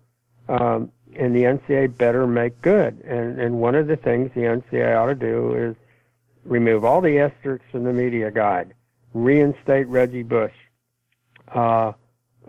Um, 0.47 0.91
and 1.15 1.35
the 1.35 1.43
NCA 1.43 1.97
better 1.97 2.25
make 2.25 2.59
good. 2.61 3.01
And 3.01 3.39
and 3.39 3.59
one 3.59 3.75
of 3.75 3.87
the 3.87 3.97
things 3.97 4.31
the 4.33 4.41
NCA 4.41 4.97
ought 4.97 5.07
to 5.07 5.15
do 5.15 5.53
is 5.53 5.75
remove 6.43 6.83
all 6.83 7.01
the 7.01 7.19
asterisks 7.19 7.67
in 7.73 7.83
the 7.83 7.93
media 7.93 8.31
guide, 8.31 8.73
reinstate 9.13 9.87
Reggie 9.87 10.23
Bush, 10.23 10.53
uh, 11.53 11.93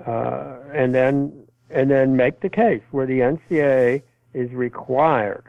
uh, 0.06 0.56
and 0.72 0.94
then 0.94 1.32
and 1.70 1.90
then 1.90 2.16
make 2.16 2.40
the 2.40 2.48
case 2.48 2.82
where 2.90 3.06
the 3.06 3.20
NCAA 3.20 4.02
is 4.34 4.50
required 4.52 5.44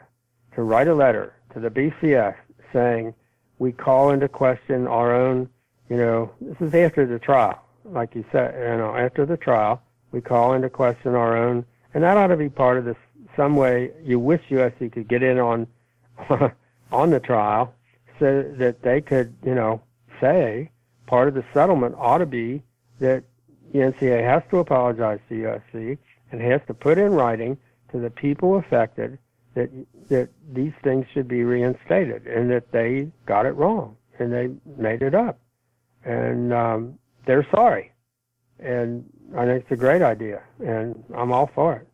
to 0.54 0.62
write 0.62 0.88
a 0.88 0.94
letter 0.94 1.34
to 1.52 1.60
the 1.60 1.70
BCS 1.70 2.36
saying 2.72 3.14
we 3.58 3.72
call 3.72 4.10
into 4.10 4.28
question 4.28 4.86
our 4.86 5.14
own 5.14 5.48
you 5.92 5.98
know, 5.98 6.30
this 6.40 6.56
is 6.60 6.74
after 6.74 7.04
the 7.04 7.18
trial, 7.18 7.62
like 7.84 8.14
you 8.14 8.24
said, 8.32 8.54
you 8.54 8.78
know, 8.78 8.96
after 8.96 9.26
the 9.26 9.36
trial, 9.36 9.82
we 10.10 10.22
call 10.22 10.54
into 10.54 10.70
question 10.70 11.14
our 11.14 11.36
own, 11.36 11.66
and 11.92 12.02
that 12.02 12.16
ought 12.16 12.28
to 12.28 12.36
be 12.38 12.48
part 12.48 12.78
of 12.78 12.86
this. 12.86 12.96
Some 13.36 13.56
way 13.56 13.90
you 14.02 14.18
wish 14.18 14.40
USC 14.48 14.90
could 14.90 15.06
get 15.06 15.22
in 15.22 15.38
on 15.38 15.66
on 16.92 17.10
the 17.10 17.20
trial, 17.20 17.74
so 18.18 18.42
that 18.56 18.80
they 18.80 19.02
could, 19.02 19.34
you 19.44 19.54
know, 19.54 19.82
say 20.18 20.70
part 21.06 21.28
of 21.28 21.34
the 21.34 21.44
settlement 21.52 21.94
ought 21.98 22.18
to 22.18 22.26
be 22.26 22.62
that 23.00 23.24
the 23.72 23.78
NCAA 23.78 24.22
has 24.22 24.42
to 24.50 24.58
apologize 24.58 25.20
to 25.28 25.34
USC 25.34 25.98
and 26.30 26.40
has 26.40 26.60
to 26.66 26.74
put 26.74 26.98
in 26.98 27.12
writing 27.12 27.56
to 27.90 27.98
the 27.98 28.10
people 28.10 28.56
affected 28.56 29.18
that 29.54 29.70
that 30.08 30.28
these 30.52 30.72
things 30.82 31.06
should 31.12 31.28
be 31.28 31.44
reinstated 31.44 32.26
and 32.26 32.50
that 32.50 32.72
they 32.72 33.10
got 33.26 33.44
it 33.44 33.52
wrong 33.52 33.96
and 34.18 34.32
they 34.32 34.48
made 34.78 35.02
it 35.02 35.14
up 35.14 35.38
and 36.04 36.52
um, 36.52 36.98
they're 37.26 37.46
sorry. 37.50 37.92
And 38.58 39.04
I 39.36 39.46
think 39.46 39.62
it's 39.62 39.72
a 39.72 39.76
great 39.76 40.02
idea, 40.02 40.42
and 40.64 41.02
I'm 41.14 41.32
all 41.32 41.50
for 41.54 41.76
it. 41.76 41.88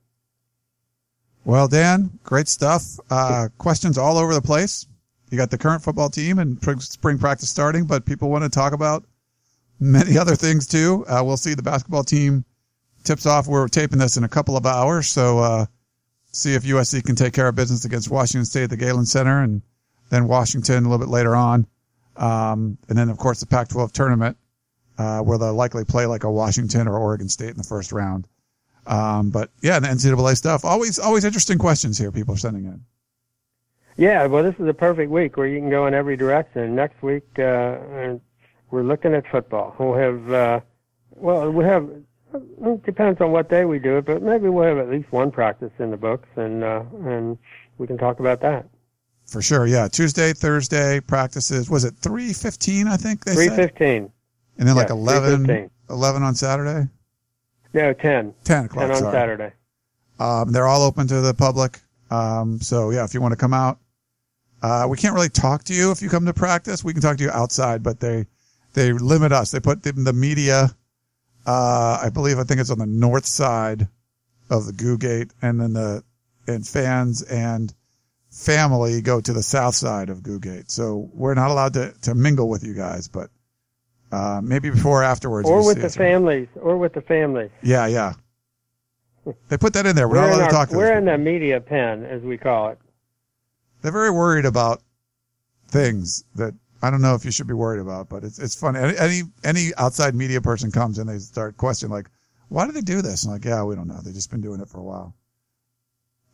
Well, 1.44 1.68
Dan, 1.68 2.18
great 2.24 2.48
stuff. 2.48 2.98
Uh, 3.10 3.48
questions 3.56 3.96
all 3.96 4.18
over 4.18 4.34
the 4.34 4.42
place. 4.42 4.86
You 5.30 5.36
got 5.36 5.50
the 5.50 5.58
current 5.58 5.82
football 5.82 6.08
team 6.08 6.38
and 6.38 6.58
spring 6.82 7.18
practice 7.18 7.50
starting, 7.50 7.84
but 7.86 8.06
people 8.06 8.30
want 8.30 8.44
to 8.44 8.50
talk 8.50 8.72
about 8.72 9.04
many 9.78 10.18
other 10.18 10.34
things 10.34 10.66
too. 10.66 11.04
Uh, 11.08 11.22
we'll 11.24 11.36
see 11.36 11.54
the 11.54 11.62
basketball 11.62 12.04
team 12.04 12.44
tips 13.04 13.26
off. 13.26 13.46
We're 13.46 13.68
taping 13.68 13.98
this 13.98 14.16
in 14.16 14.24
a 14.24 14.28
couple 14.28 14.56
of 14.56 14.66
hours, 14.66 15.08
so 15.08 15.38
uh, 15.38 15.66
see 16.32 16.54
if 16.54 16.62
USC 16.64 17.04
can 17.04 17.16
take 17.16 17.32
care 17.32 17.48
of 17.48 17.54
business 17.54 17.84
against 17.84 18.10
Washington 18.10 18.44
State 18.44 18.64
at 18.64 18.70
the 18.70 18.76
Galen 18.76 19.06
Center, 19.06 19.42
and 19.42 19.62
then 20.10 20.28
Washington 20.28 20.84
a 20.84 20.88
little 20.88 21.04
bit 21.04 21.10
later 21.10 21.36
on. 21.36 21.66
Um, 22.16 22.78
and 22.88 22.98
then 22.98 23.10
of 23.10 23.18
course 23.18 23.40
the 23.40 23.46
Pac-12 23.46 23.92
tournament, 23.92 24.36
uh, 24.98 25.20
where 25.20 25.38
they'll 25.38 25.54
likely 25.54 25.84
play 25.84 26.06
like 26.06 26.24
a 26.24 26.30
Washington 26.30 26.88
or 26.88 26.98
Oregon 26.98 27.28
State 27.28 27.50
in 27.50 27.56
the 27.56 27.64
first 27.64 27.92
round. 27.92 28.26
Um, 28.86 29.30
but 29.30 29.50
yeah, 29.62 29.78
the 29.78 29.88
NCAA 29.88 30.36
stuff. 30.36 30.64
Always, 30.64 30.98
always 30.98 31.24
interesting 31.24 31.58
questions 31.58 31.98
here. 31.98 32.10
People 32.10 32.34
are 32.34 32.38
sending 32.38 32.64
in. 32.64 32.80
Yeah, 33.98 34.26
well, 34.26 34.44
this 34.44 34.54
is 34.60 34.68
a 34.68 34.74
perfect 34.74 35.10
week 35.10 35.36
where 35.36 35.48
you 35.48 35.58
can 35.58 35.70
go 35.70 35.88
in 35.88 35.92
every 35.92 36.16
direction. 36.16 36.76
Next 36.76 37.02
week, 37.02 37.24
uh, 37.36 37.78
we're 38.70 38.84
looking 38.84 39.12
at 39.12 39.24
football. 39.28 39.74
We'll 39.76 39.94
have, 39.94 40.32
uh, 40.32 40.60
well, 41.16 41.50
we 41.50 41.64
have. 41.64 41.90
It 42.32 42.84
depends 42.84 43.20
on 43.20 43.32
what 43.32 43.50
day 43.50 43.64
we 43.64 43.80
do 43.80 43.96
it, 43.96 44.04
but 44.04 44.22
maybe 44.22 44.48
we'll 44.48 44.68
have 44.68 44.78
at 44.78 44.88
least 44.88 45.10
one 45.10 45.32
practice 45.32 45.72
in 45.80 45.90
the 45.90 45.96
books, 45.96 46.28
and 46.36 46.62
uh, 46.62 46.84
and 47.06 47.38
we 47.78 47.88
can 47.88 47.98
talk 47.98 48.20
about 48.20 48.40
that. 48.42 48.68
For 49.26 49.42
sure, 49.42 49.66
yeah. 49.66 49.88
Tuesday, 49.88 50.32
Thursday 50.32 51.00
practices. 51.00 51.68
Was 51.68 51.84
it 51.84 51.96
three 51.96 52.32
fifteen? 52.32 52.86
I 52.86 52.96
think 52.96 53.24
they 53.24 53.34
three 53.34 53.48
fifteen. 53.48 54.12
And 54.58 54.68
then 54.68 54.74
like 54.74 54.90
11, 54.90 55.70
11 55.88 56.22
on 56.22 56.34
Saturday. 56.34 56.88
No, 57.74 57.92
ten. 57.92 58.34
Ten 58.44 58.64
o'clock. 58.66 58.82
Ten 58.82 58.90
on 58.90 58.98
sorry. 58.98 59.12
Saturday. 59.12 59.52
Um, 60.18 60.52
they're 60.52 60.66
all 60.66 60.82
open 60.82 61.06
to 61.08 61.20
the 61.20 61.32
public. 61.32 61.80
Um, 62.10 62.60
so 62.60 62.90
yeah, 62.90 63.04
if 63.04 63.14
you 63.14 63.20
want 63.20 63.32
to 63.32 63.36
come 63.36 63.54
out, 63.54 63.78
uh, 64.62 64.86
we 64.88 64.96
can't 64.96 65.14
really 65.14 65.28
talk 65.28 65.64
to 65.64 65.74
you 65.74 65.90
if 65.90 66.02
you 66.02 66.08
come 66.08 66.26
to 66.26 66.34
practice. 66.34 66.82
We 66.82 66.92
can 66.92 67.02
talk 67.02 67.18
to 67.18 67.24
you 67.24 67.30
outside, 67.30 67.82
but 67.82 68.00
they 68.00 68.26
they 68.74 68.92
limit 68.92 69.32
us. 69.32 69.50
They 69.50 69.60
put 69.60 69.82
the, 69.82 69.92
the 69.92 70.12
media. 70.12 70.70
Uh, 71.46 72.00
I 72.02 72.10
believe 72.10 72.38
I 72.38 72.44
think 72.44 72.60
it's 72.60 72.70
on 72.70 72.78
the 72.78 72.86
north 72.86 73.26
side 73.26 73.88
of 74.50 74.66
the 74.66 74.72
Goux 74.72 74.98
Gate, 74.98 75.32
and 75.40 75.60
then 75.60 75.72
the 75.72 76.02
and 76.46 76.66
fans 76.66 77.22
and 77.22 77.72
family 78.30 79.00
go 79.00 79.20
to 79.20 79.32
the 79.32 79.42
south 79.42 79.74
side 79.74 80.10
of 80.10 80.22
Goux 80.22 80.38
Gate. 80.38 80.70
So 80.70 81.08
we're 81.12 81.34
not 81.34 81.50
allowed 81.50 81.74
to, 81.74 81.94
to 82.02 82.14
mingle 82.14 82.48
with 82.48 82.64
you 82.64 82.74
guys, 82.74 83.08
but 83.08 83.30
uh, 84.10 84.40
maybe 84.42 84.70
before 84.70 85.02
or 85.02 85.04
afterwards. 85.04 85.48
Or 85.48 85.64
with 85.64 85.80
the 85.80 85.90
families. 85.90 86.48
Or 86.60 86.76
with 86.76 86.94
the 86.94 87.02
families. 87.02 87.50
Yeah, 87.62 87.86
yeah. 87.86 88.14
They 89.48 89.58
put 89.58 89.74
that 89.74 89.84
in 89.84 89.94
there. 89.94 90.08
We're, 90.08 90.16
we're 90.16 90.20
not 90.22 90.28
allowed 90.30 90.40
our, 90.40 90.48
to 90.48 90.54
talk 90.54 90.68
to 90.70 90.76
We're 90.76 90.96
in 90.96 91.04
the 91.04 91.18
media 91.18 91.60
pen, 91.60 92.04
as 92.04 92.22
we 92.22 92.38
call 92.38 92.70
it. 92.70 92.78
They're 93.82 93.92
very 93.92 94.10
worried 94.10 94.44
about 94.44 94.82
things 95.68 96.24
that 96.34 96.54
I 96.82 96.90
don't 96.90 97.02
know 97.02 97.14
if 97.14 97.24
you 97.24 97.30
should 97.30 97.46
be 97.46 97.54
worried 97.54 97.80
about, 97.80 98.08
but 98.08 98.24
it's 98.24 98.38
it's 98.38 98.54
funny. 98.54 98.78
Any 98.78 98.96
any, 98.98 99.22
any 99.44 99.70
outside 99.76 100.14
media 100.14 100.40
person 100.40 100.70
comes 100.70 100.98
and 100.98 101.08
they 101.08 101.18
start 101.18 101.56
questioning 101.56 101.92
like, 101.92 102.10
why 102.48 102.66
do 102.66 102.72
they 102.72 102.80
do 102.80 103.02
this? 103.02 103.24
I'm 103.24 103.32
like, 103.32 103.44
yeah, 103.44 103.62
we 103.62 103.74
don't 103.74 103.88
know. 103.88 104.00
They've 104.02 104.14
just 104.14 104.30
been 104.30 104.40
doing 104.40 104.60
it 104.60 104.68
for 104.68 104.78
a 104.78 104.84
while. 104.84 105.14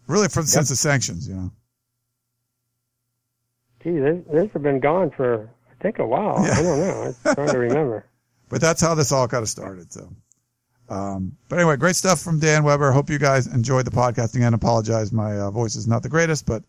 Really, 0.07 0.28
for 0.28 0.42
the 0.42 0.47
yep. 0.47 0.55
sense 0.55 0.70
of 0.70 0.78
sanctions, 0.78 1.28
you 1.28 1.34
know 1.34 1.51
gee, 3.84 3.99
this, 3.99 4.16
this 4.32 4.51
has 4.53 4.62
been 4.62 4.80
gone 4.80 5.11
for 5.11 5.49
I 5.70 5.82
think 5.82 5.99
a 5.99 6.07
while. 6.07 6.42
Yeah. 6.45 6.53
I 6.53 6.62
don't 6.62 6.80
know. 6.80 7.14
I'm 7.24 7.34
trying 7.34 7.49
to 7.51 7.59
remember. 7.59 8.07
But 8.51 8.61
that's 8.61 8.80
how 8.80 8.95
this 8.95 9.11
all 9.11 9.26
kind 9.26 9.42
of 9.42 9.49
started. 9.49 9.90
So, 9.90 10.12
um, 10.90 11.34
but 11.49 11.59
anyway, 11.59 11.76
great 11.76 11.97
stuff 11.97 12.20
from 12.20 12.38
Dan 12.38 12.62
Weber. 12.62 12.92
Hope 12.92 13.09
you 13.09 13.18
guys 13.18 13.47
enjoyed 13.47 13.86
the 13.86 13.90
podcasting 13.90 14.42
and 14.42 14.55
apologize. 14.55 15.12
My 15.12 15.38
uh, 15.40 15.51
voice 15.51 15.76
is 15.76 15.88
not 15.88 16.03
the 16.03 16.11
greatest, 16.11 16.45
but 16.47 16.62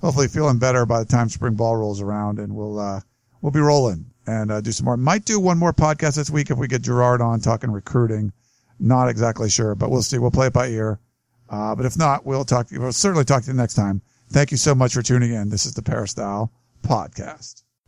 hopefully 0.00 0.28
feeling 0.28 0.58
better 0.58 0.86
by 0.86 0.98
the 0.98 1.04
time 1.04 1.28
spring 1.28 1.54
ball 1.54 1.76
rolls 1.76 2.00
around 2.00 2.38
and 2.38 2.54
we'll, 2.54 2.78
uh, 2.78 3.00
we'll 3.40 3.52
be 3.52 3.60
rolling 3.60 4.06
and 4.26 4.50
uh, 4.50 4.60
do 4.60 4.72
some 4.72 4.84
more. 4.84 4.96
Might 4.96 5.24
do 5.24 5.38
one 5.38 5.58
more 5.58 5.72
podcast 5.72 6.16
this 6.16 6.30
week 6.30 6.50
if 6.50 6.58
we 6.58 6.68
get 6.68 6.82
Gerard 6.82 7.20
on 7.20 7.40
talking 7.40 7.70
recruiting 7.70 8.32
Not 8.78 9.08
exactly 9.08 9.48
sure, 9.48 9.74
but 9.74 9.90
we'll 9.90 10.02
see. 10.02 10.18
We'll 10.18 10.30
play 10.30 10.48
it 10.48 10.52
by 10.52 10.68
ear. 10.68 11.00
Uh, 11.48 11.74
but 11.74 11.86
if 11.86 11.96
not, 11.96 12.26
we'll 12.26 12.44
talk. 12.44 12.68
We'll 12.72 12.92
certainly 12.92 13.24
talk 13.24 13.44
to 13.44 13.50
you 13.50 13.56
next 13.56 13.74
time. 13.74 14.02
Thank 14.30 14.50
you 14.50 14.56
so 14.56 14.74
much 14.74 14.94
for 14.94 15.02
tuning 15.02 15.32
in. 15.32 15.48
This 15.48 15.64
is 15.64 15.74
the 15.74 15.82
Peristyle 15.82 16.52
Podcast. 16.82 17.62